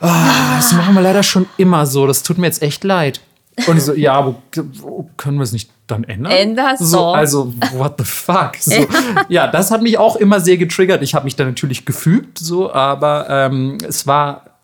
[0.00, 2.06] das machen wir leider schon immer so.
[2.06, 3.20] Das tut mir jetzt echt leid.
[3.66, 4.34] Und ich so, ja, aber
[5.16, 6.30] können wir es nicht dann ändern?
[6.30, 7.06] Änder's so.
[7.06, 8.56] Also, what the fuck?
[8.60, 8.86] So,
[9.28, 11.02] ja, das hat mich auch immer sehr getriggert.
[11.02, 14.55] Ich habe mich da natürlich gefügt, so, aber ähm, es war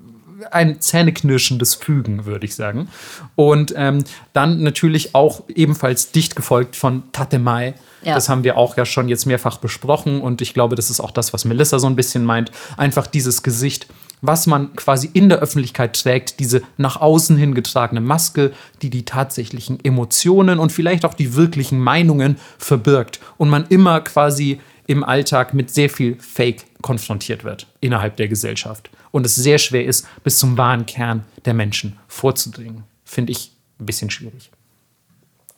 [0.50, 2.88] ein zähneknirschendes Fügen, würde ich sagen.
[3.34, 7.74] Und ähm, dann natürlich auch ebenfalls dicht gefolgt von Tatemai.
[8.02, 8.14] Ja.
[8.14, 11.12] Das haben wir auch ja schon jetzt mehrfach besprochen und ich glaube, das ist auch
[11.12, 12.50] das, was Melissa so ein bisschen meint.
[12.76, 13.86] Einfach dieses Gesicht,
[14.22, 19.04] was man quasi in der Öffentlichkeit trägt, diese nach außen hin getragene Maske, die die
[19.04, 25.54] tatsächlichen Emotionen und vielleicht auch die wirklichen Meinungen verbirgt und man immer quasi im Alltag
[25.54, 28.90] mit sehr viel Fake konfrontiert wird innerhalb der Gesellschaft.
[29.10, 32.84] Und es sehr schwer ist, bis zum wahren Kern der Menschen vorzudringen.
[33.04, 34.50] Finde ich ein bisschen schwierig.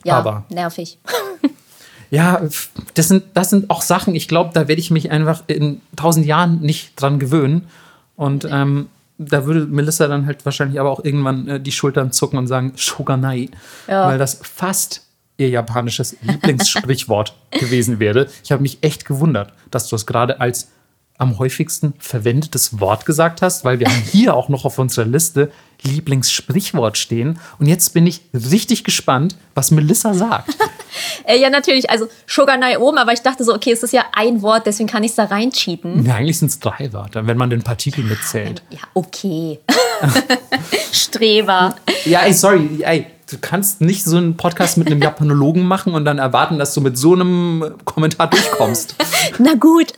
[0.05, 0.99] Ja, Aber- nervig.
[2.11, 2.41] Ja,
[2.95, 6.27] das sind, das sind auch Sachen, ich glaube, da werde ich mich einfach in tausend
[6.27, 7.67] Jahren nicht dran gewöhnen.
[8.15, 12.39] Und ähm, da würde Melissa dann halt wahrscheinlich aber auch irgendwann äh, die Schultern zucken
[12.39, 13.49] und sagen, Shoganai.
[13.89, 14.07] Ja.
[14.07, 15.04] Weil das fast
[15.37, 18.29] ihr japanisches Lieblingssprichwort gewesen wäre.
[18.43, 20.69] Ich habe mich echt gewundert, dass du es gerade als
[21.17, 25.53] am häufigsten verwendetes Wort gesagt hast, weil wir haben hier auch noch auf unserer Liste
[25.83, 27.39] Lieblingssprichwort stehen.
[27.59, 30.51] Und jetzt bin ich richtig gespannt, was Melissa sagt.
[31.25, 31.91] Äh, ja, natürlich.
[31.91, 35.03] Also Shoganai oben, aber ich dachte so, okay, es ist ja ein Wort, deswegen kann
[35.03, 36.07] ich es da reincheaten.
[36.07, 38.63] Ja, eigentlich sind es drei Wörter, wenn man den Partikel mitzählt.
[38.71, 39.59] Ja, okay.
[40.93, 41.75] Streber.
[42.05, 46.05] Ja, ey, sorry, ey, du kannst nicht so einen Podcast mit einem Japanologen machen und
[46.05, 48.95] dann erwarten, dass du mit so einem Kommentar durchkommst.
[49.39, 49.93] Na gut.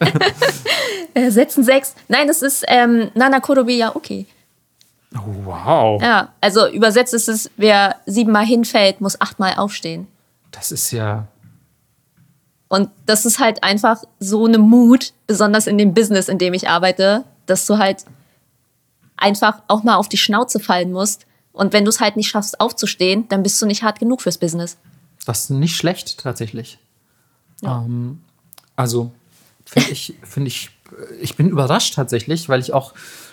[1.14, 1.94] äh, setzen sechs.
[2.08, 4.26] Nein, es ist ähm, Nana Korobi, ja, okay.
[5.44, 6.02] Wow.
[6.02, 10.06] Ja, also übersetzt ist es, wer siebenmal hinfällt, muss achtmal aufstehen.
[10.50, 11.28] Das ist ja.
[12.68, 16.68] Und das ist halt einfach so eine Mut, besonders in dem Business, in dem ich
[16.68, 18.04] arbeite, dass du halt
[19.16, 21.26] einfach auch mal auf die Schnauze fallen musst.
[21.56, 24.36] Und wenn du es halt nicht schaffst, aufzustehen, dann bist du nicht hart genug fürs
[24.36, 24.76] Business.
[25.24, 26.78] Das ist nicht schlecht, tatsächlich.
[27.62, 28.20] Ähm,
[28.76, 29.10] also,
[29.64, 30.68] finde ich, finde ich,
[31.18, 32.92] ich bin überrascht tatsächlich, weil ich auch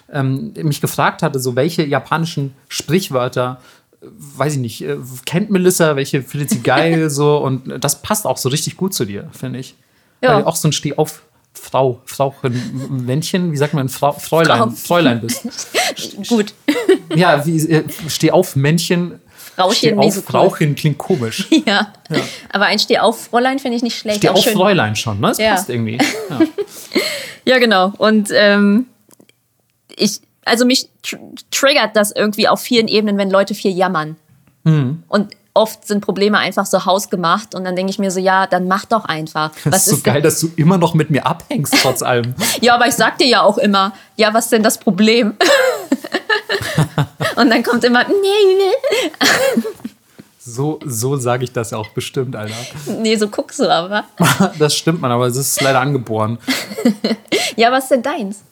[0.09, 3.59] ähm, mich gefragt hatte, so welche japanischen Sprichwörter,
[4.01, 8.25] äh, weiß ich nicht, äh, kennt Melissa, welche findet sie geil, so und das passt
[8.25, 9.75] auch so richtig gut zu dir, finde ich.
[10.21, 10.35] Ja.
[10.35, 11.23] Weil du auch so ein Stehauf.
[11.53, 14.71] Frau, Frauchen, Männchen, wie sagt man, Frau, Fräulein.
[14.71, 15.43] Fräulein bist.
[16.27, 16.53] Gut.
[17.15, 19.19] Ja, wie, äh, steh auf, Männchen.
[19.55, 20.25] Frauchen, steh auf, so cool.
[20.25, 21.47] Frauchen klingt komisch.
[21.65, 21.93] ja.
[22.51, 24.17] Aber ein Steh-auf-Fräulein finde ich nicht schlecht.
[24.17, 24.53] Steh Auch auf, schön.
[24.53, 25.27] Fräulein schon, ne?
[25.27, 25.51] Das Ja.
[25.51, 25.97] passt irgendwie.
[26.29, 26.39] Ja.
[27.45, 27.91] Ja, genau.
[27.97, 28.85] Und ähm,
[29.97, 31.17] ich, also mich tr
[31.51, 34.15] triggert das irgendwie auf vielen Ebenen, wenn Leute viel jammern.
[34.63, 35.03] Hm.
[35.09, 38.67] Und oft sind Probleme einfach so hausgemacht und dann denke ich mir so, ja, dann
[38.67, 39.51] mach doch einfach.
[39.65, 42.33] Das ist so geil, dass du immer noch mit mir abhängst, trotz allem.
[42.61, 45.33] Ja, aber ich sag dir ja auch immer, ja, was ist denn das Problem?
[47.35, 48.71] und dann kommt immer, nee,
[50.39, 52.53] So, so sage ich das auch bestimmt, Alter.
[52.87, 54.05] nee, nee, so guckst du aber.
[54.59, 56.37] Das stimmt man, aber es ist leider angeboren.
[57.55, 58.43] Ja, was ist denn deins?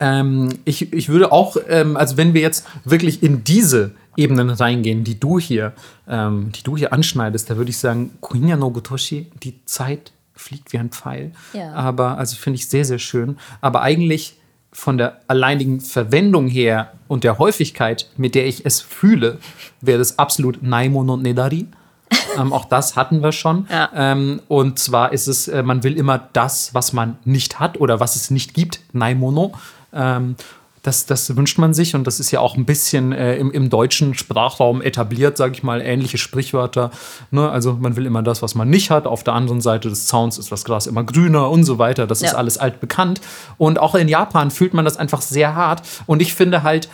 [0.00, 5.04] Ähm, ich, ich würde auch, ähm, also wenn wir jetzt wirklich in diese Ebenen reingehen,
[5.04, 5.72] die du hier,
[6.08, 10.72] ähm, die du hier anschneidest, da würde ich sagen, Kuinya no Gotoshi, die Zeit fliegt
[10.72, 11.32] wie ein Pfeil.
[11.52, 11.72] Ja.
[11.72, 13.38] Aber, also finde ich sehr, sehr schön.
[13.60, 14.36] Aber eigentlich
[14.72, 19.38] von der alleinigen Verwendung her und der Häufigkeit, mit der ich es fühle,
[19.80, 21.66] wäre das absolut Naimon und Nedari.
[22.38, 23.66] ähm, auch das hatten wir schon.
[23.70, 23.90] Ja.
[23.94, 28.00] Ähm, und zwar ist es, äh, man will immer das, was man nicht hat oder
[28.00, 29.52] was es nicht gibt, Naimono.
[29.92, 30.36] Ähm,
[30.82, 33.68] das, das wünscht man sich und das ist ja auch ein bisschen äh, im, im
[33.68, 36.90] deutschen Sprachraum etabliert, sage ich mal, ähnliche Sprichwörter.
[37.30, 37.50] Ne?
[37.50, 39.06] Also man will immer das, was man nicht hat.
[39.06, 42.06] Auf der anderen Seite des Zauns ist das Gras immer grüner und so weiter.
[42.06, 42.38] Das ist Ja.
[42.38, 43.20] alles altbekannt.
[43.58, 45.82] Und auch in Japan fühlt man das einfach sehr hart.
[46.06, 46.88] Und ich finde halt,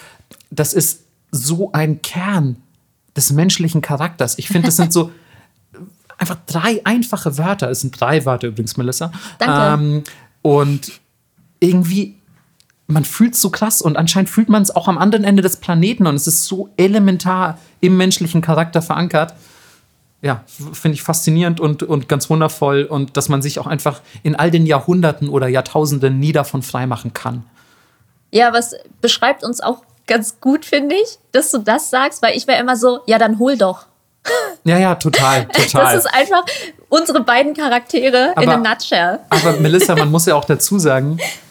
[0.50, 2.56] das ist so ein Kern
[3.16, 4.36] des menschlichen Charakters.
[4.38, 5.12] Ich finde, das sind so
[6.18, 7.70] einfach drei einfache Wörter.
[7.70, 9.12] Es sind drei Wörter übrigens, Melissa.
[9.38, 9.82] Danke.
[9.84, 10.04] Ähm,
[10.42, 10.92] und
[11.60, 12.16] irgendwie,
[12.88, 15.56] man fühlt es so krass und anscheinend fühlt man es auch am anderen Ende des
[15.56, 19.34] Planeten und es ist so elementar im menschlichen Charakter verankert.
[20.22, 24.34] Ja, finde ich faszinierend und, und ganz wundervoll und dass man sich auch einfach in
[24.34, 27.44] all den Jahrhunderten oder Jahrtausenden nie davon freimachen kann.
[28.30, 32.46] Ja, was beschreibt uns auch ganz gut, finde ich, dass du das sagst, weil ich
[32.46, 33.86] wäre immer so, ja, dann hol doch.
[34.64, 35.94] Ja, ja, total, total.
[35.94, 36.44] Das ist einfach
[36.88, 39.20] unsere beiden Charaktere in Aber- a nutshell.
[39.30, 41.18] Aber Melissa, man muss ja auch dazu sagen,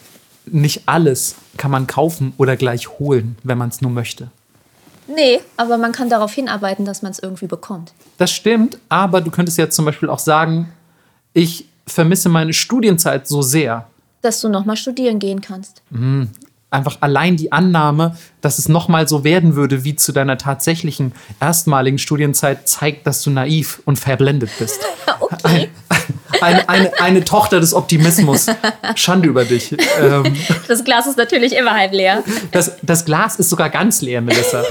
[0.48, 4.30] nicht alles kann man kaufen oder gleich holen, wenn man es nur möchte.
[5.08, 7.93] Nee, aber man kann darauf hinarbeiten, dass man es irgendwie bekommt.
[8.18, 10.72] Das stimmt, aber du könntest ja zum Beispiel auch sagen,
[11.34, 13.88] ich vermisse meine Studienzeit so sehr.
[14.22, 15.84] Dass du nochmal studieren gehen kannst.
[16.72, 22.00] Einfach allein die Annahme, dass es nochmal so werden würde wie zu deiner tatsächlichen erstmaligen
[22.00, 24.80] Studienzeit, zeigt, dass du naiv und verblendet bist.
[25.18, 25.70] Okay.
[26.42, 28.48] Eine, eine, eine Tochter des Optimismus.
[28.96, 29.76] Schande über dich.
[30.02, 30.36] Ähm,
[30.68, 32.24] Das Glas ist natürlich immer halb leer.
[32.52, 34.64] das, das Glas ist sogar ganz leer, Melissa.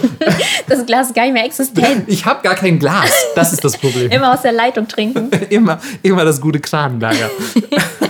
[0.66, 2.04] Das Glas ist gar nicht mehr existent.
[2.06, 3.10] Ich habe gar kein Glas.
[3.34, 4.10] Das ist das Problem.
[4.10, 5.30] Immer aus der Leitung trinken.
[5.50, 7.30] immer, immer das gute Kranenlager.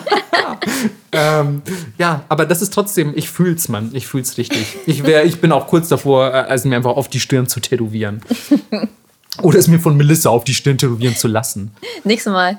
[1.12, 1.62] ähm,
[1.98, 3.90] ja, aber das ist trotzdem, ich fühl's, Mann.
[3.92, 4.76] Ich fühl's richtig.
[4.86, 8.20] Ich, wär, ich bin auch kurz davor, also mir einfach auf die Stirn zu tätowieren.
[9.42, 11.72] Oder es mir von Melissa auf die Stirn tätowieren zu lassen.
[12.04, 12.58] Nächstes Mal.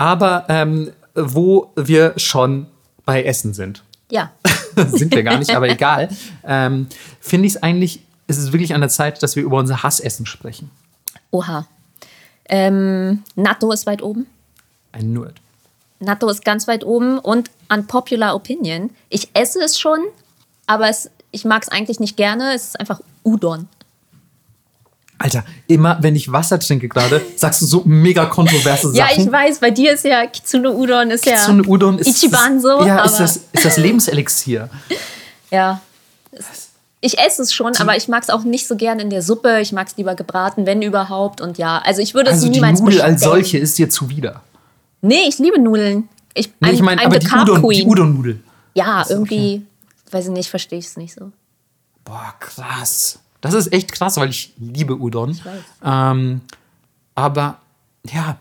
[0.00, 2.68] Aber ähm, wo wir schon
[3.04, 3.84] bei Essen sind.
[4.10, 4.32] Ja.
[4.74, 6.08] sind wir gar nicht, aber egal.
[6.42, 6.86] Ähm,
[7.20, 10.24] Finde ich es eigentlich, ist es wirklich an der Zeit, dass wir über unser Hassessen
[10.24, 10.70] sprechen.
[11.32, 11.66] Oha.
[12.48, 14.26] Ähm, Natto ist weit oben.
[14.92, 15.34] Ein Nerd.
[15.98, 18.88] Natto ist ganz weit oben und unpopular opinion.
[19.10, 19.98] Ich esse es schon,
[20.66, 22.54] aber es, ich mag es eigentlich nicht gerne.
[22.54, 23.68] Es ist einfach Udon.
[25.20, 28.94] Alter, immer wenn ich Wasser trinke gerade, sagst du so mega kontroverse Sachen.
[28.94, 32.60] Ja, ich weiß, bei dir ist ja Kitsune Udon ist Kitsune Udon ja ist Ichiban
[32.60, 32.82] so.
[32.84, 34.68] Ja, ist das, ist das Lebenselixier.
[35.52, 35.80] Ja.
[37.00, 39.60] Ich esse es schon, aber ich mag es auch nicht so gern in der Suppe.
[39.60, 41.40] Ich mag es lieber gebraten, wenn überhaupt.
[41.40, 44.42] Und ja, also ich würde Also es die niemals Nudel als solche ist dir zuwider.
[45.00, 46.08] Nee, ich liebe Nudeln.
[46.34, 47.88] Ich, Nee, I'm- ich meine, aber die Udon, die Queen.
[47.88, 48.40] Udon-Nudel.
[48.74, 49.66] Ja, irgendwie,
[50.12, 51.32] weiß ich nicht, verstehe ich es nicht so.
[52.04, 53.18] Boah, krass.
[53.40, 55.30] Das ist echt krass, weil ich liebe Udon.
[55.30, 55.62] weiß.
[55.84, 56.40] Ähm,
[57.14, 57.58] aber
[58.10, 58.36] ja,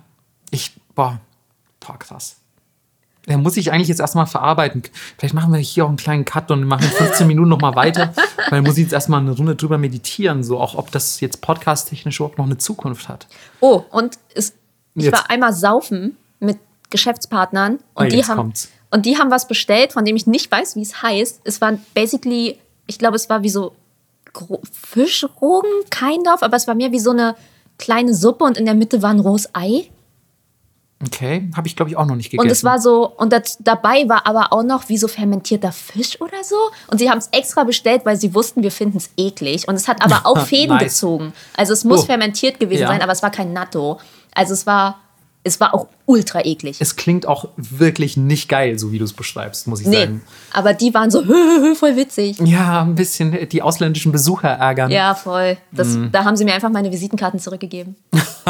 [0.52, 1.20] ich, boah,
[1.80, 2.36] boah, krass.
[3.26, 4.82] Da muss ich eigentlich jetzt erstmal verarbeiten.
[5.18, 8.14] Vielleicht machen wir hier auch einen kleinen Cut und machen in 15 Minuten nochmal weiter,
[8.50, 12.20] weil muss ich jetzt erstmal eine Runde drüber meditieren, so auch ob das jetzt podcast-technisch
[12.20, 13.28] überhaupt noch eine Zukunft hat.
[13.60, 14.54] Oh, und es,
[14.96, 15.14] ich Jetzt.
[15.14, 16.58] war einmal saufen mit
[16.90, 18.70] Geschäftspartnern und, Oh, die haben, kommt's.
[18.90, 21.42] und die haben was bestellt, von dem ich nicht weiß, wie es heißt.
[21.44, 23.76] Es war basically, ich glaube, es war wie so
[24.48, 27.36] Gro- Fischrogen, kind of, aber es war mehr wie so eine
[27.78, 29.90] kleine Suppe und in der Mitte war ein rohes Ei.
[31.06, 32.46] Okay, habe ich glaube ich auch noch nicht gegessen.
[32.46, 36.20] Und es war so, und das, dabei war aber auch noch wie so fermentierter Fisch
[36.20, 36.58] oder so.
[36.92, 39.66] Und sie haben es extra bestellt, weil sie wussten, wir finden es eklig.
[39.70, 40.96] Und es hat aber auch Fäden Nice.
[40.96, 41.32] gezogen.
[41.56, 42.06] Also es muss Oh.
[42.06, 42.88] fermentiert gewesen Ja.
[42.90, 43.98] sein, aber es war kein Natto.
[44.36, 45.00] Also es war,
[45.44, 46.78] es war auch ultra eklig.
[46.82, 50.22] es klingt auch wirklich nicht geil, so wie du es beschreibst, muss ich nee, sagen.
[50.54, 51.24] aber die waren so
[51.76, 52.38] voll witzig.
[52.44, 54.92] Ja, ein bisschen die ausländischen Besucher ärgern.
[54.92, 55.58] Ja, voll.
[55.72, 56.12] Das, Mhm.
[56.12, 57.96] Da haben sie mir einfach meine Visitenkarten zurückgegeben.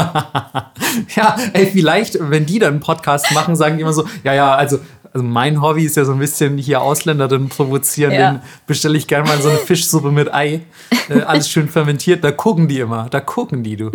[1.15, 4.55] Ja, ey, vielleicht, wenn die dann einen Podcast machen, sagen die immer so, ja, ja,
[4.55, 4.79] also,
[5.13, 8.31] also mein Hobby ist ja so ein bisschen hier Ausländerinnen provozieren, Ja.
[8.31, 10.61] den bestelle ich gerne mal so eine Fischsuppe mit Ei,
[11.09, 13.91] äh, alles schön fermentiert, da gucken die immer, da gucken die, du.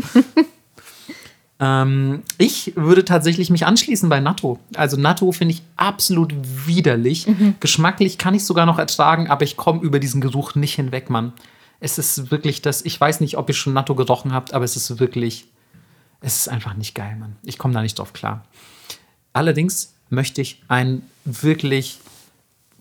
[1.60, 4.58] Ähm, ich würde tatsächlich mich anschließen bei Natto.
[4.74, 6.34] Also Natto finde ich absolut
[6.66, 7.26] widerlich.
[7.60, 11.32] Geschmacklich kann ich sogar noch ertragen, aber ich komme über diesen Geruch nicht hinweg, Mann.
[11.80, 14.76] Es ist wirklich das, ich weiß nicht, ob ihr schon Natto gerochen habt, aber es
[14.76, 15.46] ist wirklich
[16.24, 17.36] es ist einfach nicht geil, Mann.
[17.42, 18.44] Ich komme da nicht drauf klar.
[19.34, 22.00] Allerdings möchte ich einen wirklich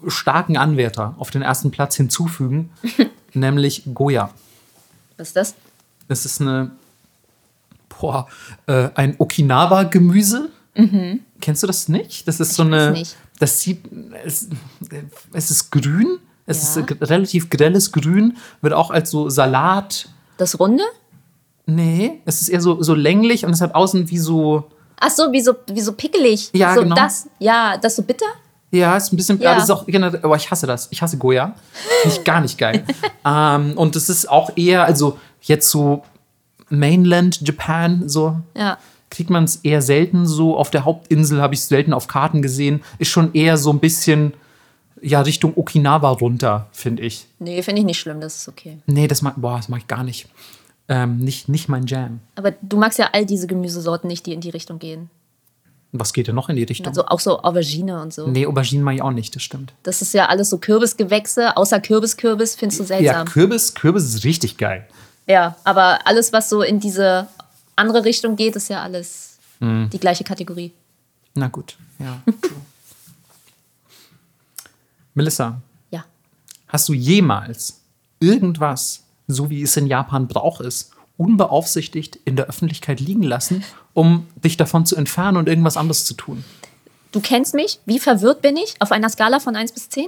[0.08, 2.72] starken Anwärter auf den ersten Platz hinzufügen,
[3.34, 4.34] nämlich Goya.
[5.18, 5.56] Was ist das?
[6.08, 6.72] Es ist eine,
[8.00, 8.28] boah,
[8.68, 10.50] äh, ein Okinawa-Gemüse.
[11.42, 12.28] Kennst du das nicht?
[12.28, 13.04] Das ist so weiß eine,
[13.40, 13.84] das sieht,
[14.26, 14.50] es,
[15.34, 16.82] es ist grün, es Ja.
[16.82, 20.84] ist relativ grelles Grün, wird auch als so Salat, Das Runde?
[21.66, 24.66] nee, es ist eher so, so länglich und es hat außen wie so,
[25.00, 26.50] Ach so, wie so, wie so pickelig.
[26.54, 26.96] Ja, so genau.
[26.96, 28.26] Das, ja, das so bitter?
[28.72, 29.56] Ja, ist ein bisschen, Ja.
[29.56, 29.86] das ist auch,
[30.24, 30.88] aber ich hasse das.
[30.92, 31.54] Ich hasse Goya.
[32.02, 32.84] Finde ich gar nicht geil.
[33.26, 36.04] ähm, und es ist auch eher, also jetzt so
[36.80, 38.78] Mainland Japan, so Ja.
[39.10, 40.58] kriegt man es eher selten so.
[40.58, 42.82] Auf der Hauptinsel habe ich es selten auf Karten gesehen.
[43.00, 44.34] Ist schon eher so ein bisschen,
[45.02, 47.28] ja, Richtung Okinawa runter, finde ich.
[47.40, 48.78] Nee, finde ich nicht schlimm, das ist okay.
[48.88, 50.28] Nee, das mag, boah, das mag ich gar nicht.
[50.90, 52.20] Ähm, nicht, nicht mein Jam.
[52.36, 55.10] Aber du magst ja all diese Gemüsesorten nicht, die in die Richtung gehen.
[55.96, 56.88] Was geht denn noch in die Richtung?
[56.88, 58.28] Also auch so Aubergine und so.
[58.28, 59.74] nee, Auberginen mag ich auch nicht, das stimmt.
[59.84, 63.28] Das ist ja alles so Kürbisgewächse, außer Kürbiskürbis findest du Ja, seltsam.
[63.28, 64.88] Kürbis, Kürbis ist richtig geil.
[65.28, 67.28] Ja, aber alles, was so in diese
[67.76, 69.90] andere Richtung geht, ist ja alles Mhm.
[69.92, 70.74] die gleiche Kategorie.
[71.36, 72.22] Na gut, ja.
[75.14, 75.62] Melissa,
[75.92, 76.06] Ja.
[76.68, 77.80] hast du jemals
[78.20, 83.64] irgendwas, so wie es in Japan Brauch ist, unbeaufsichtigt in der Öffentlichkeit liegen lassen,
[83.94, 86.44] um dich davon zu entfernen und irgendwas anderes zu tun?
[87.12, 87.80] Du kennst mich.
[87.86, 88.74] Wie verwirrt bin ich?
[88.80, 90.08] Auf einer Skala von 1 bis 10?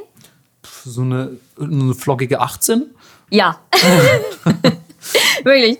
[0.83, 2.83] So eine, eine floggige 18?
[3.29, 3.59] Ja.
[5.43, 5.77] Wirklich.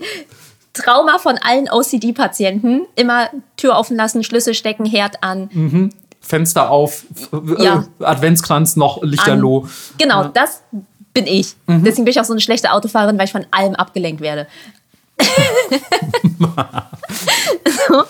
[0.74, 2.86] Trauma von allen OCD-Patienten.
[2.96, 5.92] Immer Tür offen lassen, Schlüssel stecken, Herd an.
[6.20, 7.86] Fenster auf, äh, Ja.
[8.00, 9.62] Adventskranz noch, Lichterloh.
[9.64, 9.70] an.
[9.98, 10.62] Genau, das
[11.14, 11.56] bin ich.
[11.68, 14.48] Deswegen bin ich auch so eine schlechte Autofahrerin, weil ich von allem abgelenkt werde.
[17.88, 18.04] so.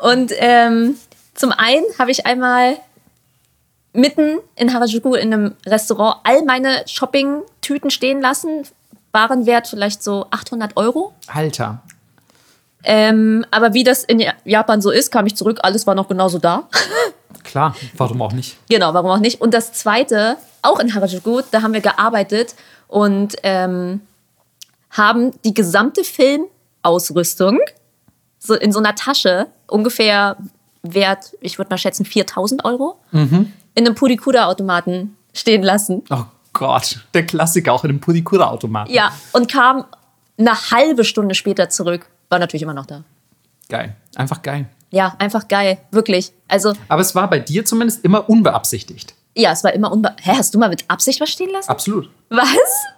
[0.08, 0.96] Und ähm,
[1.34, 2.76] zum einen habe ich einmal
[3.92, 8.66] mitten in Harajuku in einem Restaurant all meine Shopping-Tüten stehen lassen.
[9.12, 11.12] Warenwert vielleicht so 800 Euro.
[11.26, 11.82] Alter,
[12.82, 16.38] Ähm, aber wie das in Japan so ist, kam ich zurück, alles war noch genauso
[16.38, 16.68] da.
[17.44, 18.56] klar, warum auch nicht?
[18.70, 19.40] Genau, warum auch nicht.
[19.40, 22.54] Und das zweite, auch in Harajuku, da haben wir gearbeitet
[22.88, 24.00] und ähm,
[24.90, 27.58] haben die gesamte Filmausrüstung
[28.38, 30.36] so in so einer Tasche, ungefähr
[30.82, 33.52] wert, ich würde mal schätzen, 4000 Euro, Mhm.
[33.74, 36.02] in einem Pudikuda-Automaten stehen lassen.
[36.10, 36.24] Oh
[36.60, 38.92] Gott, der Klassiker auch in dem Pudikura-Automaten.
[38.92, 39.86] Ja, und kam
[40.38, 42.06] eine halbe Stunde später zurück.
[42.28, 43.02] War natürlich immer noch da.
[43.70, 43.96] Geil.
[44.14, 44.68] Einfach geil.
[44.90, 46.32] Ja, einfach geil, wirklich.
[46.48, 49.14] Also, Aber es war bei dir zumindest immer unbeabsichtigt.
[49.36, 50.10] Ja, es war immer unbe...
[50.20, 51.70] Hä, hast du mal mit Absicht was stehen lassen?
[51.70, 52.10] Absolut.
[52.30, 52.46] Was?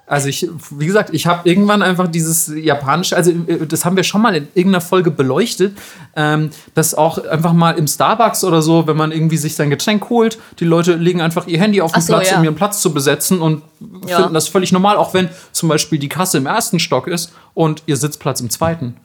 [0.07, 4.03] Also ich, wie gesagt, ich habe irgendwann einfach dieses japanische, also äh, das haben wir
[4.03, 5.77] schon mal in irgendeiner Folge beleuchtet,
[6.17, 10.11] ähm, dass auch einfach mal im Starbucks oder so, wenn man irgendwie sich sein Getränk
[10.11, 12.39] holt, die Leute legen einfach ihr Handy auf den so, Platz, ja.
[12.39, 13.63] um ihren Platz zu besetzen und
[14.07, 14.17] Ja.
[14.17, 17.83] finden das völlig normal, auch wenn zum Beispiel die Kasse im ersten Stock ist und
[17.87, 18.97] ihr Sitzplatz im zweiten.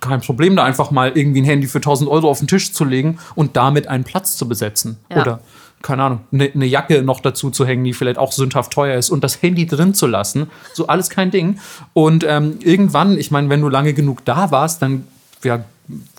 [0.00, 2.84] Kein Problem, da einfach mal irgendwie ein Handy für 1000 Euro auf den Tisch zu
[2.84, 4.96] legen und damit einen Platz zu besetzen.
[5.10, 5.20] Ja.
[5.20, 5.40] Oder
[5.86, 9.08] keine Ahnung, eine ne Jacke noch dazu zu hängen, die vielleicht auch sündhaft teuer ist
[9.08, 10.50] und das Handy drin zu lassen.
[10.74, 11.60] So alles kein Ding.
[11.92, 15.06] Und ähm, irgendwann, ich meine, wenn du lange genug da warst, dann
[15.44, 15.64] ja,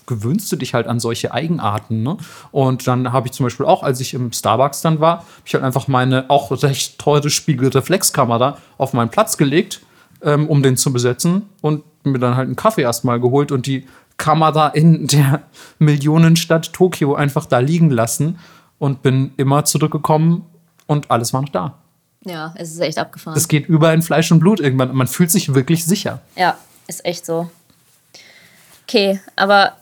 [0.06, 2.02] gewöhnst du dich halt an solche Eigenarten.
[2.02, 2.16] Ne?
[2.50, 5.64] Und dann habe ich zum Beispiel auch, als ich im Starbucks dann war, ich halt
[5.64, 9.82] einfach meine auch recht teure Spiegelreflexkamera auf meinen Platz gelegt,
[10.22, 13.86] ähm, um den zu besetzen und mir dann halt einen Kaffee erstmal geholt und die
[14.16, 15.42] Kamera in der
[15.78, 18.38] Millionenstadt Tokio einfach da liegen lassen
[18.78, 20.44] und bin immer zurückgekommen
[20.86, 21.78] und alles war noch da.
[22.24, 23.36] Ja, es ist echt abgefahren.
[23.36, 24.94] Es geht über in Fleisch und Blut irgendwann.
[24.94, 26.20] Man fühlt sich wirklich sicher.
[26.36, 27.50] Ja, ist echt so.
[28.84, 29.76] Okay, aber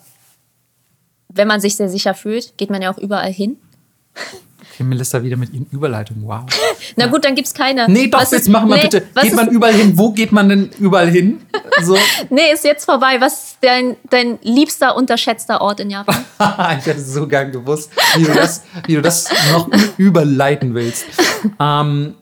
[1.28, 3.57] wenn man sich sehr sicher fühlt, geht man ja auch überall hin.
[4.76, 6.18] Okay, Melissa wieder mit Ihnen Überleitung.
[6.20, 6.44] Wow.
[6.96, 7.88] Na gut, dann gibt's keine.
[7.90, 9.06] Nee, doch, Was jetzt ist- machen wir nee, bitte.
[9.22, 9.96] Geht man überall hin?
[9.96, 11.40] Wo geht man denn überall hin?
[11.82, 11.96] So.
[12.30, 13.16] nee, ist jetzt vorbei.
[13.18, 16.16] Was ist dein, dein liebster, unterschätzter Ort in Japan?
[16.78, 21.06] ich hätte so gern gewusst, wie du das, wie du das noch überleiten willst.
[21.58, 22.14] Ähm,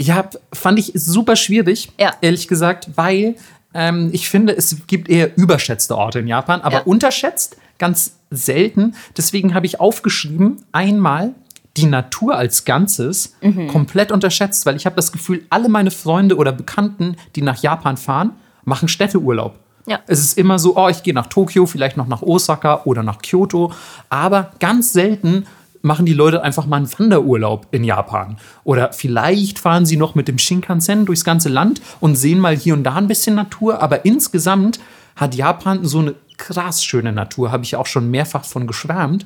[0.00, 2.14] ja, fand ich super schwierig, Ja.
[2.22, 3.34] ehrlich gesagt, weil
[3.74, 6.82] ähm, ich finde, es gibt eher überschätzte Orte in Japan, aber Ja.
[6.84, 8.94] unterschätzt ganz selten.
[9.16, 11.34] Deswegen habe ich aufgeschrieben, einmal
[11.76, 13.68] die Natur als Ganzes Mhm.
[13.68, 17.96] komplett unterschätzt, weil ich habe das Gefühl, alle meine Freunde oder Bekannten, die nach Japan
[17.96, 18.32] fahren,
[18.64, 19.58] machen Städteurlaub.
[19.86, 20.00] Ja.
[20.06, 23.18] Es ist immer so, oh, ich gehe nach Tokio, vielleicht noch nach Osaka oder nach
[23.22, 23.72] Kyoto,
[24.08, 25.46] aber ganz selten
[25.82, 28.38] machen die Leute einfach mal einen Wanderurlaub in Japan.
[28.64, 32.74] Oder vielleicht fahren sie noch mit dem Shinkansen durchs ganze Land und sehen mal hier
[32.74, 34.80] und da ein bisschen Natur, aber insgesamt
[35.14, 39.24] hat Japan so eine krass schöne Natur, habe ich auch schon mehrfach von geschwärmt.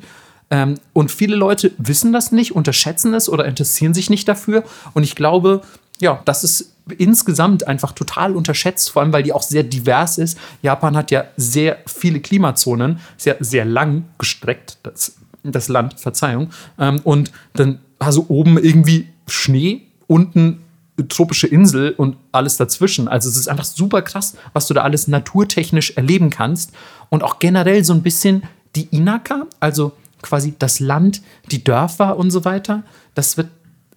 [0.50, 4.64] Ähm, und viele Leute wissen das nicht, unterschätzen es oder interessieren sich nicht dafür.
[4.94, 5.62] Und ich glaube,
[6.00, 10.38] ja, das ist insgesamt einfach total unterschätzt, vor allem weil die auch sehr divers ist.
[10.62, 16.50] Japan hat ja sehr viele Klimazonen, sehr, sehr lang gestreckt, das, das Land, Verzeihung.
[16.78, 20.60] Ähm, und dann also oben irgendwie Schnee, unten
[21.08, 23.08] tropische Insel und alles dazwischen.
[23.08, 26.72] Also es ist einfach super krass, was du da alles naturtechnisch erleben kannst.
[27.08, 28.42] Und auch generell so ein bisschen
[28.76, 29.92] die Inaka, also
[30.22, 32.82] quasi das Land, die Dörfer und so weiter,
[33.14, 33.48] das wird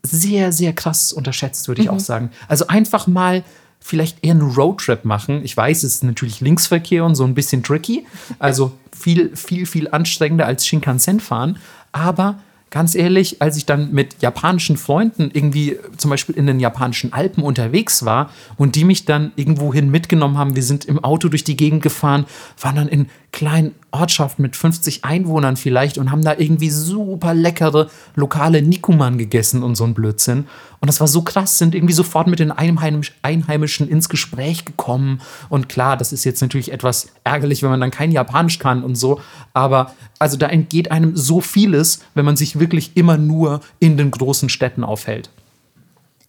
[0.04, 2.30] sehr, sehr krass unterschätzt, würde ich auch sagen.
[2.48, 3.44] Also einfach mal
[3.80, 5.42] vielleicht eher einen Roadtrip machen.
[5.44, 8.06] Ich weiß, es ist natürlich Linksverkehr und so ein bisschen tricky.
[8.40, 11.58] Also viel, viel, viel anstrengender als Shinkansen fahren.
[11.92, 17.14] Aber ganz ehrlich, als ich dann mit japanischen Freunden irgendwie zum Beispiel in den japanischen
[17.14, 21.44] Alpen unterwegs war und die mich dann irgendwohin mitgenommen haben, wir sind im Auto durch
[21.44, 22.26] die Gegend gefahren,
[22.60, 27.90] waren dann in kleinen Ortschaften mit 50 Einwohnern vielleicht und haben da irgendwie super leckere
[28.16, 30.48] lokale Nikuman gegessen und so ein Blödsinn.
[30.80, 35.22] Und das war so krass, sind irgendwie sofort mit den Einheimisch Einheimischen ins Gespräch gekommen.
[35.50, 38.96] Und klar, das ist jetzt natürlich etwas ärgerlich, wenn man dann kein Japanisch kann und
[38.96, 39.22] so.
[39.54, 44.10] Aber also da entgeht einem so vieles, wenn man sich wirklich immer nur in den
[44.10, 45.30] großen Städten aufhält.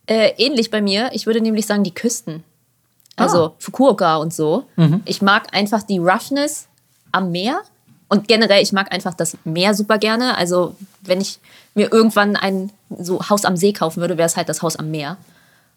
[0.07, 1.11] Äh, ähnlich bei mir.
[1.15, 2.45] Ich würde nämlich sagen, die Küsten.
[3.17, 4.65] Also Fukuoka und so.
[5.05, 6.67] Ich mag einfach die Roughness
[7.15, 7.63] am Meer.
[8.09, 10.37] Und generell, ich mag einfach das Meer super gerne.
[10.37, 11.39] Also, wenn ich
[11.75, 14.91] mir irgendwann ein so Haus am See kaufen würde, wäre es halt das Haus am
[14.91, 15.17] Meer.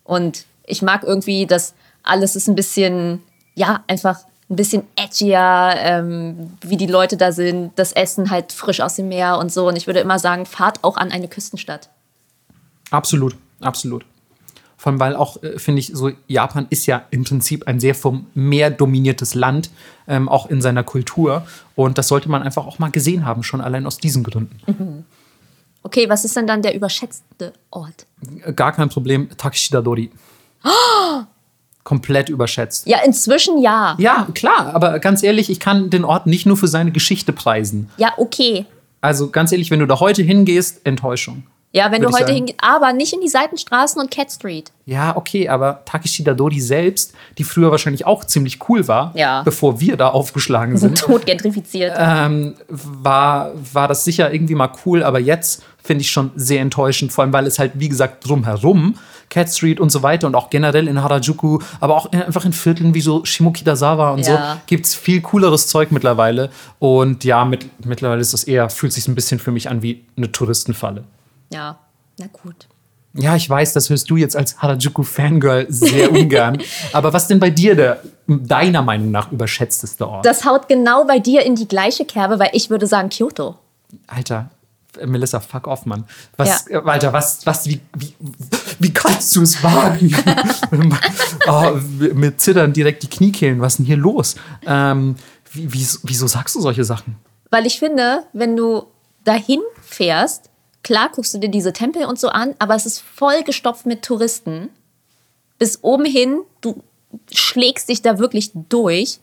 [0.03, 1.73] Und ich mag irgendwie, dass
[2.03, 3.23] alles ist ein bisschen,
[3.55, 4.19] ja, einfach
[4.49, 9.09] ein bisschen edgier, ähm, wie die Leute da sind, das Essen halt frisch aus dem
[9.09, 9.67] Meer und so.
[9.67, 11.89] Und ich würde immer sagen, fahrt auch an eine Küstenstadt.
[12.91, 14.05] Absolut, absolut.
[14.83, 18.27] Allem, weil auch, äh, finde ich, so Japan ist ja im Prinzip ein sehr vom
[18.33, 19.69] Meer dominiertes Land,
[20.07, 21.45] ähm, auch in seiner Kultur.
[21.75, 25.05] Und das sollte man einfach auch mal gesehen haben, schon allein aus diesen Gründen.
[25.83, 28.05] Okay, was ist denn dann der überschätzte Ort?
[28.55, 30.11] Gar kein Problem, Takeshita-dori.
[31.83, 32.85] Komplett überschätzt.
[32.87, 33.95] Ja, inzwischen ja.
[33.97, 37.89] Ja, klar, aber ganz ehrlich, ich kann den Ort nicht nur für seine Geschichte preisen.
[37.97, 38.65] Ja, okay.
[38.99, 41.43] Also ganz ehrlich, wenn du da heute hingehst, Enttäuschung.
[41.77, 44.71] Ja, wenn du heute hingehst, aber nicht in die Seitenstraßen und Cat Street.
[44.85, 49.43] Ja, okay, aber Takeshi Dadori selbst, die früher wahrscheinlich auch ziemlich cool war, Ja.
[49.43, 51.93] bevor wir da aufgeschlagen sind, Tot gentrifiziert.
[51.97, 57.11] ähm, war, war das sicher irgendwie mal cool, aber jetzt finde ich schon sehr enttäuschend,
[57.13, 58.95] vor allem weil es halt, wie gesagt, drumherum,
[59.29, 62.53] Cat Street und so weiter und auch generell in Harajuku, aber auch in, einfach in
[62.53, 64.53] Vierteln wie so Shimokitazawa und Ja.
[64.53, 66.49] so, gibt es viel cooleres Zeug mittlerweile.
[66.79, 70.03] Und ja, mit, mittlerweile ist das eher, fühlt sich ein bisschen für mich an wie
[70.15, 71.03] eine Touristenfalle.
[71.51, 71.77] Ja,
[72.17, 72.67] na gut.
[73.13, 76.61] Ja, ich weiß, das hörst du jetzt als Harajuku-Fangirl sehr ungern.
[76.93, 80.25] Aber was denn bei dir der deiner Meinung nach überschätzteste Ort?
[80.25, 83.55] Das haut genau bei dir in die gleiche Kerbe, weil ich würde sagen Kyoto.
[84.05, 84.49] Alter,
[84.99, 86.05] äh, Melissa, fuck off, Mann.
[86.35, 88.13] Was, äh, Alter, was, was, wie, wie,
[88.79, 90.15] wie kannst du es wagen?
[91.47, 91.79] oh,
[92.13, 93.61] mir zittern direkt die Kniekehlen.
[93.61, 94.35] Was ist denn hier los?
[94.65, 95.15] Ähm,
[95.53, 97.15] wie, wieso sagst du solche Sachen?
[97.49, 98.87] Weil ich finde, wenn du
[99.23, 100.49] dahin fährst,
[100.87, 104.03] klar guckst du dir diese Tempel und so an, aber es ist voll gestopft mit
[104.03, 104.69] Touristen.
[105.59, 106.81] Bis oben hin, du
[107.29, 109.19] schlägst dich da wirklich durch.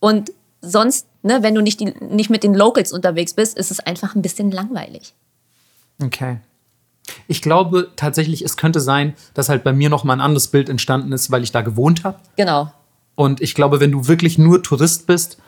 [0.00, 3.80] Und sonst, ne, wenn du nicht, die, nicht mit den Locals unterwegs bist, ist es
[3.80, 5.14] einfach ein bisschen langweilig.
[6.02, 6.40] Okay.
[7.26, 10.68] Ich glaube tatsächlich, es könnte sein, dass halt bei mir noch mal ein anderes Bild
[10.68, 12.18] entstanden ist, weil ich da gewohnt habe.
[12.36, 12.70] Genau.
[13.14, 15.38] Und ich glaube, wenn du wirklich nur Tourist bist,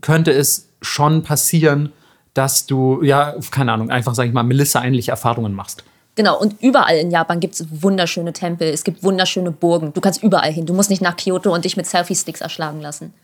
[0.00, 1.92] könnte es schon passieren,
[2.34, 5.84] dass du, ja, keine Ahnung, einfach, sag ich mal, Melissa-ähnliche Erfahrungen machst.
[6.16, 9.92] Genau, und überall in Japan gibt es wunderschöne Tempel, es gibt wunderschöne Burgen.
[9.92, 10.66] Du kannst überall hin.
[10.66, 13.14] Du musst nicht nach Kyoto und dich mit Selfie-Sticks erschlagen lassen.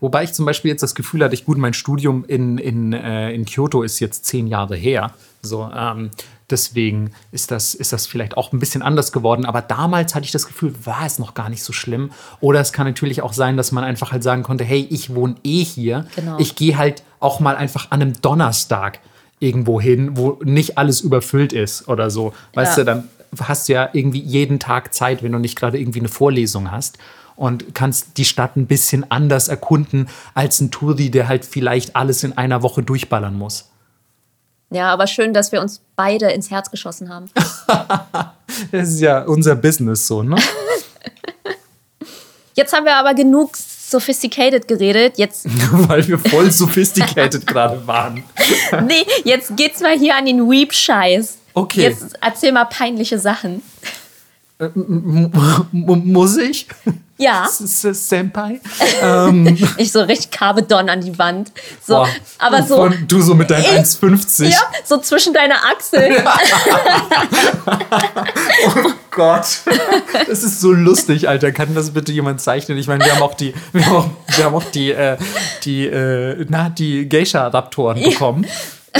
[0.00, 3.30] Wobei ich zum Beispiel jetzt das Gefühl hatte, ich gut, mein Studium in, in, äh,
[3.32, 5.12] in Kyoto ist jetzt zehn Jahre her.
[5.42, 6.10] So, ähm,
[6.50, 9.46] deswegen ist das, ist das vielleicht auch ein bisschen anders geworden.
[9.46, 12.10] Aber damals hatte ich das Gefühl, war es noch gar nicht so schlimm.
[12.40, 15.36] Oder es kann natürlich auch sein, dass man einfach halt sagen konnte, hey, ich wohne
[15.44, 16.06] eh hier.
[16.16, 16.38] Genau.
[16.38, 19.00] Ich gehe halt auch mal einfach an einem Donnerstag
[19.38, 22.32] irgendwo hin, wo nicht alles überfüllt ist oder so.
[22.54, 22.84] Weißt Ja.
[22.84, 23.08] du, dann
[23.40, 26.96] hast du ja irgendwie jeden Tag Zeit, wenn du nicht gerade irgendwie eine Vorlesung hast
[27.34, 32.24] und kannst die Stadt ein bisschen anders erkunden als ein Touri, der halt vielleicht alles
[32.24, 33.68] in einer Woche durchballern muss.
[34.70, 37.30] Ja, aber schön, dass wir uns beide ins Herz geschossen haben.
[38.72, 40.36] Das ist ja unser Business so, ne?
[42.54, 43.54] Jetzt haben wir aber genug
[43.90, 45.14] sophisticated geredet.
[45.16, 45.46] Jetzt,
[45.88, 48.24] Weil wir voll sophisticated gerade waren.
[48.86, 51.38] nee, jetzt geht's mal hier an den Weep-Scheiß.
[51.54, 51.82] Okay.
[51.82, 53.62] Jetzt erzähl mal peinliche Sachen.
[54.58, 55.30] M
[55.84, 56.66] muss ich?
[57.18, 58.60] Ja, Senpai?
[59.76, 61.52] ich so richtig Carbedon an die Wand.
[61.86, 62.08] So, Boah.
[62.38, 64.48] aber so, Und du so mit deinen Ich- 1,50.
[64.48, 66.14] ja, so zwischen deine Achseln.
[69.10, 69.46] Gott.
[70.28, 71.52] Das ist so lustig, Alter.
[71.52, 72.76] Kann das bitte jemand zeichnen?
[72.78, 75.16] Ich meine, wir haben auch die, wir haben auch, wir haben auch die, äh,
[75.64, 78.46] die, äh, na, die Geisha-Raptoren bekommen.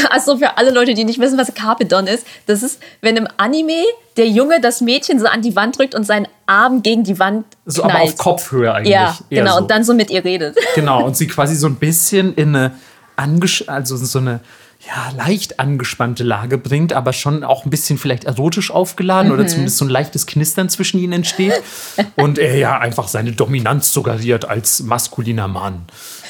[0.11, 3.85] Also für alle Leute, die nicht wissen, was Carpedon ist, das ist, wenn im Anime
[4.17, 7.45] der Junge das Mädchen so an die Wand drückt und seinen Arm gegen die Wand
[7.67, 7.95] So, knallt.
[7.95, 8.93] aber auf Kopfhöhe eigentlich.
[8.95, 9.63] Ja, genau, so.
[9.63, 10.57] und dann so mit ihr redet.
[10.75, 12.73] Genau, und sie quasi so ein bisschen in eine
[13.17, 14.41] angesch also so eine
[14.87, 19.39] ja, leicht angespannte Lage bringt, aber schon auch ein bisschen vielleicht erotisch aufgeladen Mhm.
[19.39, 21.55] oder zumindest so ein leichtes Knistern zwischen ihnen entsteht.
[22.17, 25.87] und er ja einfach seine Dominanz suggeriert als maskuliner Mann.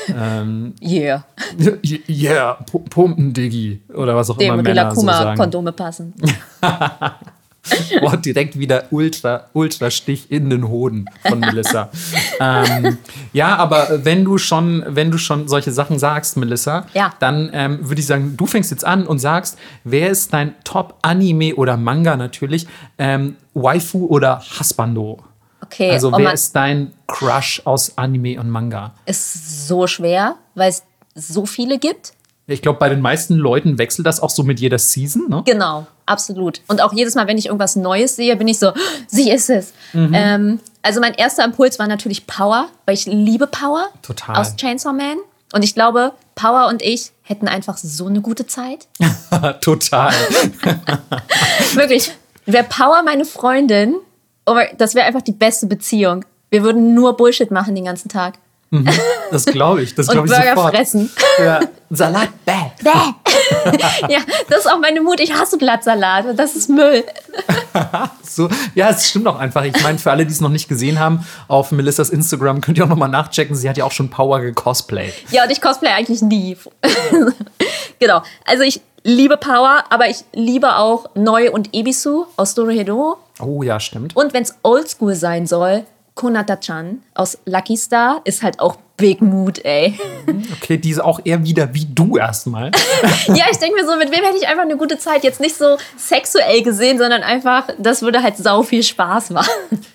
[0.08, 1.24] Yeah.
[2.08, 2.54] Yeah,
[2.90, 3.80] Pumpen, Diggi.
[3.94, 5.18] Oder was auch Dem immer Männer so sagen.
[5.30, 6.14] Rilakuma-Kondome passen.
[8.00, 11.90] Boah, direkt wieder ultra, ultra Stich in den Hoden von Melissa.
[12.40, 12.98] ähm,
[13.32, 17.12] ja, aber wenn du schon, wenn du schon solche Sachen sagst, Melissa, Ja.
[17.18, 21.56] dann ähm, würde ich sagen, du fängst jetzt an und sagst, wer ist dein Top-Anime
[21.56, 22.66] oder Manga natürlich,
[22.98, 25.24] ähm, Waifu oder Husbando?
[25.62, 28.94] Okay, Also wer ist dein Crush aus Anime und Manga?
[29.06, 30.82] ist so schwer, weil es
[31.14, 32.12] so viele gibt.
[32.48, 35.42] Ich glaube, bei den meisten Leuten wechselt das auch so mit jeder Season, ne?
[35.44, 36.60] Genau, absolut.
[36.68, 38.72] Und auch jedes Mal, wenn ich irgendwas Neues sehe, bin ich so,
[39.08, 39.72] sie ist es.
[39.92, 40.12] Mhm.
[40.14, 44.36] Ähm, also mein erster Impuls war natürlich Power, weil ich liebe Power Total.
[44.36, 45.16] aus Chainsaw Man.
[45.52, 48.86] Und ich glaube, Power und ich hätten einfach so eine gute Zeit.
[49.60, 50.12] Total.
[51.74, 52.12] Wirklich,
[52.44, 53.96] wäre Power meine Freundin,
[54.46, 56.24] oh, das wäre einfach die beste Beziehung.
[56.50, 58.34] Wir würden nur Bullshit machen den ganzen Tag.
[59.30, 59.94] Das glaube ich.
[59.94, 60.74] Das glaube ich Burger sofort.
[60.74, 61.10] fressen.
[61.38, 61.60] Ja.
[61.90, 62.52] Salat, bäh.
[64.08, 64.18] ja,
[64.48, 65.20] das ist auch meine Mut.
[65.20, 66.38] Ich hasse Blattsalat.
[66.38, 67.04] Das ist Müll.
[68.22, 69.64] So, ja, es stimmt auch einfach.
[69.64, 72.84] Ich meine, für alle, die es noch nicht gesehen haben, auf Melissas Instagram könnt ihr
[72.84, 73.54] auch noch mal nachchecken.
[73.54, 75.14] Sie hat ja auch schon Power gecosplayt.
[75.30, 76.56] Ja, und ich cosplay eigentlich nie.
[77.98, 78.22] genau.
[78.44, 83.18] Also ich liebe Power, aber ich liebe auch Neu und Ebisu aus Dorohedoro.
[83.40, 84.16] Oh ja, stimmt.
[84.16, 85.84] Und wenn es oldschool sein soll,
[86.14, 89.98] Konata-chan aus Lucky Star ist halt auch Big Mood, ey.
[90.54, 92.70] Okay, die ist auch eher wieder wie du erstmal.
[93.26, 95.22] ja, ich denke mir so, mit wem hätte ich einfach eine gute Zeit?
[95.22, 99.50] Jetzt nicht so sexuell gesehen, sondern einfach, das würde halt sau viel Spaß machen.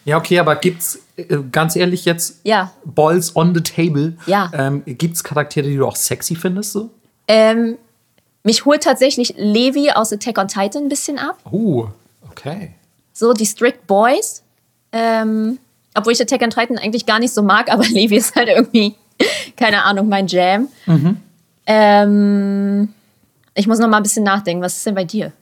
[0.06, 2.72] Ja, okay, aber gibt's, äh, ganz ehrlich jetzt, Ja.
[2.86, 4.52] Balls on the table, Ja.
[4.54, 6.74] ähm, gibt's Charaktere, die du auch sexy findest?
[6.74, 6.92] So?
[7.28, 7.80] Ähm,
[8.44, 11.40] mich holt tatsächlich Levi aus Attack on Titan ein bisschen ab.
[11.52, 11.88] Uh,
[12.30, 12.76] okay.
[13.22, 14.42] So, die Strict Boys.
[14.92, 15.60] Ähm,
[15.94, 18.96] obwohl ich Attack on Titan eigentlich gar nicht so mag, aber Levi ist halt irgendwie,
[19.56, 20.68] keine Ahnung, mein Jam.
[21.68, 22.90] Ähm,
[23.54, 24.64] ich muss noch mal ein bisschen nachdenken.
[24.64, 25.34] Was ist denn bei dir?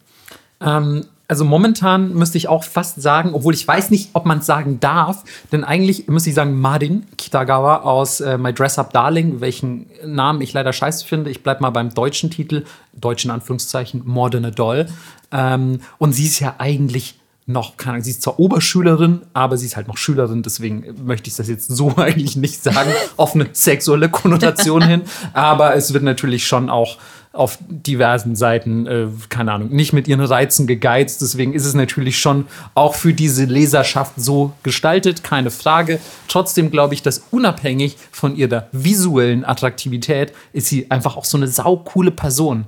[0.60, 4.46] Ähm, also momentan müsste ich auch fast sagen, obwohl ich weiß nicht, ob man es
[4.46, 5.24] sagen darf,
[5.54, 10.42] denn eigentlich müsste ich sagen Marin Kitagawa aus äh, My Dress Up Darling, welchen Namen
[10.42, 11.30] ich leider scheiße finde.
[11.30, 14.90] Ich bleibe mal beim deutschen Titel, deutschen Anführungszeichen, Modern Adult.
[15.32, 17.19] Ähm, und sie ist ja eigentlich
[17.50, 21.30] noch, keine Ahnung, sie ist zwar Oberschülerin, aber sie ist halt noch Schülerin, deswegen möchte
[21.30, 25.02] ich das jetzt so eigentlich nicht sagen, auf eine sexuelle Konnotation hin.
[25.34, 26.98] Aber es wird natürlich schon auch
[27.32, 31.22] auf diversen Seiten, äh, keine Ahnung, nicht mit ihren Reizen gegeizt.
[31.22, 32.46] Deswegen ist es natürlich schon
[32.76, 36.00] auch für diese Leserschaft so gestaltet, keine Frage.
[36.28, 41.48] Trotzdem glaube ich, dass unabhängig von ihrer visuellen Attraktivität ist sie einfach auch so eine
[41.48, 42.66] saukoole Person.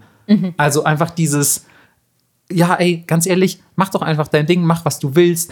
[0.58, 1.66] Also einfach dieses,
[2.53, 5.52] ja, ey, ganz ehrlich, mach doch einfach dein Ding, mach, was du willst.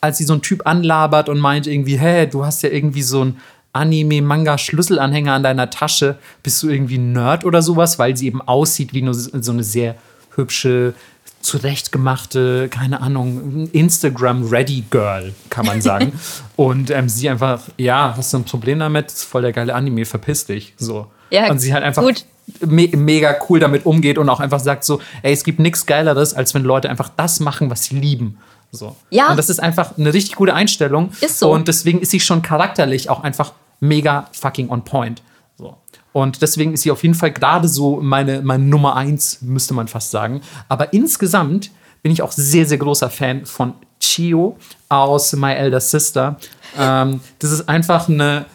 [0.00, 3.24] Als sie so ein Typ anlabert und meint irgendwie, hä, du hast ja irgendwie so
[3.24, 3.36] ein
[3.72, 8.92] Anime-Manga-Schlüsselanhänger an deiner Tasche, bist du irgendwie ein Nerd oder sowas, weil sie eben aussieht
[8.92, 9.96] wie nur so eine sehr
[10.34, 10.94] hübsche,
[11.40, 16.12] zurechtgemachte, keine Ahnung, Instagram-Ready-Girl, kann man sagen.
[16.56, 19.06] und ähm, sie einfach, ja, hast du ein Problem damit?
[19.06, 20.74] Das ist voll der geile Anime, verpiss dich.
[20.76, 21.06] So.
[21.30, 22.24] Ja, und sie halt einfach gut.
[22.66, 26.34] Me mega cool damit umgeht und auch einfach sagt so, ey, es gibt nichts Geileres,
[26.34, 28.38] als wenn Leute einfach das machen, was sie lieben.
[28.70, 28.96] So.
[29.10, 29.30] Ja.
[29.30, 31.10] Und das ist einfach eine richtig gute Einstellung.
[31.20, 31.52] Ist so.
[31.52, 35.22] Und deswegen ist sie schon charakterlich auch einfach mega fucking on point.
[35.56, 35.76] So.
[36.12, 39.88] Und deswegen ist sie auf jeden Fall gerade so meine, meine Nummer eins, müsste man
[39.88, 40.42] fast sagen.
[40.68, 41.70] Aber insgesamt
[42.02, 44.56] bin ich auch sehr, sehr großer Fan von Chio
[44.88, 46.36] aus My Elder Sister.
[46.78, 48.46] Ähm, das ist einfach eine,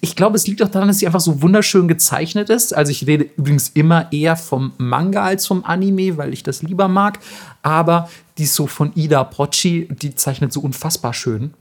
[0.00, 2.74] ich glaube, es liegt auch daran, dass sie einfach so wunderschön gezeichnet ist.
[2.74, 6.88] Also ich rede übrigens immer eher vom Manga als vom Anime, weil ich das lieber
[6.88, 7.18] mag.
[7.62, 11.54] Aber die ist so von Ida Pochi, die zeichnet so unfassbar schön.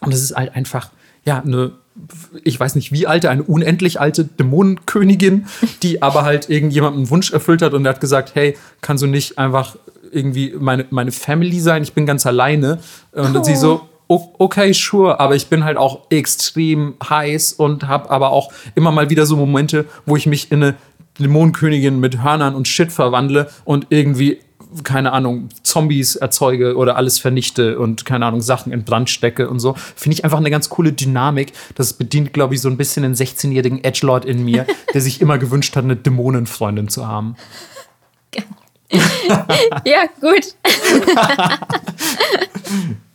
[0.00, 0.90] Und es ist halt einfach,
[1.24, 1.72] ja, eine,
[2.44, 5.46] ich weiß nicht wie alte, eine unendlich alte Dämonenkönigin,
[5.82, 9.06] die aber halt irgendjemandem einen Wunsch erfüllt hat und der hat gesagt, hey, kannst du
[9.06, 9.76] nicht einfach
[10.10, 11.82] irgendwie meine, meine Family sein?
[11.82, 12.78] Ich bin ganz alleine.
[13.12, 13.42] Und Oh.
[13.42, 18.30] sie so, "O- okay, sure, aber ich bin halt auch extrem heiß und habe aber
[18.30, 20.74] auch immer mal wieder so Momente, wo ich mich in eine
[21.18, 24.40] Dämonenkönigin mit Hörnern und Shit verwandle und irgendwie
[24.84, 29.60] keine Ahnung, Zombies erzeuge oder alles vernichte und keine Ahnung, Sachen in Brand stecke und
[29.60, 29.74] so.
[29.96, 31.52] Finde ich einfach eine ganz coole Dynamik.
[31.74, 35.38] Das bedient, glaube ich, so ein bisschen den 16-jährigen Edgelord in mir, der sich immer
[35.38, 37.36] gewünscht hat, eine Dämonenfreundin zu haben.
[39.84, 40.54] Ja, gut.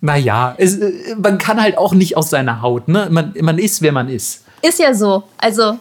[0.03, 3.07] Naja, es, äh, man kann halt auch nicht aus seiner Haut, ne?
[3.09, 4.43] Man, man ist, wer man ist.
[4.61, 5.23] Ist ja so.
[5.38, 5.80] Also,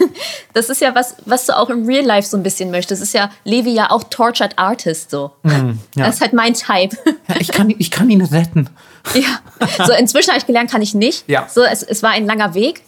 [0.54, 3.02] das ist ja was, was du auch im Real Life so ein bisschen möchtest.
[3.02, 5.32] Das ist ja Levi ja auch Tortured Artist so.
[5.42, 6.06] Mhm, ja.
[6.06, 6.96] Das ist halt mein Type.
[7.28, 8.70] Ja, ich, kann, ich kann ihn retten.
[9.14, 9.84] ja.
[9.86, 11.28] So, inzwischen habe ich gelernt, kann ich nicht.
[11.28, 11.46] Ja.
[11.46, 12.80] So, es, es war ein langer Weg.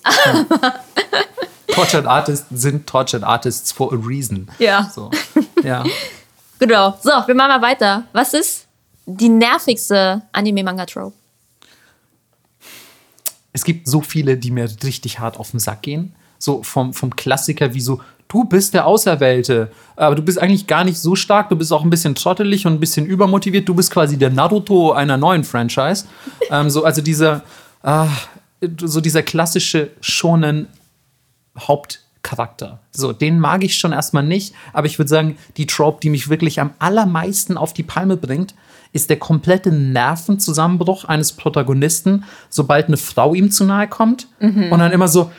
[1.75, 4.49] Tortured Artists sind Tortured Artists for a reason.
[4.59, 4.91] Ja.
[4.95, 5.11] So.
[5.63, 5.85] Ja.
[6.59, 6.97] Genau.
[7.03, 8.05] So, wir machen mal weiter.
[8.15, 8.67] Was ist
[9.07, 11.15] die nervigste Anime-Manga-Trope?
[13.53, 16.15] es gibt so viele, die mir richtig hart auf den Sack gehen.
[16.39, 20.85] So vom, vom Klassiker wie so, du bist der Auserwählte, aber du bist eigentlich gar
[20.85, 23.91] nicht so stark, du bist auch ein bisschen trottelig und ein bisschen übermotiviert, du bist
[23.91, 26.07] quasi der Naruto einer neuen Franchise.
[26.51, 27.43] ähm, so, also dieser,
[27.83, 28.09] ah,
[28.81, 30.69] so dieser klassische schonen
[31.59, 32.79] Hauptcharakter.
[32.93, 36.31] So, den mag ich schon erstmal nicht, aber ich würde sagen, die Trope, die mich
[36.31, 38.55] wirklich am allermeisten auf die Palme bringt,
[38.93, 44.29] ist der komplette Nervenzusammenbruch eines Protagonisten, sobald eine Frau ihm zu nahe kommt.
[44.73, 45.31] Und dann immer so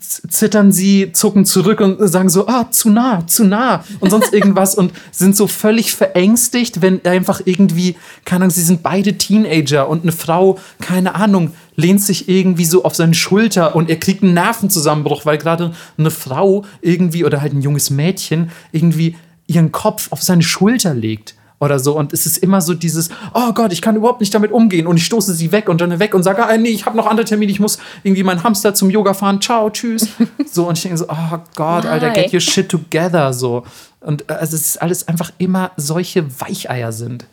[0.00, 3.84] zittern sie, zucken zurück und sagen so, ah, zu nah, zu nah.
[3.98, 8.82] Und sonst irgendwas und sind so völlig verängstigt, wenn einfach irgendwie, keine Ahnung, sie sind
[8.82, 13.90] beide Teenager und eine Frau, keine Ahnung, lehnt sich irgendwie so auf seine Schulter und
[13.90, 19.16] er kriegt einen Nervenzusammenbruch, weil gerade eine Frau irgendwie oder halt ein junges Mädchen irgendwie
[19.46, 21.96] ihren Kopf auf seine Schulter legt oder so.
[21.96, 24.86] Und es ist immer so dieses, oh Gott, ich kann überhaupt nicht damit umgehen.
[24.86, 27.06] Und ich stoße sie weg und dann weg und sage, ah, nee, ich habe noch
[27.06, 29.40] andere Termine, ich muss irgendwie meinen Hamster zum Yoga fahren.
[29.40, 30.08] Ciao, tschüss.
[30.50, 32.22] so, und ich denke so, oh Gott, Alter, Why?
[32.22, 33.32] get your shit together.
[33.32, 33.64] So.
[34.00, 37.26] Und äh, also es ist alles einfach immer solche Weicheier sind.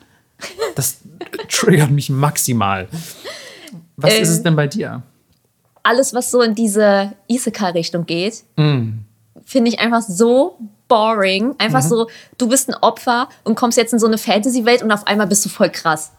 [0.75, 0.97] Das
[1.49, 2.87] triggert mich maximal.
[3.95, 5.01] Was Äh, ist es denn bei dir?
[5.83, 8.89] Alles, was so in diese Isekai-Richtung geht, Mm.
[9.45, 11.55] finde ich einfach so boring.
[11.57, 11.87] Einfach Mhm.
[11.89, 12.07] so,
[12.37, 15.43] du bist ein Opfer und kommst jetzt in so eine Fantasy-Welt und auf einmal bist
[15.45, 16.11] du voll krass.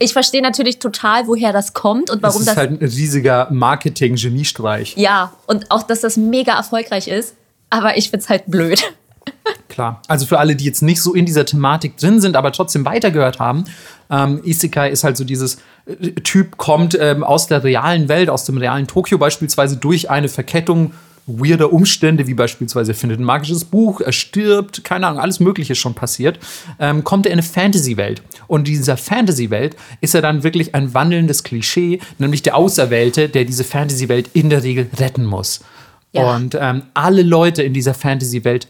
[0.00, 2.48] Ich verstehe natürlich total, woher das kommt und Das warum Mhm.
[2.48, 2.56] ist das.
[2.56, 4.94] halt ein riesiger Marketing-Geniestreich.
[4.96, 7.34] ja, und auch, dass das mega erfolgreich ist.
[7.70, 8.82] Aber ich find's halt blöd.
[9.68, 10.02] Klar.
[10.08, 13.38] Also für alle, die jetzt nicht so in dieser Thematik drin sind, aber trotzdem weitergehört
[13.38, 13.64] haben,
[14.10, 18.44] ähm, Isekai ist halt so dieses äh, Typ kommt ähm, aus der realen Welt, aus
[18.44, 20.92] dem realen Tokio beispielsweise durch eine Verkettung
[21.26, 25.72] weirder Umstände, wie beispielsweise er findet ein magisches Buch, er stirbt, keine Ahnung, alles Mögliche
[25.72, 26.38] ist schon passiert,
[26.78, 28.22] ähm, kommt er in eine Fantasy-Welt.
[28.46, 33.44] Und in dieser Fantasy-Welt ist er dann wirklich ein wandelndes Klischee, nämlich der Auserwählte, der
[33.44, 35.60] diese Fantasy-Welt in der Regel retten muss.
[36.12, 36.36] Ja.
[36.36, 38.68] Und ähm, alle Leute in dieser Fantasy-Welt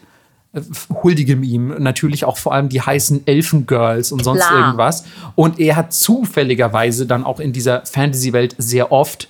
[0.53, 0.61] äh,
[1.03, 1.75] huldigen ihm.
[1.83, 4.61] Natürlich auch vor allem die heißen Elfengirls und sonst Klar.
[4.61, 5.05] irgendwas.
[5.35, 9.29] Und er hat zufälligerweise dann auch in dieser Fantasy-Welt sehr oft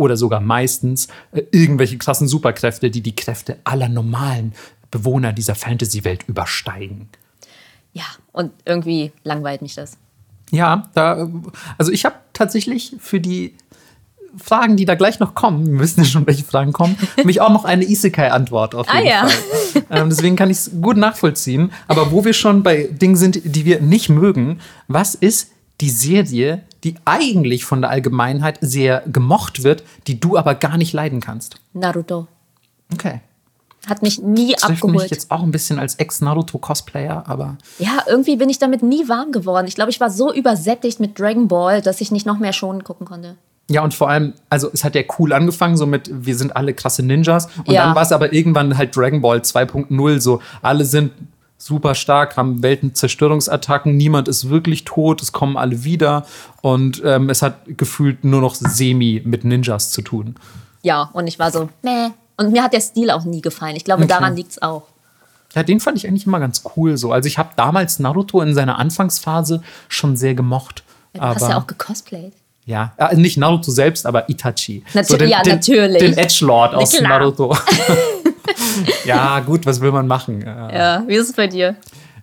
[0.00, 4.54] oder sogar meistens äh, irgendwelche krassen Superkräfte, die die Kräfte aller normalen
[4.90, 7.10] Bewohner dieser Fantasy-Welt übersteigen.
[7.92, 9.98] Ja, und irgendwie langweilt mich das.
[10.50, 11.28] Ja, da,
[11.76, 13.54] also ich habe tatsächlich für die
[14.38, 17.50] Fragen, die da gleich noch kommen, wir wissen ja schon, welche Fragen kommen, mich auch
[17.50, 19.26] noch eine Isekai-Antwort auf Ah, jeden ja.
[19.28, 19.82] Fall.
[19.90, 21.72] Ähm, deswegen kann ich es gut nachvollziehen.
[21.88, 25.50] Aber wo wir schon bei Dingen sind, die wir nicht mögen, was ist
[25.82, 30.92] die Serie, die eigentlich von der Allgemeinheit sehr gemocht wird, die du aber gar nicht
[30.92, 31.56] leiden kannst?
[31.72, 32.26] Naruto.
[32.92, 33.20] Okay.
[33.88, 35.10] Hat mich nie mich abgeholt.
[35.10, 39.66] jetzt auch ein bisschen als Ex-Naruto-Cosplayer, aber Ja, irgendwie bin ich damit nie warm geworden.
[39.66, 42.84] Ich glaube, ich war so übersättigt mit Dragon Ball, dass ich nicht noch mehr schon
[42.84, 43.36] gucken konnte.
[43.70, 46.74] Ja, und vor allem, also es hat ja cool angefangen, so mit, wir sind alle
[46.74, 47.46] krasse Ninjas.
[47.64, 47.84] Und Ja.
[47.86, 51.12] dann war es aber irgendwann halt Dragon Ball 2.0, so alle sind
[51.62, 56.24] super stark, haben Weltenzerstörungsattacken, niemand ist wirklich tot, es kommen alle wieder.
[56.62, 60.36] Und ähm, es hat gefühlt nur noch semi mit Ninjas zu tun.
[60.82, 62.08] Ja, und ich war so, meh.
[62.38, 63.76] Und mir hat der Stil auch nie gefallen.
[63.76, 64.08] Ich glaube, Okay.
[64.08, 64.84] daran liegt's auch.
[65.54, 67.12] Ja, den fand ich eigentlich immer ganz cool so.
[67.12, 70.82] Also ich habe damals Naruto in seiner Anfangsphase schon sehr gemocht.
[71.12, 72.32] Du hast ja auch gecosplayt.
[72.64, 74.84] Ja, äh, nicht Naruto selbst, aber Itachi.
[74.94, 75.98] Natu- den, ja, den, natürlich.
[75.98, 76.98] Den Edgelord aus.
[77.00, 77.54] Naruto.
[79.04, 80.42] ja, gut, was will man machen?
[80.42, 81.76] Äh, Ja, wie ist es bei dir?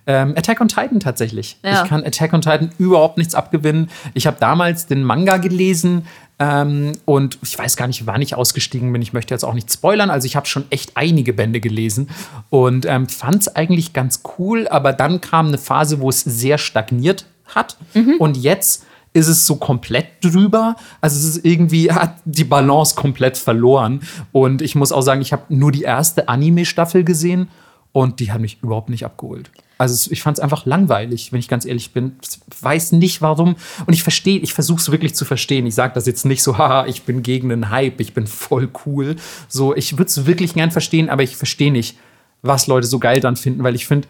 [0.06, 1.58] Ähm, Attack on Titan tatsächlich.
[1.62, 1.82] Ja.
[1.82, 3.90] Ich kann Attack on Titan überhaupt nichts abgewinnen.
[4.14, 6.06] Ich habe damals den Manga gelesen
[6.38, 9.02] ähm, und ich weiß gar nicht, wann ich ausgestiegen bin.
[9.02, 10.08] Ich möchte jetzt auch nicht spoilern.
[10.08, 12.08] Also ich habe schon echt einige Bände gelesen
[12.48, 14.66] und ähm, fand es eigentlich ganz cool.
[14.68, 17.76] Aber dann kam eine Phase, wo es sehr stagniert hat.
[18.18, 18.86] Und jetzt
[19.18, 20.76] ist es so komplett drüber.
[21.00, 24.00] Also es ist irgendwie, hat die Balance komplett verloren.
[24.32, 27.48] Und ich muss auch sagen, ich habe nur die erste Anime-Staffel gesehen
[27.92, 29.50] und die haben mich überhaupt nicht abgeholt.
[29.78, 32.16] Also ich fand es einfach langweilig, wenn ich ganz ehrlich bin.
[32.22, 33.54] Ich weiß nicht warum.
[33.86, 35.66] Und ich verstehe, ich versuche es wirklich zu verstehen.
[35.66, 38.68] Ich sage das jetzt nicht so, haha, ich bin gegen den Hype, ich bin voll
[38.84, 39.16] cool.
[39.48, 41.96] So, ich würde es wirklich gern verstehen, aber ich verstehe nicht,
[42.42, 44.08] was Leute so geil dran finden, weil ich finde,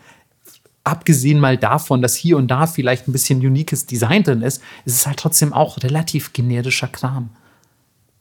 [0.89, 4.94] abgesehen mal davon, dass hier und da vielleicht ein bisschen uniques Design drin ist, ist
[4.94, 7.31] es halt trotzdem auch relativ generischer Kram.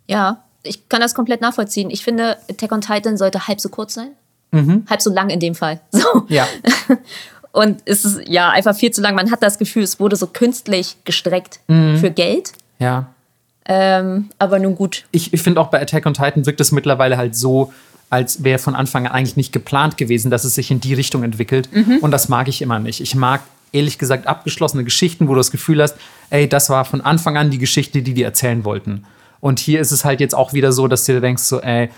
[0.07, 1.89] Ja, ich kann das komplett nachvollziehen.
[1.89, 4.09] Ich finde, Attack on Titan sollte halb so kurz sein.
[4.89, 5.81] Halb so lang in dem Fall.
[5.91, 6.25] So.
[6.29, 6.47] Ja.
[7.51, 9.15] Und es ist ja einfach viel zu lang.
[9.15, 11.97] Man hat das Gefühl, es wurde so künstlich gestreckt Mhm.
[11.97, 12.53] für Geld.
[12.79, 13.07] Ja.
[13.65, 15.05] Ähm, aber nun gut.
[15.11, 17.73] ich, ich finde auch bei Attack on Titan wirkt es mittlerweile halt so,
[18.09, 21.23] als wäre von Anfang an eigentlich nicht geplant gewesen, dass es sich in die Richtung
[21.23, 21.69] entwickelt.
[22.01, 23.01] Und das mag ich immer nicht.
[23.01, 25.95] Ich mag ehrlich gesagt abgeschlossene Geschichten, wo du das Gefühl hast,
[26.29, 29.03] ey, das war von Anfang an die Geschichte, die die erzählen wollten.
[29.39, 31.89] Und hier ist es halt jetzt auch wieder so, dass du dir denkst, so, ey,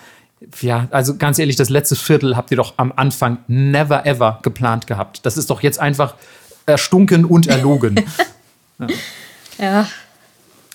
[0.62, 4.88] ja, also ganz ehrlich, das letzte Viertel habt ihr doch am Anfang never ever geplant
[4.88, 5.26] gehabt.
[5.26, 6.16] Das ist doch jetzt einfach
[6.66, 7.96] erstunken und erlogen.
[9.58, 9.90] Ja.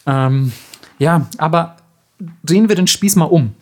[0.07, 0.53] Ähm,
[0.99, 1.77] ja, aber
[2.45, 3.55] drehen wir den Spieß mal um.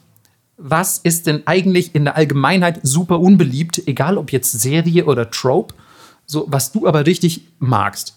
[0.57, 5.75] Was ist denn eigentlich in der Allgemeinheit super unbeliebt, egal ob jetzt Serie oder Trope,
[6.27, 8.17] so was du aber richtig magst?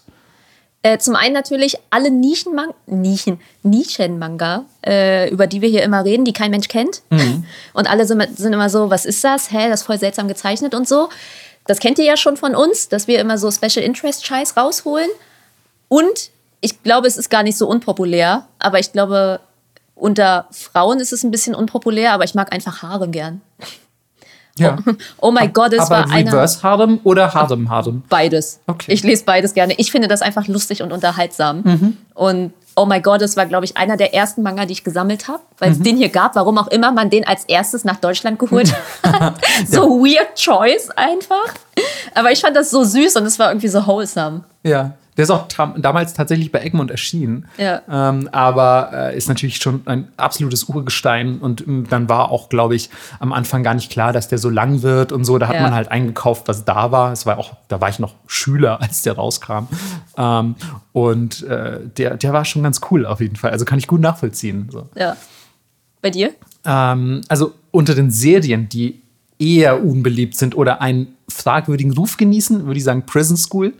[0.82, 6.24] Äh, zum einen natürlich alle Nischenmanga, Nischen, Nischenmanga, äh, über die wir hier immer reden,
[6.24, 7.02] die kein Mensch kennt.
[7.72, 9.50] Und alle sind, sind immer so, was ist das?
[9.50, 11.08] Hä, das ist voll seltsam gezeichnet und so.
[11.66, 15.08] Das kennt ihr ja schon von uns, dass wir immer so Special Interest Scheiß rausholen.
[15.88, 16.30] Und
[16.60, 19.40] ich glaube, es ist gar nicht so unpopulär, aber ich glaube,
[19.96, 23.40] unter Frauen ist es ein bisschen unpopulär, aber ich mag einfach Haare gern.
[24.58, 24.78] Ja.
[25.20, 26.32] Oh mein Gott, es aber war einer.
[26.32, 28.02] Reverse Harem oder Harem Harem?
[28.08, 28.60] Beides.
[28.66, 28.90] Okay.
[28.92, 29.74] Ich lese beides gerne.
[29.76, 31.60] Ich finde das einfach lustig und unterhaltsam.
[31.62, 31.96] Mhm.
[32.14, 35.28] Und oh my God, es war, glaube ich, einer der ersten Manga, die ich gesammelt
[35.28, 35.76] habe, weil Mhm.
[35.76, 39.34] es den hier gab, warum auch immer man den als erstes nach Deutschland geholt hat.
[39.68, 41.52] so weird choice einfach.
[42.14, 44.44] Aber ich fand das so süß und es war irgendwie so wholesome.
[44.62, 44.92] Ja.
[45.16, 45.46] Der ist auch
[45.78, 47.46] damals tatsächlich bei Egmont erschienen.
[47.56, 47.80] Ja.
[47.90, 51.38] Ähm, aber äh, ist natürlich schon ein absolutes Urgestein.
[51.38, 54.50] Und ähm, dann war auch, glaube ich, am Anfang gar nicht klar, dass der so
[54.50, 55.38] lang wird und so.
[55.38, 55.62] Da hat Ja.
[55.62, 57.12] man halt eingekauft, was da war.
[57.12, 59.68] Es war auch, da war ich noch Schüler, als der rauskam.
[60.18, 60.54] Ähm,
[60.92, 63.52] und äh, der, der war schon ganz cool auf jeden Fall.
[63.52, 64.68] Also kann ich gut nachvollziehen.
[64.70, 64.88] So.
[64.94, 65.16] Ja.
[66.02, 66.32] Bei dir?
[66.64, 69.00] Ähm, also unter den Serien, die
[69.38, 73.74] eher unbeliebt sind oder einen fragwürdigen Ruf genießen, würde ich sagen Prison School.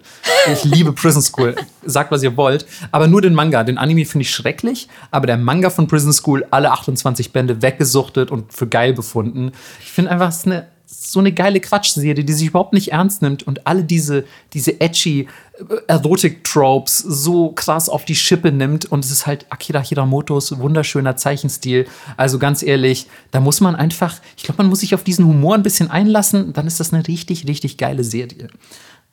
[0.53, 1.57] Ich liebe Prison School.
[1.85, 2.67] Sagt, was ihr wollt.
[2.93, 3.65] Aber nur den Manga.
[3.65, 4.89] Den Anime finde ich schrecklich.
[5.11, 9.53] Aber der Manga von Prison School, alle 28 Bände weggesuchtet und für geil befunden.
[9.81, 13.21] Ich finde einfach, es ist eine, so eine geile Quatschserie, die sich überhaupt nicht ernst
[13.21, 15.27] nimmt und alle diese, diese edgy
[15.59, 18.87] äh, Erotik-Tropes so krass auf die Schippe nimmt.
[18.87, 21.87] Und es ist halt Akira Hiramotos wunderschöner Zeichenstil.
[22.17, 25.57] Also ganz ehrlich, da muss man einfach, ich glaube, man muss sich auf diesen Humor
[25.57, 26.53] ein bisschen einlassen.
[26.53, 28.49] Dann ist das eine richtig, richtig geile Serie.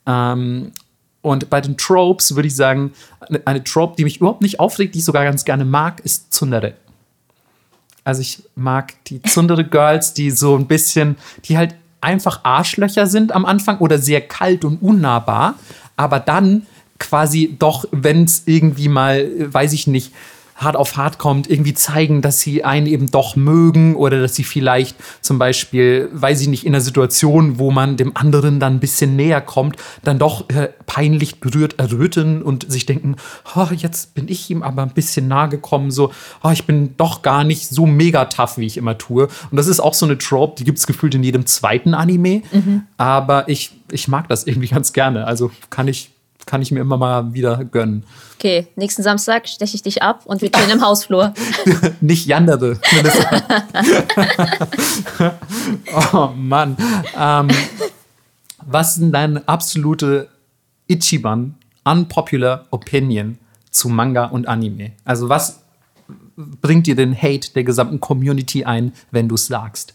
[0.05, 0.71] Ähm,
[1.21, 2.91] und bei den Tropes würde ich sagen,
[3.21, 6.31] eine, eine Trope, die mich überhaupt nicht aufregt, die ich sogar ganz gerne mag, ist
[6.31, 6.75] Tsundere.
[8.03, 11.15] Also ich mag die Tsundere Girls, die so ein bisschen,
[11.45, 15.55] die halt einfach Arschlöcher sind am Anfang oder sehr kalt und unnahbar,
[15.95, 16.67] aber dann
[16.99, 20.11] quasi doch, wenn es irgendwie mal, äh, weiß ich nicht,
[20.63, 24.43] hart auf hart kommt, irgendwie zeigen, dass sie einen eben doch mögen oder dass sie
[24.43, 28.79] vielleicht zum Beispiel, weiß ich nicht, in einer Situation, wo man dem anderen dann ein
[28.79, 33.15] bisschen näher kommt, dann doch äh, peinlich berührt erröten und sich denken,
[33.55, 36.11] oh, jetzt bin ich ihm aber ein bisschen nahe gekommen, so,
[36.43, 39.27] oh, ich bin doch gar nicht so mega tough, wie ich immer tue.
[39.51, 42.41] Und das ist auch so eine Trope, die gibt es gefühlt in jedem zweiten Anime,
[42.97, 46.12] aber ich, ich mag das irgendwie ganz gerne, also kann ich,
[46.45, 48.05] kann ich mir immer mal wieder gönnen.
[48.37, 51.33] Okay, nächsten Samstag steche ich dich ab und wir chillen im Hausflur.
[52.01, 52.27] Nicht.
[52.91, 53.43] Melissa.
[56.13, 56.75] oh Mann.
[57.17, 57.47] Ähm,
[58.65, 60.29] was ist denn deine absolute
[60.87, 63.37] Ichiban, unpopular Opinion
[63.69, 64.91] zu Manga und Anime?
[65.05, 65.61] Also was
[66.35, 69.93] bringt dir den Hate der gesamten Community ein, wenn du es sagst?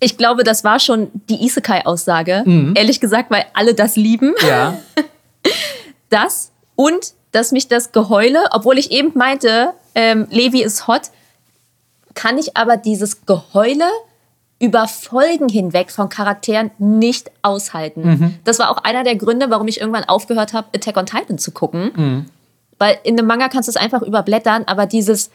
[0.00, 2.42] Ich glaube, das war schon die Isekai-Aussage.
[2.44, 2.74] Mhm.
[2.76, 4.34] Ehrlich gesagt, weil alle das lieben.
[4.46, 4.78] Ja.
[6.08, 11.10] Das und dass mich das Geheule, obwohl ich eben meinte, ähm, Levi ist hot,
[12.14, 13.84] kann ich aber dieses Geheule
[14.60, 18.38] über Folgen hinweg von Charakteren nicht aushalten.
[18.44, 21.50] Das war auch einer der Gründe, warum ich irgendwann aufgehört habe, Attack on Titan zu
[21.50, 22.30] gucken.
[22.78, 25.30] Weil in einem Manga kannst du es einfach überblättern, aber dieses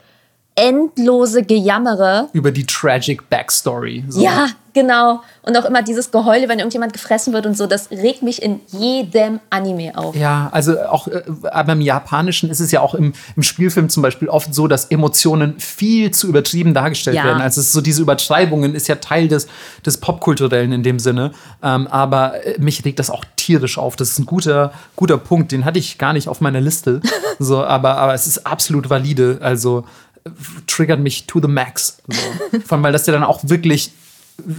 [0.56, 4.04] endlose Gejammere Über die tragic Backstory.
[4.10, 4.22] So.
[4.22, 5.22] ja, genau.
[5.44, 8.60] Und auch immer dieses Geheule, wenn irgendjemand gefressen wird und so, das regt mich in
[8.68, 10.16] jedem Anime auf.
[10.16, 14.04] Ja, also auch, äh, aber im Japanischen ist es ja auch im, im Spielfilm zum
[14.04, 17.24] Beispiel oft so, dass Emotionen viel zu übertrieben dargestellt Ja.
[17.24, 17.42] werden.
[17.42, 19.48] Also es ist so diese Übertreibungen ist ja Teil des,
[19.86, 21.32] des Popkulturellen in dem Sinne.
[21.64, 23.96] Ähm, aber äh, mich regt das auch tierisch auf.
[23.96, 25.54] Das ist ein guter, guter Punkt.
[25.54, 27.00] Den hatte ich gar nicht auf meiner Liste.
[27.40, 29.40] so, aber, aber es ist absolut valide.
[29.42, 29.86] Also
[30.68, 31.98] triggert mich to the max.
[32.08, 32.60] So.
[32.66, 33.92] Vor allem, weil das ja dann auch wirklich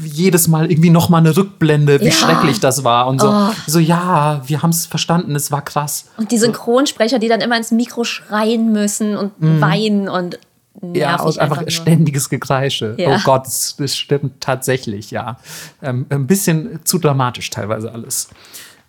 [0.04, 2.12] jedes Mal irgendwie noch mal eine Rückblende, wie Ja.
[2.12, 3.28] schrecklich das war und so.
[3.28, 3.48] Oh.
[3.66, 6.06] So, ja, wir haben es verstanden, es war krass.
[6.16, 10.38] Und die Synchronsprecher, die dann immer ins Mikro schreien müssen und weinen und
[10.80, 11.00] nervig.
[11.00, 11.70] Ja, und einfach nur.
[11.70, 12.94] ständiges Gekreische.
[12.98, 13.16] Ja.
[13.16, 15.38] Oh Gott, das, das stimmt tatsächlich, ja.
[15.82, 18.28] Ähm, ein bisschen zu dramatisch teilweise alles.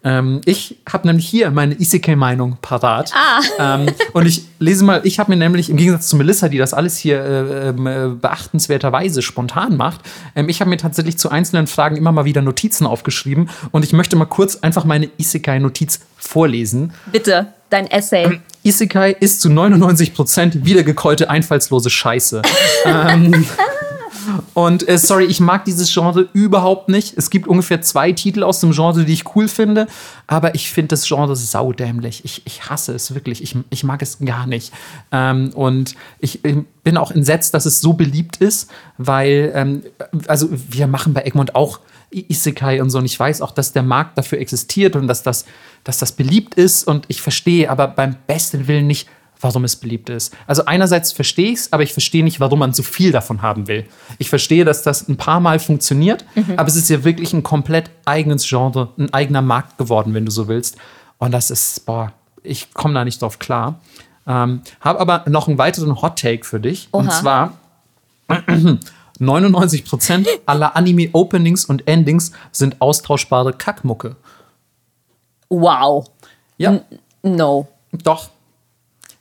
[0.03, 3.11] Ähm, ich habe nämlich hier meine Isekai-Meinung parat.
[3.59, 6.73] Ähm, und ich lese mal, ich habe mir nämlich, im Gegensatz zu Melissa, die das
[6.73, 10.01] alles hier äh, ähm, äh, beachtenswerterweise spontan macht,
[10.35, 13.49] ähm, ich habe mir tatsächlich zu einzelnen Fragen immer mal wieder Notizen aufgeschrieben.
[13.71, 16.93] Und ich möchte mal kurz einfach meine Isekai-Notiz vorlesen.
[17.11, 18.39] Bitte, dein Essay.
[18.63, 22.41] Isekai ist zu 99% wiedergekeulte, einfallslose Scheiße.
[22.85, 23.45] ähm,
[24.53, 27.17] und äh, sorry, ich mag dieses Genre überhaupt nicht.
[27.17, 29.87] Es gibt ungefähr zwei Titel aus dem Genre, die ich cool finde,
[30.27, 32.23] aber ich finde das Genre saudämlich.
[32.25, 33.41] Ich, ich hasse es wirklich.
[33.41, 34.73] Ich, ich mag es gar nicht.
[35.11, 39.83] Ähm, und ich, ich bin auch entsetzt, dass es so beliebt ist, weil, ähm,
[40.27, 41.79] also wir machen bei Egmont auch
[42.11, 42.99] Isekai und so.
[42.99, 45.45] Und ich weiß auch, dass der Markt dafür existiert und dass das,
[45.83, 46.87] dass das beliebt ist.
[46.87, 49.07] Und ich verstehe aber beim besten Willen nicht,
[49.43, 50.33] warum es beliebt ist.
[50.47, 53.67] Also einerseits verstehe ich es, aber ich verstehe nicht, warum man so viel davon haben
[53.67, 53.85] will.
[54.17, 56.25] Ich verstehe, dass das ein paar Mal funktioniert,
[56.57, 60.31] aber es ist ja wirklich ein komplett eigenes Genre, ein eigener Markt geworden, wenn du
[60.31, 60.77] so willst.
[61.17, 62.11] Und das ist, boah,
[62.41, 63.79] ich komme da nicht drauf klar.
[64.25, 66.87] Ähm, Habe aber noch einen weiteren Hot Take für dich.
[66.91, 67.19] Und Oha.
[67.19, 67.53] zwar
[69.19, 74.15] 99% aller Anime-Openings und Endings sind austauschbare Kackmucke.
[75.49, 76.05] Wow.
[76.57, 76.79] Ja,
[77.21, 77.67] No.
[77.91, 78.29] doch.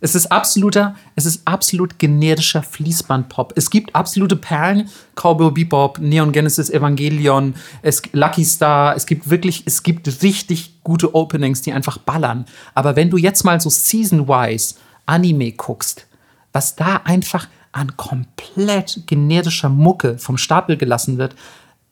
[0.04, 3.52] Es ist absoluter, es ist absolut generischer Fließbandpop.
[3.54, 8.96] Es gibt absolute Perlen, Cowboy Bebop, Neon Genesis Evangelion, es, Lucky Star.
[8.96, 12.46] Es gibt wirklich, es gibt richtig gute Openings, die einfach ballern.
[12.74, 14.74] Aber wenn du jetzt mal so season-wise
[15.06, 16.08] Anime guckst,
[16.52, 21.36] was da einfach an komplett generischer Mucke vom Stapel gelassen wird,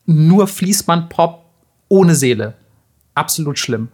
[0.04, 1.44] nur Fließbandpop
[1.88, 2.54] ohne Seele.
[3.14, 3.86] Absolut schlimm.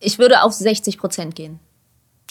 [0.00, 1.60] Ich würde auf 60 Prozent gehen.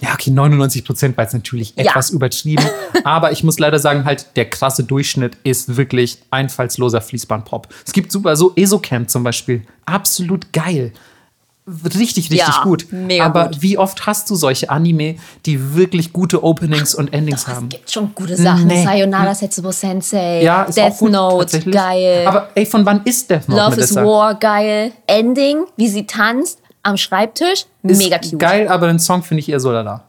[0.02, 1.84] Ja, okay, 99 Prozent war jetzt natürlich Ja.
[1.86, 2.66] etwas übertrieben.
[3.04, 7.68] aber ich muss leider sagen, halt, der krasse Durchschnitt ist wirklich einfallsloser Fließbandpop.
[7.86, 9.62] Es gibt super, so ESO-Camp zum Beispiel.
[9.86, 10.92] Absolut geil.
[11.66, 12.88] Richtig, richtig Ja, gut.
[12.92, 13.62] mega aber gut.
[13.62, 15.16] wie oft hast du solche Anime,
[15.46, 17.68] die wirklich gute Openings und Endings haben?
[17.72, 18.68] Es gibt schon gute Sachen.
[18.68, 18.84] Nee.
[18.84, 22.26] Sayonara Setsubo Sensei, Ja, ist Death auch gut, Note, geil.
[22.28, 24.06] Aber ey, von wann ist Death Note, Love is Melissa?
[24.06, 24.92] War, geil.
[25.08, 28.38] Ending, wie sie tanzt am Schreibtisch, Ist mega cute.
[28.38, 30.04] Geil, aber den Song finde ich eher so lala.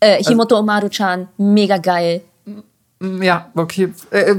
[0.00, 2.22] Äh, Himoto Omaru-chan, mega geil.
[2.98, 3.92] Ja, okay.
[4.10, 4.36] Äh, äh,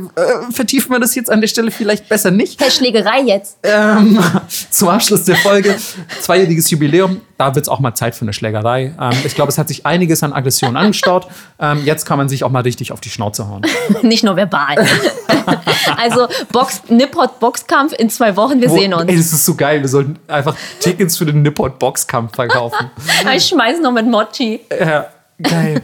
[0.51, 2.59] vertiefen wir das jetzt an der Stelle vielleicht besser nicht.
[2.59, 3.59] Hey, Schlägerei jetzt.
[3.61, 4.17] Ähm,
[4.71, 5.75] zum Abschluss der Folge,
[6.21, 8.95] zweijähriges Jubiläum, da wird es auch mal Zeit für eine Schlägerei.
[8.99, 11.27] Ähm, ich glaube, es hat sich einiges an Aggression angestaut.
[11.59, 13.61] Ähm, jetzt kann man sich auch mal richtig auf die Schnauze hauen.
[14.01, 14.75] Nicht nur verbal.
[15.97, 19.07] also Box, Nippot Boxkampf in zwei Wochen, wir Wo- sehen uns.
[19.07, 19.81] Ey, das ist so geil.
[19.81, 22.89] Wir sollten einfach Tickets für den Nippot-Boxkampf verkaufen.
[23.35, 24.61] Ich schmeiß noch mit Mochi.
[24.69, 25.01] äh,
[25.43, 25.83] geil.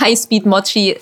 [0.00, 0.96] Highspeed Mochi.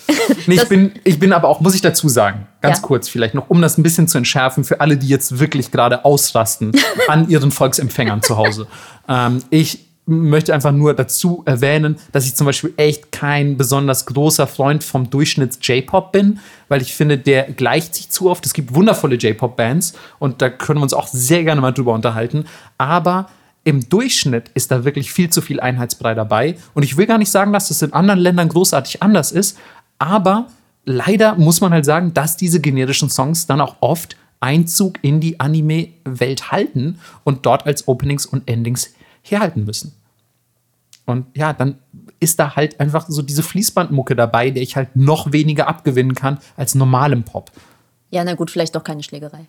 [0.47, 2.83] Nee, ich, bin, ich bin aber auch, muss ich dazu sagen, ganz Ja.
[2.83, 6.05] kurz vielleicht noch, um das ein bisschen zu entschärfen für alle, die jetzt wirklich gerade
[6.05, 6.71] ausrasten
[7.07, 8.67] an ihren Volksempfängern zu Hause.
[9.09, 14.47] Ähm, ich möchte einfach nur dazu erwähnen, dass ich zum Beispiel echt kein besonders großer
[14.47, 18.45] Freund vom Durchschnitts-J-Pop bin, weil ich finde, der gleicht sich zu oft.
[18.45, 22.45] Es gibt wundervolle J-Pop-Bands und da können wir uns auch sehr gerne mal drüber unterhalten.
[22.77, 23.27] Aber
[23.63, 26.57] im Durchschnitt ist da wirklich viel zu viel Einheitsbrei dabei.
[26.73, 29.57] Und ich will gar nicht sagen, dass das in anderen Ländern großartig anders ist,
[29.99, 30.47] aber
[30.85, 35.39] leider muss man halt sagen, dass diese generischen Songs dann auch oft Einzug in die
[35.39, 39.93] Anime-Welt halten und dort als Openings und Endings herhalten müssen.
[41.05, 41.77] Und ja, dann
[42.19, 46.39] ist da halt einfach so diese Fließbandmucke dabei, der ich halt noch weniger abgewinnen kann
[46.57, 47.51] als normalem Pop.
[48.09, 49.47] Ja, na gut, vielleicht doch keine Schlägerei.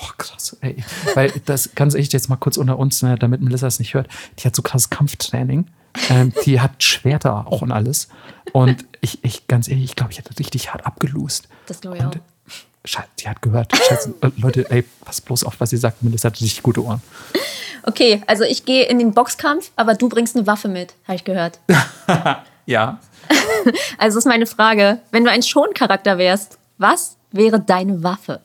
[0.00, 0.82] Boah, krass, ey.
[1.14, 4.08] Weil das ganz echt jetzt mal kurz unter uns, ne, damit Melissa es nicht hört.
[4.38, 5.66] Die hat so krasses Kampftraining.
[6.08, 8.08] Ähm, die hat Schwerter auch und alles.
[8.52, 11.48] Und ich, ich ganz ehrlich, ich glaube, ich hätte richtig hart abgelost.
[11.66, 12.06] Das glaube ich auch.
[12.06, 12.20] Und
[12.84, 13.76] Scheiße, die hat gehört.
[13.76, 16.02] Scheiße, Leute, ey, pass bloß auf, was ihr sagt.
[16.02, 17.02] Melissa hat richtig gute Ohren.
[17.82, 21.24] Okay, also ich gehe in den Boxkampf, aber du bringst eine Waffe mit, habe ich
[21.24, 21.58] gehört.
[22.66, 23.00] Ja.
[23.98, 28.40] Also ist meine Frage, wenn du ein Schon-Charakter wärst, was wäre deine Waffe?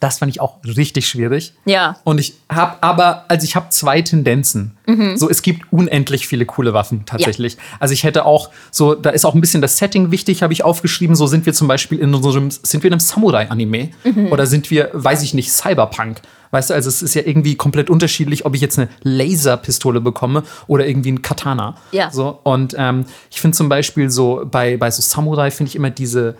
[0.00, 1.54] Das fand ich auch richtig schwierig.
[1.64, 1.96] Ja.
[2.04, 4.76] Und ich habe aber, also ich habe zwei Tendenzen.
[5.16, 7.56] So, es gibt unendlich viele coole Waffen tatsächlich.
[7.80, 10.62] Also ich hätte auch, so, da ist auch ein bisschen das Setting wichtig, habe ich
[10.62, 11.16] aufgeschrieben.
[11.16, 13.90] So sind wir zum Beispiel in unserem, sind wir in einem Samurai-Anime
[14.30, 16.20] oder sind wir, weiß ich nicht, Cyberpunk.
[16.50, 20.44] Weißt du, also es ist ja irgendwie komplett unterschiedlich, ob ich jetzt eine Laserpistole bekomme
[20.66, 21.76] oder irgendwie ein Katana.
[21.90, 22.10] Ja.
[22.12, 25.90] So, und ähm, ich finde zum Beispiel so, bei, bei so Samurai finde ich immer
[25.90, 26.36] diese,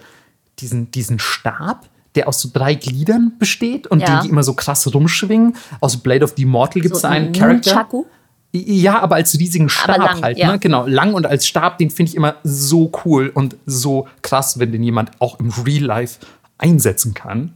[0.60, 4.06] diesen, diesen Stab, der aus so drei Gliedern besteht und Ja.
[4.06, 5.56] den die immer so krass rumschwingen.
[5.80, 7.70] Aus Blade of the Immortal gibt es So einen ein Charakter.
[7.70, 8.04] Nunchaku?
[8.52, 10.52] Ja, aber als riesigen Stab lang, halt, ja.
[10.52, 10.58] ne?
[10.60, 14.70] Genau, lang und als Stab, den finde ich immer so cool und so krass, wenn
[14.70, 16.20] den jemand auch im Real Life
[16.56, 17.52] einsetzen kann.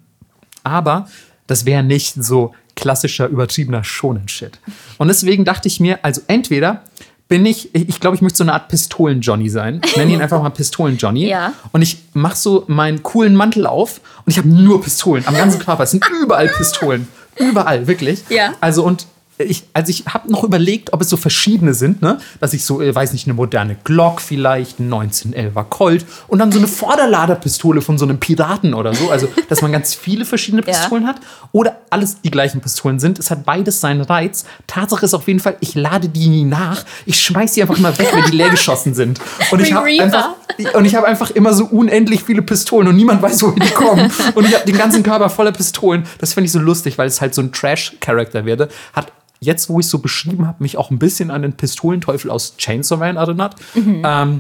[0.65, 1.07] Aber
[1.47, 4.59] das wäre nicht so klassischer, übertriebener Shonen-Shit.
[4.99, 6.83] Und deswegen dachte ich mir, also entweder
[7.29, 9.83] bin ich, ich glaube, ich möchte so eine Art Pistolen-Johnny sein.
[9.85, 11.29] Ich nenne ihn einfach mal Pistolen-Johnny.
[11.29, 11.53] Ja.
[11.73, 15.61] Und ich mache so meinen coolen Mantel auf und ich habe nur Pistolen am ganzen
[15.61, 15.85] Körper.
[15.85, 17.07] Es sind überall Pistolen.
[17.37, 18.25] Überall, wirklich.
[18.31, 18.55] Ja.
[18.61, 19.07] Also und
[19.39, 22.19] ich, also ich habe noch überlegt, ob es so verschiedene sind, ne?
[22.41, 26.51] Dass ich so, äh, weiß nicht, eine moderne Glock vielleicht, ein 1911er Colt und dann
[26.53, 29.11] so eine Vorderladerpistole von so einem Piraten oder so.
[29.11, 30.73] Also, dass man ganz viele verschiedene Ja.
[30.73, 31.17] Pistolen hat.
[31.53, 33.19] Oder alles die gleichen Pistolen sind.
[33.19, 34.45] Es hat beides seinen Reiz.
[34.67, 36.85] Tatsache ist auf jeden Fall, ich lade die nie nach.
[37.07, 39.21] Ich schmeiß die einfach mal weg, wenn die leer geschossen sind.
[39.51, 40.31] Und ich habe einfach
[40.75, 44.11] und ich habe einfach immer so unendlich viele Pistolen und niemand weiß, wohin die kommen.
[44.35, 46.05] Und ich habe den ganzen Körper voller Pistolen.
[46.19, 48.69] Das finde ich so lustig, weil es halt so ein Trash-Charakter werde.
[48.93, 52.31] Hat jetzt, wo ich es so beschrieben habe, mich auch ein bisschen an den Pistolenteufel
[52.31, 53.57] aus Chainsaw Man erinnert.
[54.05, 54.39] Ähm,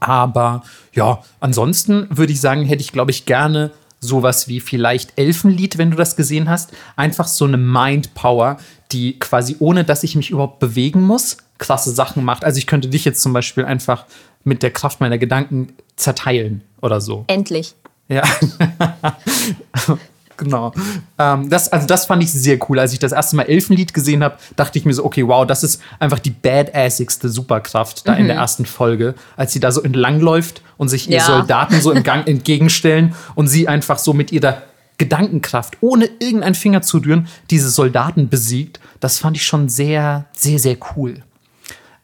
[0.00, 0.62] aber
[0.92, 3.70] ja, ansonsten würde ich sagen, hätte ich, glaube ich, gerne
[4.00, 6.72] sowas wie vielleicht Elfenlied, wenn du das gesehen hast.
[6.96, 8.58] Einfach so eine Mind-Power,
[8.92, 12.44] die quasi ohne, dass ich mich überhaupt bewegen muss, krasse Sachen macht.
[12.44, 14.06] Also ich könnte dich jetzt zum Beispiel einfach
[14.44, 17.24] mit der Kraft meiner Gedanken zerteilen oder so.
[17.28, 17.74] Endlich.
[18.08, 18.22] Ja.
[20.36, 20.72] Genau.
[21.18, 22.78] Ähm, das, also das fand ich sehr cool.
[22.78, 25.62] Als ich das erste Mal Elfenlied gesehen habe, dachte ich mir so, okay, wow, das
[25.62, 28.28] ist einfach die badassigste Superkraft da in Mhm.
[28.28, 31.24] der ersten Folge, als sie da so entlangläuft und sich ihr Ja.
[31.24, 34.62] Soldaten so im Gang entgegenstellen und sie einfach so mit ihrer
[34.98, 38.80] Gedankenkraft, ohne irgendeinen Finger zu rühren, diese Soldaten besiegt.
[39.00, 41.22] Das fand ich schon sehr, sehr, sehr cool.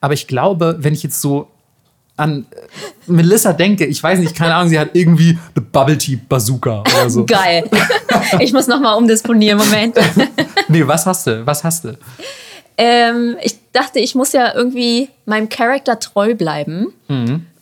[0.01, 1.47] Aber ich glaube, wenn ich jetzt so
[2.21, 2.55] an äh,
[3.07, 7.09] Melissa denke, ich weiß nicht, keine Ahnung, sie hat irgendwie eine Bubble Tea Bazooka oder
[7.09, 7.25] so.
[7.25, 7.69] Geil.
[8.39, 9.97] Ich muss nochmal umdisponieren, Moment.
[10.67, 11.45] Nee, was hast du?
[11.45, 11.97] Was hast du?
[12.77, 16.93] Ähm, ich dachte, ich muss ja irgendwie meinem Charakter treu bleiben.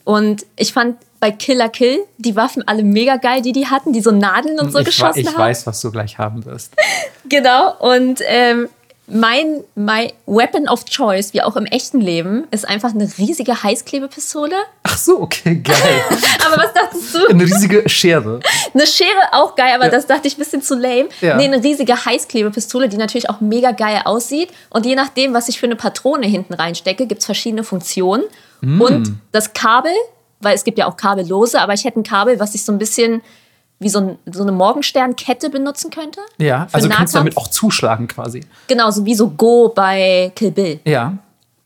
[0.04, 4.00] Und ich fand bei Killer Kill die Waffen alle mega geil, die die hatten, die
[4.00, 5.38] so Nadeln und so ich geschossen ich haben.
[5.38, 6.74] weiß, was du gleich haben wirst.
[7.28, 7.76] Genau.
[7.78, 8.68] Und ähm,
[9.10, 14.54] mein, mein Weapon of Choice, wie auch im echten Leben, ist einfach eine riesige Heißklebepistole.
[14.84, 15.76] Ach so, okay, geil.
[16.46, 17.26] Aber was dachtest du?
[17.28, 18.40] Eine riesige Schere.
[18.72, 19.90] Eine Schere auch geil, aber Ja.
[19.90, 21.08] das dachte ich ein bisschen zu lame.
[21.20, 21.36] Ja.
[21.36, 24.50] Nee, eine riesige Heißklebepistole, die natürlich auch mega geil aussieht.
[24.70, 28.24] Und je nachdem, was ich für eine Patrone hinten reinstecke, gibt es verschiedene Funktionen.
[28.60, 28.80] Mm.
[28.80, 29.92] Und das Kabel,
[30.40, 32.78] weil es gibt ja auch kabellose, aber ich hätte ein Kabel, was ich so ein
[32.78, 33.22] bisschen
[33.80, 36.20] wie so, ein, so eine Morgensternkette benutzen könnte.
[36.38, 37.34] Ja, also du kannst Nahkampf.
[37.34, 38.44] damit auch zuschlagen quasi.
[38.68, 40.80] Genau, so wie so Go bei Kill Bill.
[40.84, 41.14] Ja.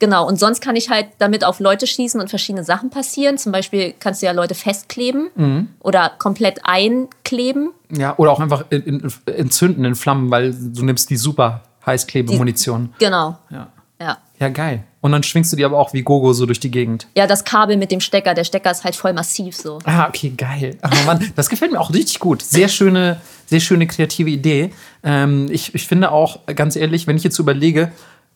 [0.00, 3.38] Genau, und sonst kann ich halt damit auf Leute schießen und verschiedene Sachen passieren.
[3.38, 5.68] Zum Beispiel kannst du ja Leute festkleben Mhm.
[5.80, 7.70] oder komplett einkleben.
[7.90, 12.92] Ja, oder auch einfach in, in, entzünden in Flammen, weil du nimmst die super Heißklebemunition.
[12.98, 13.38] Genau.
[13.50, 13.68] Ja.
[14.00, 14.18] Ja.
[14.44, 14.84] Ja, geil.
[15.00, 17.06] Und dann schwingst du die aber auch wie Gogo so durch die Gegend.
[17.16, 18.34] Ja, das Kabel mit dem Stecker.
[18.34, 19.78] Der Stecker ist halt voll massiv so.
[19.84, 20.76] Ah, okay, geil.
[20.82, 22.42] Ach Mann, das gefällt mir auch richtig gut.
[22.42, 24.70] Sehr schöne, sehr schöne kreative Idee.
[25.02, 27.90] Ähm, ich, ich finde auch, ganz ehrlich, wenn ich jetzt überlege,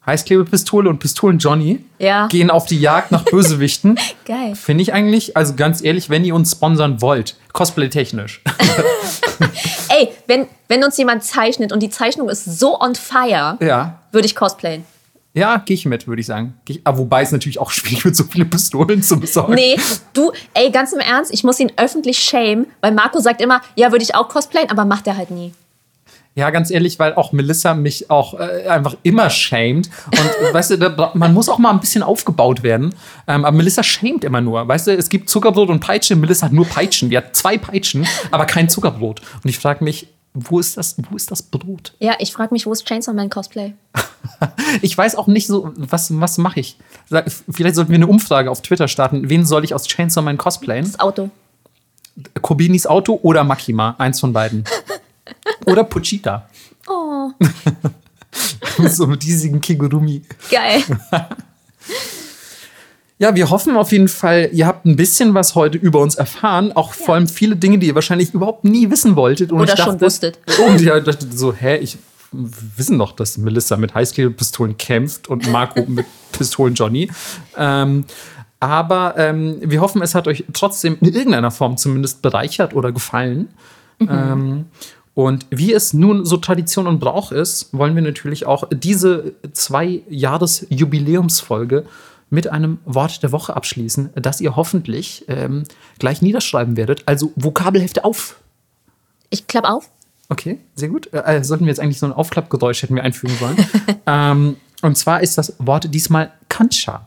[0.06, 2.26] Heißklebepistole und Pistolen Johnny Ja.
[2.28, 3.98] gehen auf die Jagd nach Bösewichten.
[4.24, 4.54] Geil.
[4.54, 8.42] Finde ich eigentlich, also ganz ehrlich, wenn ihr uns sponsern wollt, Cosplay-technisch.
[9.90, 14.00] Ey, wenn, wenn uns jemand zeichnet und die Zeichnung ist so on fire, ja.
[14.12, 14.84] würde ich cosplayen.
[15.38, 16.54] Ja, gehe ich mit, würde ich sagen.
[16.68, 19.54] Ich, aber wobei es natürlich auch schwierig wird, so viele Pistolen zu besorgen.
[19.54, 19.76] Nee,
[20.12, 23.92] du, ey, ganz im Ernst, ich muss ihn öffentlich shame, weil Marco sagt immer, ja,
[23.92, 25.52] würde ich auch cosplayen, aber macht er halt nie.
[26.34, 29.90] Ja, ganz ehrlich, weil auch Melissa mich auch äh, einfach immer shamed.
[30.06, 32.94] Und weißt du, da, man muss auch mal ein bisschen aufgebaut werden.
[33.26, 34.68] Ähm, aber Melissa shamed immer nur.
[34.68, 36.14] Weißt du, es gibt Zuckerbrot und Peitsche.
[36.14, 37.10] Melissa hat nur Peitschen.
[37.10, 39.20] Die hat zwei Peitschen, aber kein Zuckerbrot.
[39.42, 40.06] Und ich frage mich,
[40.50, 41.94] wo ist das, wo ist das Brot?
[42.00, 43.74] Ja, ich frage mich, wo ist Chainsaw Man Cosplay?
[44.82, 46.76] Ich weiß auch nicht so, was, was mache ich?
[47.48, 49.28] Vielleicht sollten wir eine Umfrage auf Twitter starten.
[49.28, 50.84] Wen soll ich aus Chainsaw Man cosplayen?
[50.84, 51.30] Das Auto.
[52.42, 53.94] Kobinis Auto oder Makima?
[53.98, 54.64] Eins von beiden.
[55.66, 56.48] Oder Puchita.
[56.88, 57.30] Oh,
[58.88, 60.22] so mit diesem Kigurumi.
[60.50, 60.82] geil.
[63.20, 66.72] Ja, wir hoffen auf jeden Fall, ihr habt ein bisschen was heute über uns erfahren.
[66.72, 69.50] Auch vor allem viele Dinge, die ihr wahrscheinlich überhaupt nie wissen wolltet.
[69.50, 70.38] Und Oder ich schon dachte, wusstet.
[70.66, 71.98] Und ja, dachte so, hä, ich
[72.30, 77.10] wissen doch, dass Melissa mit Heißklebepistolen kämpft und Marco mit Pistolen Johnny.
[77.56, 78.04] Ähm,
[78.60, 83.48] aber ähm, wir hoffen, es hat euch trotzdem in irgendeiner Form zumindest bereichert oder gefallen.
[84.00, 84.66] Ähm,
[85.14, 90.02] und wie es nun so Tradition und Brauch ist, wollen wir natürlich auch diese zwei
[90.08, 91.84] Jahres-Jubiläumsfolge
[92.30, 95.64] mit einem Wort der Woche abschließen, das ihr hoffentlich ähm,
[95.98, 97.02] gleich niederschreiben werdet.
[97.06, 98.40] Also Vokabelhefte auf.
[99.30, 99.90] Ich klapp auf.
[100.28, 101.12] Okay, sehr gut.
[101.12, 103.56] Äh, sollten wir jetzt eigentlich so ein Aufklappgeräusch hätten wir einfügen sollen.
[104.06, 107.06] ähm, und zwar ist das Wort diesmal Kancha.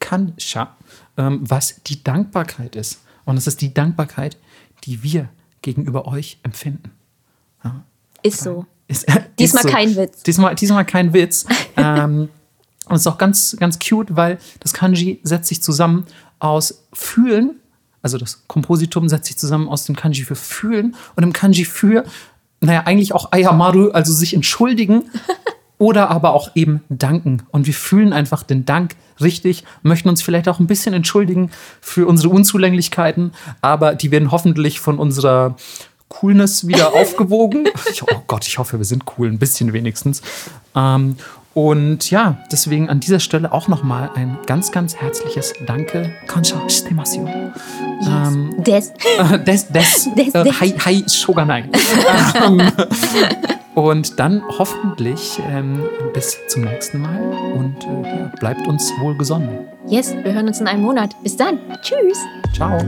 [0.00, 0.76] Kancha,
[1.16, 3.00] ähm, was die Dankbarkeit ist.
[3.24, 4.36] Und es ist die Dankbarkeit,
[4.84, 5.28] die wir
[5.62, 6.90] gegenüber euch empfinden.
[8.22, 8.66] Ist so.
[8.86, 9.06] Ist,
[9.38, 10.22] Diesmal ist kein Witz.
[10.22, 11.46] Diesmal, diesmal kein Witz.
[11.76, 12.28] ähm,
[12.88, 16.06] und es ist auch ganz, ganz cute, weil das Kanji setzt sich zusammen
[16.38, 17.56] aus Fühlen,
[18.02, 22.04] also das Kompositum setzt sich zusammen aus dem Kanji für Fühlen und dem Kanji für,
[22.60, 25.10] naja, eigentlich auch Ayamaru, also sich entschuldigen
[25.78, 27.42] oder aber auch eben danken.
[27.50, 31.50] Und wir fühlen einfach den Dank richtig, möchten uns vielleicht auch ein bisschen entschuldigen
[31.80, 35.56] für unsere Unzulänglichkeiten, aber die werden hoffentlich von unserer
[36.08, 37.68] Coolness wieder aufgewogen.
[37.90, 40.22] Ich, oh Gott, ich hoffe, wir sind cool, ein bisschen wenigstens.
[40.74, 41.16] Ähm,
[41.58, 46.12] und ja, deswegen an dieser Stelle auch nochmal ein ganz, ganz herzliches Danke.
[46.28, 47.26] Kansha shitemasu.
[48.06, 48.92] Ähm, Des.
[49.18, 50.60] äh, des, des, Des, äh, des.
[50.60, 51.64] hi, hi, shoganai.
[52.46, 52.62] ähm,
[53.74, 55.82] und dann hoffentlich ähm,
[56.14, 57.20] bis zum nächsten Mal
[57.56, 59.66] und äh, ja, bleibt uns wohl gesonnen.
[59.88, 61.20] Yes, wir hören uns in einem Monat.
[61.24, 61.58] Bis dann.
[61.82, 62.18] Tschüss.
[62.54, 62.78] Ciao.